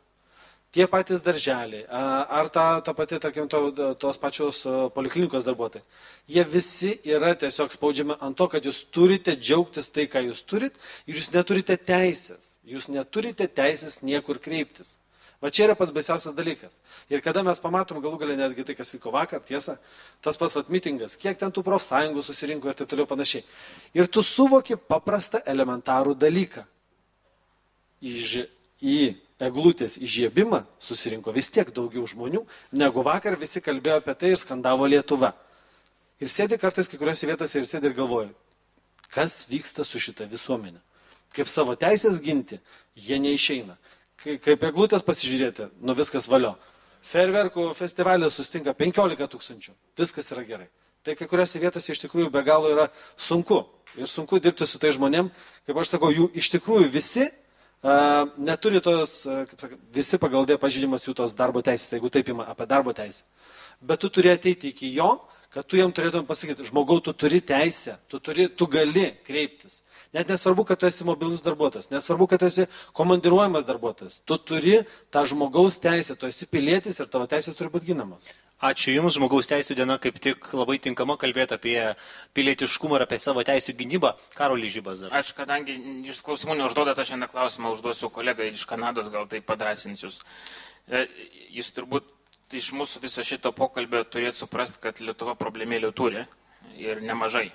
[0.72, 3.60] tie patys darželiai, ar ta, ta pati, tarkim, to,
[4.00, 4.62] tos pačios
[4.94, 5.84] poliklinikos darbuotojai,
[6.32, 10.80] jie visi yra tiesiog spaudžiami ant to, kad jūs turite džiaugtis tai, ką jūs turit,
[11.06, 12.56] ir jūs neturite teisės.
[12.64, 14.96] Jūs neturite teisės niekur kreiptis.
[15.42, 16.76] Va čia yra pats baisiausias dalykas.
[17.10, 19.74] Ir kada mes pamatom galų galę netgi tai, kas vyko vakar, tiesa,
[20.22, 23.42] tas pats vat mitingas, kiek ten tų profsąjungų susirinko ir taip toliau panašiai.
[23.98, 26.62] Ir tu suvoki paprastą elementarų dalyką.
[28.02, 28.46] Į,
[28.78, 28.96] į
[29.42, 32.44] eglutės įžiebimą susirinko vis tiek daugiau žmonių,
[32.78, 35.32] negu vakar visi kalbėjo apie tai ir skandavo Lietuva.
[36.22, 38.30] Ir sėdi kartais kai kuriuose vietose ir sėdi ir galvoja,
[39.10, 40.78] kas vyksta su šita visuomenė.
[41.32, 42.60] Kaip savo teisės ginti,
[42.94, 43.74] jie neišeina.
[44.22, 46.52] Kaip eglutės pasižiūrėti, nu viskas valio.
[47.02, 50.68] Ferverkų festivalė sustinka 15 tūkstančių, viskas yra gerai.
[51.02, 52.86] Tai kai kuriuose vietose iš tikrųjų be galo yra
[53.18, 53.64] sunku.
[53.98, 55.32] Ir sunku dirbti su tai žmonėm,
[55.66, 57.26] kaip aš sakau, jų iš tikrųjų visi
[58.38, 62.46] neturi tos, kaip sakai, visi pagal dė pažydimas jų tos darbo teisės, jeigu taip ima
[62.52, 63.24] apie darbo teisę.
[63.82, 65.16] Bet tu turi ateiti iki jo,
[65.52, 69.80] kad tu jam turėtum pasakyti, žmogau, tu turi teisę, tu, turi, tu gali kreiptis.
[70.12, 72.66] Net nesvarbu, kad tu esi mobilus darbuotojas, nesvarbu, kad tu esi
[72.96, 74.18] komandiruojamas darbuotojas.
[74.28, 74.78] Tu turi
[75.12, 78.28] tą žmogaus teisę, tu esi pilietis ir tavo teisės turi būti ginamos.
[78.62, 81.78] Ačiū Jums, žmogaus teisų diena kaip tik labai tinkama kalbėti apie
[82.36, 84.12] pilietiškumą ir apie savo teisų gynybą.
[84.38, 85.16] Karolį Žybas dar.
[85.18, 85.74] Aš, kadangi
[86.06, 90.20] Jūs klausimų neužduodate, aš šiandien klausimą užduosiu kolegai iš Kanados, gal tai padrasins Jūs.
[90.86, 91.08] E,
[91.56, 92.06] jis turbūt
[92.54, 96.24] iš mūsų viso šito pokalbio turėtų suprasti, kad Lietuva problemėlių turi
[96.80, 97.48] ir nemažai.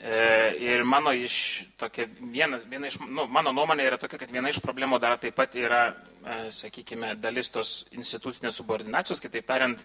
[0.00, 0.20] E,
[0.64, 4.62] ir mano, iš, tokia, viena, viena iš, nu, mano nuomonė yra tokia, kad viena iš
[4.64, 5.82] problemų dar taip pat yra,
[6.24, 9.84] e, sakykime, dalis tos institucinės subordinacijos, kitaip tariant,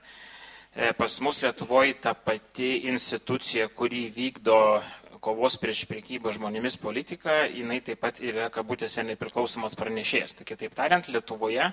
[0.76, 4.58] E, pas mus Lietuvoje ta pati institucija, kuri vykdo
[5.26, 10.38] kovos prieš priekybą žmonėmis politiką, jinai taip pat yra, kabutėse, nepriklausomas pranešėjas.
[10.38, 11.72] Tai kitaip tariant, Lietuvoje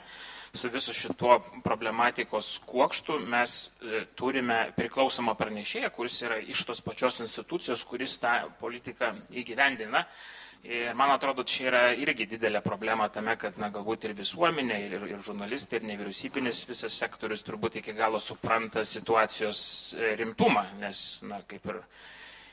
[0.55, 7.21] su visu šituo problematikos kuokštu mes e, turime priklausomą pranešėją, kuris yra iš tos pačios
[7.25, 9.13] institucijos, kuris tą politiką
[9.43, 10.07] įgyvendina.
[10.63, 14.93] Ir man atrodo, čia yra irgi didelė problema tame, kad na, galbūt ir visuomenė, ir,
[15.11, 19.63] ir žurnalistai, ir nevyriausybinis visas sektorius turbūt iki galo supranta situacijos
[19.97, 21.81] e, rimtumą, nes, na, kaip ir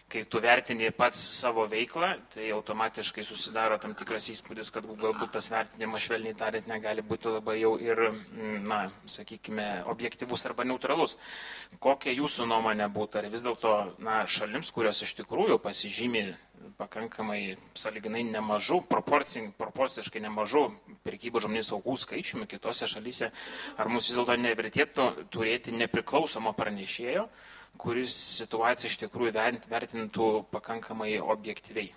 [0.09, 5.51] kai tu vertini pats savo veiklą, tai automatiškai susidaro tam tikras įspūdis, kad galbūt tas
[5.53, 11.17] vertinimas, švelniai tariant, negali būti labai jau ir, mm, na, sakykime, objektivus arba neutralus.
[11.79, 16.25] Kokia jūsų nuomonė būtų, ar vis dėlto, na, šalims, kurios iš tikrųjų pasižymė
[16.79, 20.65] pakankamai saliginai nemažų, proporciškai nemažų
[21.05, 23.31] pirkybų žmonės aukų skaičiumi kitose šalyse,
[23.77, 27.27] ar mums vis dėlto nevertėtų turėti nepriklausomo pranešėjo,
[27.77, 29.33] kuris situaciją iš tikrųjų
[29.69, 31.93] vertintų pakankamai objektyviai.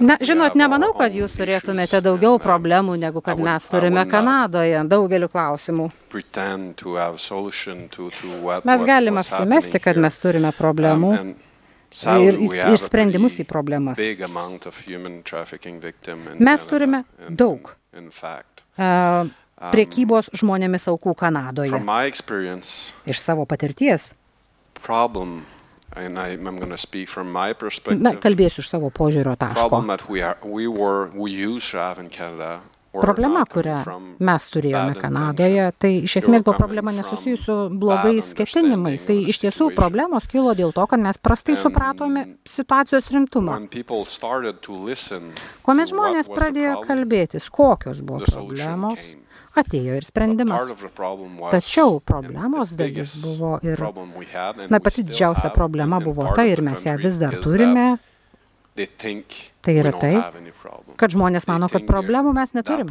[0.00, 5.88] Na, žinot, nemanau, kad jūs turėtumėte daugiau problemų, negu kad mes turime Kanadoje, daugeliu klausimų.
[8.70, 11.16] Mes galime apsimesti, kad mes turime problemų
[12.24, 12.38] ir,
[12.72, 13.98] ir sprendimus į problemas.
[16.40, 17.74] Mes turime daug
[18.78, 19.28] uh,
[19.72, 21.70] priekybos žmonėmis aukų Kanadoje.
[23.06, 24.14] Iš savo patirties.
[28.00, 29.68] Na, kalbėsiu iš savo požiūrio taško.
[32.92, 33.78] Problema, kurią
[34.20, 39.06] mes turėjome Kanadoje, tai iš esmės buvo problema nesusijusi su blogais ketinimais.
[39.08, 43.56] Tai iš tiesų problemos kilo dėl to, kad mes prastai supratome situacijos rimtumą.
[45.64, 49.10] Kuomet žmonės pradėjo kalbėtis, kokios buvo problemos,
[49.56, 50.68] atėjo ir sprendimas.
[51.52, 53.80] Tačiau problemos dalis buvo ir,
[54.68, 57.94] na, pati didžiausia problema buvo ta ir mes ją vis dar turime,
[58.72, 60.14] Tai yra tai,
[60.96, 62.88] kad žmonės mano, kad problemų mes neturim.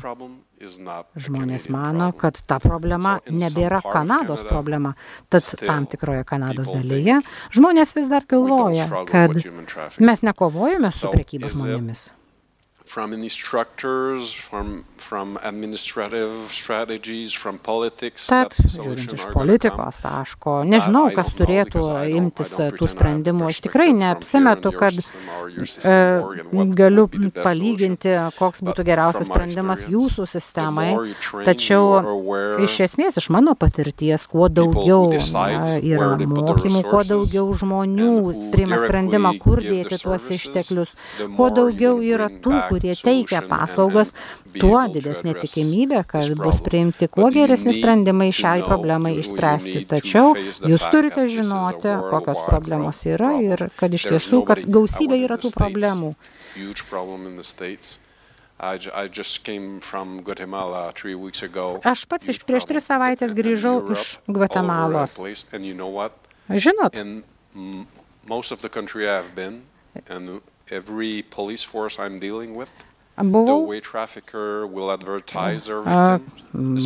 [1.17, 4.93] Žmonės mano, kad ta problema nebėra Kanados problema.
[5.33, 7.19] Tad tam tikroje Kanados dalyje
[7.57, 9.37] žmonės vis dar galvoja, kad
[9.97, 12.11] mes nekovojame su prekyba žmonėmis
[12.91, 18.25] from any structures, from, from administrative strategies, from politics.
[18.27, 21.85] Tad, žiūrint iš politikos taško, nežinau, kas turėtų
[22.19, 23.47] imtis tų sprendimų.
[23.47, 25.95] Aš tikrai neapsimetu, kad e,
[26.81, 27.07] galiu
[27.37, 30.89] palyginti, koks būtų geriausias sprendimas jūsų sistemai.
[31.47, 32.03] Tačiau
[32.67, 38.11] iš esmės, iš mano patirties, kuo daugiau na, yra mokymų, kuo daugiau žmonių
[38.51, 40.97] priima sprendimą, kur dėti tuos išteklius,
[41.39, 44.13] kuo daugiau yra tų, kurie kurie teikia paslaugas,
[44.57, 49.85] tuo didesnė tikimybė, kad bus priimti kuo geresni sprendimai šiai problemai išspręsti.
[49.89, 55.53] Tačiau jūs turite žinoti, kokios problemos yra ir kad iš tiesų, kad gausybė yra tų
[55.55, 56.13] problemų.
[61.91, 65.17] Aš pats iš prieš tris savaitės grįžau iš Gvatemalos.
[66.51, 66.97] Žinot,
[70.71, 73.67] most of the country I've been, and every police force I'm dealing with Buvau,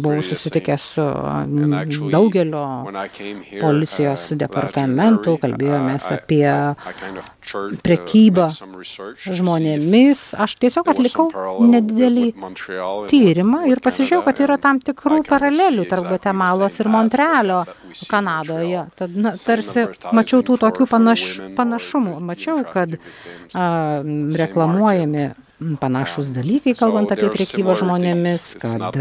[0.02, 1.04] buvau susitikęs su
[2.12, 2.64] daugelio
[3.62, 6.50] policijos departamentų, kalbėjomės apie
[7.86, 8.50] prekybą
[9.22, 10.26] žmonėmis.
[10.42, 11.30] Aš tiesiog atlikau
[11.62, 12.28] nedidelį
[13.14, 17.62] tyrimą ir pasižiūrėjau, kad yra tam tikrų paralelių tarp Guatemalos ir Montrealio
[18.10, 18.88] Kanadoje.
[18.98, 22.20] Tad, na, tarsi mačiau tų tokių panaš, panašumų.
[22.34, 24.02] Mačiau, kad a,
[24.42, 25.32] reklamuojami
[25.80, 28.98] panašus dalykai, kalbant apie priekybą žmonėmis, kad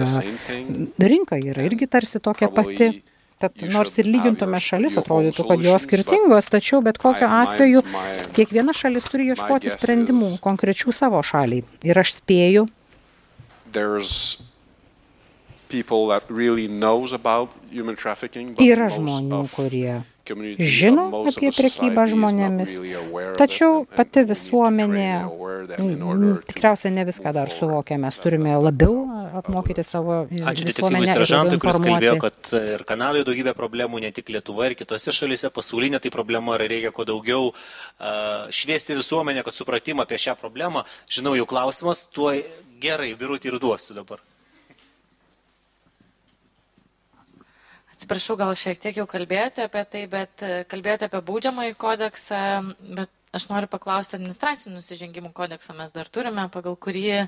[1.03, 3.03] rinka yra irgi tarsi tokia pati.
[3.43, 7.83] Tad nors ir lygintume šalis, atrodytų, kad jos skirtingos, tačiau bet kokiu atveju
[8.37, 11.67] kiekviena šalis turi ieškoti sprendimų konkrečių savo šaliai.
[11.83, 12.65] Ir aš spėju.
[18.63, 19.99] Yra žmonių, kurie
[20.59, 22.77] žino apie prekybą žmonėmis,
[23.39, 25.09] tačiau pati visuomenė
[26.49, 32.17] tikriausiai ne viską dar suvokia, mes turime labiau apmokyti savo Ačiū detektyvui seržantui, kuris kalbėjo,
[32.23, 36.65] kad ir Kanadoje daugybė problemų, ne tik Lietuva ir kitose šalise, pasaulinė tai problema, ar
[36.71, 40.85] reikia kuo daugiau uh, šviesti visuomenę, kad supratimą apie šią problemą.
[41.11, 42.33] Žinau, jau klausimas, tuo
[42.83, 44.23] gerai, birutį ir duosiu dabar.
[47.95, 52.41] Atsiprašau, gal šiek tiek jau kalbėjote apie tai, bet e, kalbėjote apie baudžiamąjį kodeksą,
[52.99, 57.27] bet aš noriu paklausti, administracinių nusižengimų kodeksą mes dar turime, pagal kurį e,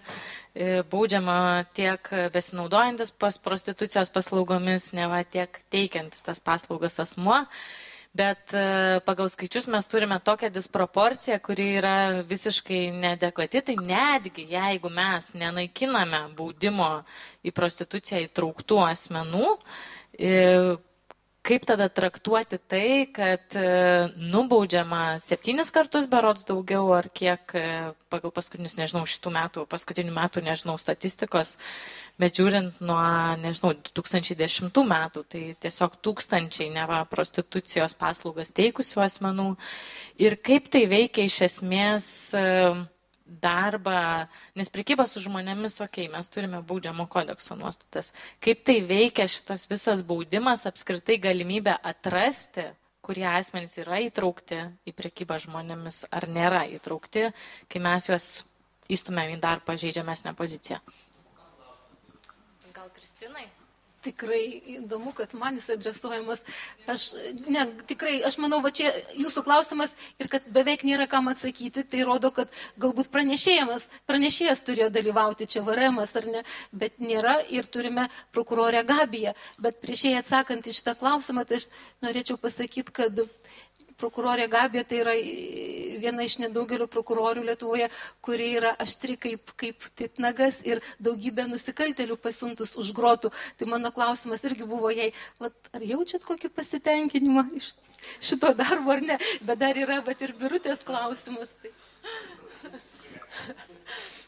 [0.91, 1.39] baudžiama
[1.77, 7.45] tiek besinaudojantis pas prostitucijos paslaugomis, ne va tiek teikiantis tas paslaugas asmuo.
[8.17, 13.61] Bet e, pagal skaičius mes turime tokią disproporciją, kuri yra visiškai nedekvati.
[13.67, 16.89] Tai netgi jeigu mes nenaikiname baudimo
[17.45, 19.51] į prostituciją įtrauktų asmenų,
[21.47, 23.67] kaip tada traktuoti tai, kad e,
[24.33, 27.67] nubaudžiama septynis kartus berots daugiau, ar kiek e,
[28.11, 31.57] pagal paskutinius, nežinau, šitų metų, paskutinių metų, nežinau, statistikos,
[32.21, 32.99] bet žiūrint nuo,
[33.43, 39.53] nežinau, 2010 metų, tai tiesiog tūkstančiai neva prostitucijos paslaugas teikusių asmenų.
[40.23, 42.11] Ir kaip tai veikia iš esmės
[43.27, 48.13] darbą, nes prekyba su žmonėmis, okei, okay, mes turime baudžiamo kodekso nuostatas.
[48.43, 52.69] Kaip tai veikia šitas visas baudimas, apskritai galimybė atrasti,
[53.07, 57.29] kurie asmenys yra įtraukti į prekybą žmonėmis ar nėra įtraukti,
[57.71, 58.31] kai mes juos
[58.91, 60.81] įstumėm į dar pažeidžiamesnę poziciją.
[62.75, 63.47] Gal Kristinai?
[64.07, 64.43] Tikrai
[64.77, 66.43] įdomu, kad man jis adresuojamas.
[66.91, 67.09] Aš,
[67.51, 72.07] ne, tikrai, aš manau, va čia jūsų klausimas ir kad beveik nėra kam atsakyti, tai
[72.09, 72.53] rodo, kad
[72.83, 79.35] galbūt pranešėjas, pranešėjas turėjo dalyvauti čia varemas ar ne, bet nėra ir turime prokurorę Gabiją.
[79.63, 81.71] Bet prieš jai atsakant į šitą klausimą, tai aš
[82.05, 83.27] norėčiau pasakyti, kad
[84.01, 85.15] prokurorė Gabė tai yra
[86.01, 87.89] viena iš nedaugelio prokurorių Lietuvoje,
[88.25, 93.33] kuri yra aštri kaip, kaip titnagas ir daugybė nusikaltelių pasuntus už grotų.
[93.59, 97.73] Tai mano klausimas irgi buvo jai, vat, ar jaučiat kokį pasitenkinimą iš
[98.21, 101.57] šito darbo ar ne, bet dar yra, bet ir birutės klausimas.
[101.63, 101.73] Tai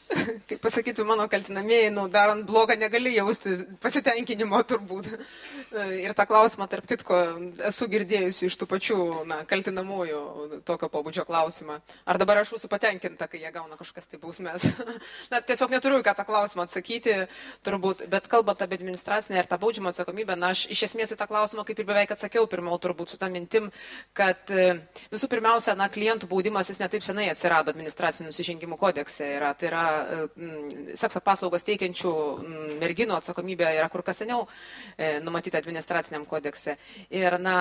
[0.48, 5.10] kaip pasakytų mano kaltinamieji, nu, darant blogą negali jausti pasitenkinimo turbūt.
[6.04, 7.18] Ir tą klausimą, tarp kitko,
[7.68, 8.98] esu girdėjusi iš tų pačių
[9.28, 10.20] na, kaltinamųjų
[10.68, 11.78] tokio pobūdžio klausimą.
[12.08, 14.64] Ar dabar aš esu patenkinta, kai jie gauna kažkas tai bausmės?
[15.32, 17.18] na, tiesiog neturiu ką tą klausimą atsakyti,
[17.66, 21.28] turbūt, bet kalbant apie administracinę ir tą baudžiamą atsakomybę, na, aš iš esmės į tą
[21.28, 23.68] klausimą kaip ir beveik atsakiau pirmiau, turbūt su tą mintim,
[24.16, 24.70] kad e,
[25.12, 29.28] visų pirmiausia, na, klientų baudimas jis netaip senai atsirado administracinių nusižengimų kodekse.
[29.36, 29.84] Yra, tai yra
[30.98, 34.46] sekso paslaugas teikiančių mm, merginų atsakomybė yra kur kas seniau
[34.96, 36.76] e, numatyta administraciniam kodekse.
[37.14, 37.56] Ir, na,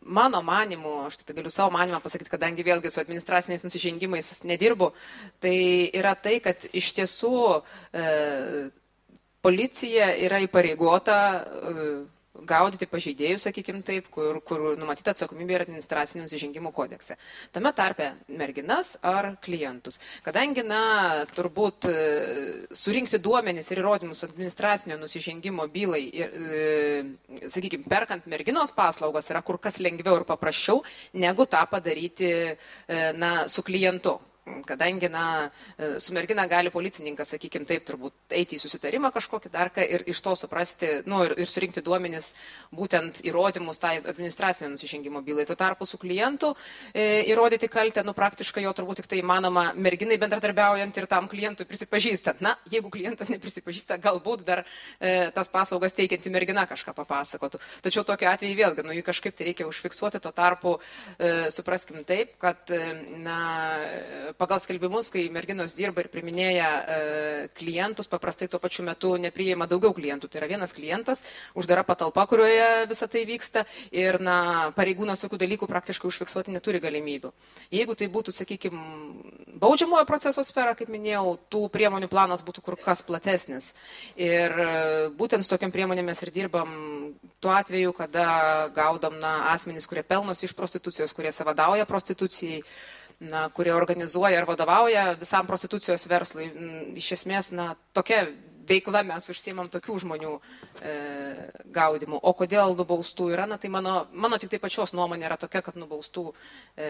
[0.00, 4.92] mano manimu, aš tai galiu savo manimą pasakyti, kadangi vėlgi su administraciniais nusižengimais nedirbu,
[5.42, 5.56] tai
[5.94, 8.08] yra tai, kad iš tiesų e,
[9.44, 11.88] policija yra įpareigota e,
[12.42, 17.16] gaudyti pažeidėjus, sakykime taip, kur, kur numatyta atsakomybė yra administracinių nusižengimų kodekse.
[17.54, 20.00] Tame tarpe merginas ar klientus.
[20.26, 20.82] Kadangi, na,
[21.34, 21.94] turbūt e,
[22.74, 29.60] surinkti duomenys ir įrodymus administracinio nusižengimo bylai, ir, e, sakykime, perkant merginos paslaugas yra kur
[29.62, 30.82] kas lengviau ir paprasčiau,
[31.14, 34.18] negu tą padaryti, e, na, su klientu
[34.66, 39.84] kadangi, na, e, su mergina gali policininkas, sakykime taip, turbūt eiti į susitarimą kažkokį darką
[39.84, 42.34] ir iš to suprasti, nu, ir, ir surinkti duomenis,
[42.74, 45.46] būtent įrodymus tai administracinio nusižengimo bylai.
[45.48, 46.52] Tuo tarpu su klientu
[46.92, 51.68] e, įrodyti kaltę, nu, praktiškai jo turbūt tik tai įmanoma merginai bendradarbiaujant ir tam klientui
[51.68, 52.44] prisipažįstant.
[52.44, 54.64] Na, jeigu klientas neprisipažįsta, galbūt dar
[55.00, 57.62] e, tas paslaugas teikianti mergina kažką papasakotų.
[57.84, 60.76] Tačiau tokiu atveju vėlgi, nu, jį kažkaip tai reikia užfiksuoti, tuo tarpu
[61.16, 62.92] e, supraskim taip, kad, e,
[63.24, 63.40] na,
[64.38, 66.98] pagal skelbimus, kai merginos dirba ir priminėja e,
[67.56, 70.28] klientus, paprastai tuo pačiu metu nepriima daugiau klientų.
[70.30, 71.22] Tai yra vienas klientas,
[71.58, 77.32] uždara patalpa, kurioje visa tai vyksta ir na, pareigūnas tokių dalykų praktiškai užfiksuoti neturi galimybių.
[77.74, 78.82] Jeigu tai būtų, sakykime,
[79.62, 83.72] baudžiamojo proceso sfera, kaip minėjau, tų priemonių planas būtų kur kas platesnis.
[84.16, 84.72] Ir e,
[85.14, 86.74] būtent su tokiam priemonėm mes ir dirbam
[87.40, 88.26] tuo atveju, kada
[88.74, 92.62] gaudom na, asmenys, kurie pelnosi iš prostitucijos, kurie savadauja prostitucijai
[93.20, 96.48] na, kurie organizuoja ir vadovauja visam prostitucijos verslui.
[96.50, 98.24] Mm, iš esmės, na, tokia
[98.68, 100.94] veikla mes užsiemam tokių žmonių e,
[101.74, 102.18] gaudimu.
[102.22, 105.78] O kodėl nubaustų yra, na tai mano, mano tik tai pačios nuomonė yra tokia, kad
[105.80, 106.88] nubaustų e,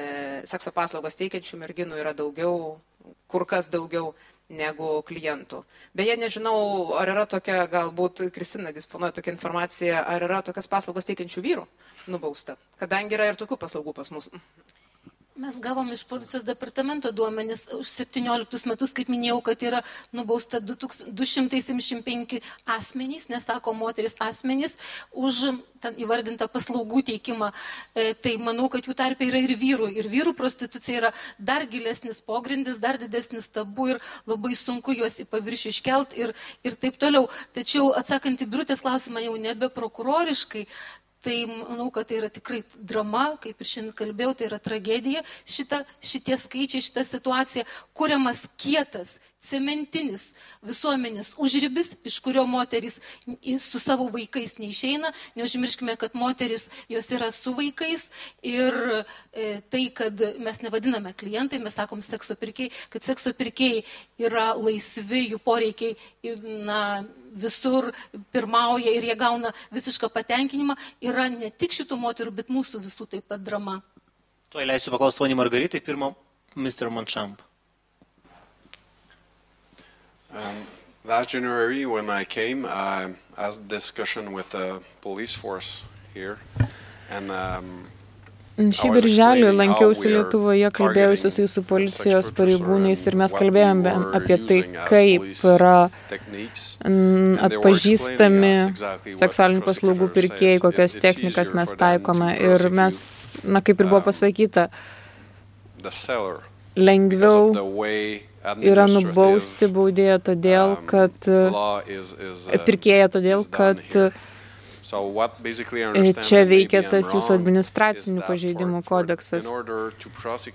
[0.48, 2.78] sekso paslaugos teikiančių merginų yra daugiau,
[3.30, 4.14] kur kas daugiau
[4.54, 5.62] negu klientų.
[5.96, 6.56] Beje, nežinau,
[7.00, 11.66] ar yra tokia, galbūt Kristina disponuoja tokią informaciją, ar yra tokias paslaugos teikiančių vyrų
[12.12, 14.28] nubausta, kadangi yra ir tokių paslaugų pas mus.
[15.34, 19.80] Mes gavom iš policijos departamento duomenis už 17 metus, kaip minėjau, kad yra
[20.14, 22.38] nubausta 275
[22.76, 24.78] asmenys, nesako moteris asmenys,
[25.10, 27.50] už ten įvardintą paslaugų teikimą.
[27.50, 29.90] E, tai manau, kad jų tarpe yra ir vyrų.
[29.98, 35.26] Ir vyrų prostitucija yra dar gilesnis pogrindis, dar didesnis tabu ir labai sunku juos į
[35.34, 36.30] paviršių iškelt ir,
[36.62, 37.26] ir taip toliau.
[37.58, 40.68] Tačiau atsakant į birutės klausimą jau nebe prokuroriškai,
[41.24, 45.22] Tai manau, kad tai yra tikrai drama, kaip ir šiandien kalbėjau, tai yra tragedija.
[45.48, 47.64] Šita, šitie skaičiai, šita situacija,
[47.96, 50.32] kuriamas kietas, cementinis
[50.64, 53.00] visuomenės užribis, iš kurio moteris
[53.60, 55.12] su savo vaikais neišeina.
[55.38, 58.08] Neužmirškime, kad moteris jos yra su vaikais
[58.42, 58.78] ir
[59.32, 63.84] e, tai, kad mes nevadiname klientai, mes sakom sekso pirkėjai, kad sekso pirkėjai
[64.26, 65.96] yra laisvi, jų poreikiai
[66.64, 66.80] na,
[67.34, 67.90] visur
[68.32, 73.26] pirmauja ir jie gauna visišką patenkinimą, yra ne tik šitų moterų, bet mūsų visų taip
[73.28, 73.80] pat drama.
[74.54, 76.12] Tuo leisiu paklausti, ponį Margaritai, pirmą
[76.54, 76.90] Mr.
[76.94, 77.42] Monchamp.
[80.34, 80.66] Um,
[81.04, 86.38] last January, when I came, I had a discussion with the police force here,
[87.08, 87.86] and um,
[88.54, 95.24] Šį birželį lankiausi Lietuvoje, kalbėjausi su jūsų policijos pareigūnais ir mes kalbėjome apie tai, kaip
[95.50, 95.88] yra
[97.48, 98.52] atpažįstami
[99.18, 102.30] seksualinių paslaugų pirkėjai, kokias technikas mes taikome.
[102.38, 103.00] Ir mes,
[103.42, 104.68] na kaip ir buvo pasakyta,
[106.78, 107.50] lengviau
[108.44, 113.80] yra nubausti baudėją todėl, um, kad uh, pirkėją todėl, kad
[114.84, 119.48] čia veikia tas jūsų administracinių pažeidimų kodeksas.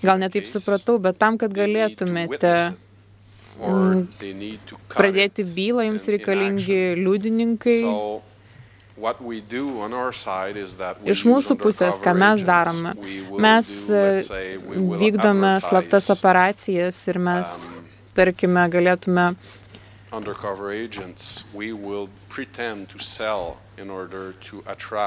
[0.03, 2.53] Gal netaip supratau, bet tam, kad galėtumėte
[4.94, 7.80] pradėti bylą, jums reikalingi liudininkai.
[11.13, 12.95] Iš mūsų pusės, ką mes darome,
[13.39, 13.69] mes
[15.03, 19.31] vykdome slaptas operacijas ir mes, um, tarkime, galėtume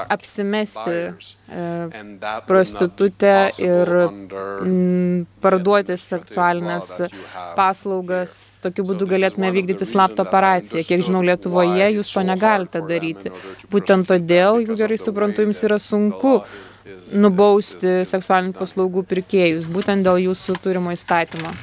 [0.09, 0.95] apsimesti
[1.49, 1.63] e,
[2.47, 3.91] prostitutę ir
[5.43, 6.91] parduoti seksualinės
[7.57, 8.37] paslaugas.
[8.63, 10.85] Tokiu būdu galėtume vykdyti slaptą operaciją.
[10.87, 13.33] Kiek žinau, Lietuvoje jūs to negalite daryti.
[13.73, 16.39] Būtent todėl, jeigu gerai suprantu, jums yra sunku
[17.17, 21.53] nubausti seksualinių paslaugų pirkėjus, būtent dėl jūsų turimo įstatymo.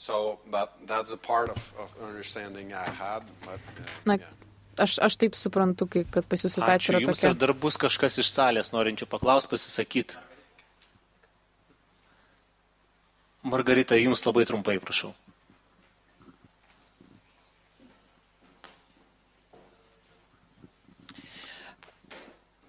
[0.00, 3.22] So, but that's a part of, of understanding I had.
[3.44, 4.39] But, uh, Na, yeah.
[4.80, 7.30] Aš, aš taip suprantu, kai, kad pas jūsų situacija yra tokia.
[7.32, 10.20] Ar dar bus kažkas iš salės norinčių paklausti, pasisakyti?
[13.42, 15.12] Margarita, jums labai trumpai, prašau.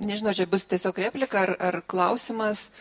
[0.02, 2.72] Nežinau, čia bus tiesiog replika ar, ar klausimas.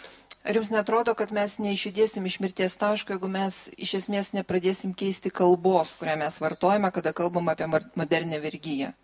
[0.40, 5.28] Ar jums netrodo, kad mes neišjudėsim iš mirties taško, jeigu mes iš esmės nepradėsim keisti
[5.28, 8.94] kalbos, kurią mes vartojame, kada kalbam apie modernę vergyją?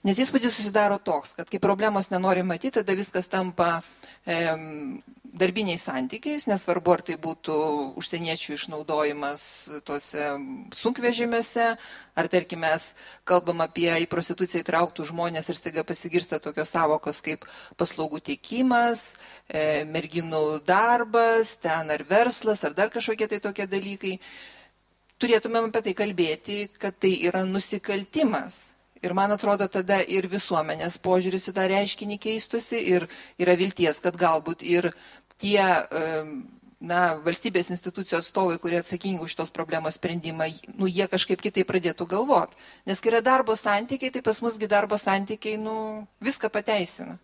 [0.00, 3.82] Nes įspūdis susidaro toks, kad kai problemos nenori matyti, tada viskas tampa
[4.24, 4.36] e,
[5.32, 7.56] darbiniais santykiais, nesvarbu, ar tai būtų
[8.00, 9.42] užsieniečių išnaudojimas
[9.84, 10.30] tuose
[10.78, 11.66] sunkvežimiuose,
[12.16, 12.94] ar tarkim mes
[13.28, 17.44] kalbam apie į prostituciją įtrauktų žmonės ir staiga pasigirsta tokios savokos kaip
[17.76, 19.04] paslaugų tiekimas,
[19.52, 24.16] e, merginų darbas, ten ar verslas, ar dar kažkokie tai tokie dalykai.
[25.20, 28.70] Turėtumėm apie tai kalbėti, kad tai yra nusikaltimas
[29.00, 33.06] Ir man atrodo, tada ir visuomenės požiūris į tą reiškinį keistusi ir
[33.40, 34.90] yra vilties, kad galbūt ir
[35.40, 35.62] tie
[36.80, 40.48] na, valstybės institucijų atstovai, kurie atsakingi už tos problemos sprendimą,
[40.80, 42.56] nu, jie kažkaip kitaip pradėtų galvoti.
[42.88, 47.18] Nes kai yra darbo santykiai, tai pas musgi darbo santykiai nu, viską pateisina.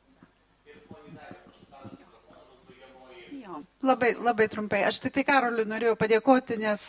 [3.87, 4.83] Labai, labai trumpai.
[4.89, 6.83] Aš tik tai Karoliu norėjau padėkoti, nes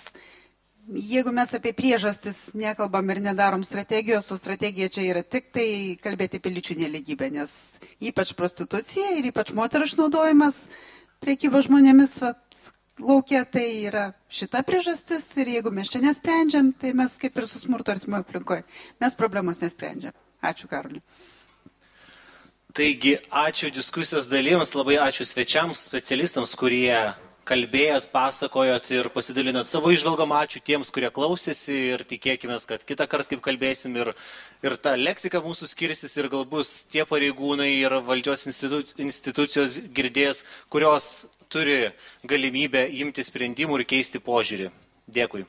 [0.88, 6.40] jeigu mes apie priežastis nekalbam ir nedarom strategijos, o strategija čia yra tik tai kalbėti
[6.40, 7.52] apie lyčių neligybę, nes
[8.00, 10.68] ypač prostitucija ir ypač moterų išnaudojimas
[11.24, 12.44] priekybo žmonėmis vat,
[13.00, 17.60] laukia, tai yra šita priežastis ir jeigu mes čia nesprendžiam, tai mes kaip ir su
[17.62, 18.64] smurto artimoje aplinkoje,
[19.02, 20.16] mes problemos nesprendžiam.
[20.42, 21.02] Ačiū, Karoliu.
[22.78, 26.94] Taigi, ačiū diskusijos dalyviams, labai ačiū svečiams, specialistams, kurie
[27.48, 30.36] kalbėjot, pasakojot ir pasidalinot savo išvalgom.
[30.38, 34.14] Ačiū tiems, kurie klausėsi ir tikėkime, kad kitą kartą, kaip kalbėsim, ir,
[34.66, 40.44] ir ta leksika mūsų skirsis ir gal bus tie pareigūnai ir valdžios institu, institucijos girdės,
[40.74, 41.94] kurios turi
[42.28, 44.74] galimybę imti sprendimų ir keisti požiūrį.
[45.08, 45.48] Dėkui.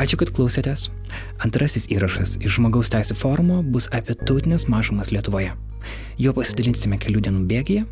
[0.00, 0.90] Ačiū, kad klausėtės.
[1.40, 5.54] Antrasis įrašas iš žmogaus teisų forumo bus apie tautinės mažumas Lietuvoje.
[6.20, 7.86] Jo pasidalinsime kelių dienų bėgyje,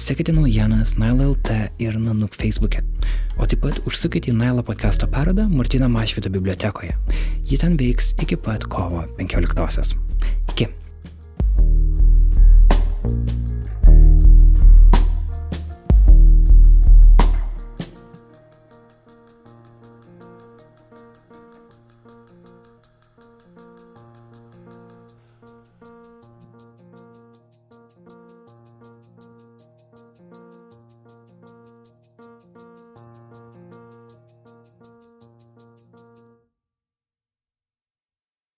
[0.00, 1.52] sekite naujienas NileLT
[1.84, 2.80] ir Nanuk Facebook'e.
[3.36, 6.96] O taip pat užsukite į Nailą podcast'o parodą Martina Mašvito bibliotekoje.
[7.44, 9.96] Ji ten veiks iki pat kovo 15-osios.
[10.54, 10.72] Iki.
[13.04, 13.33] thank you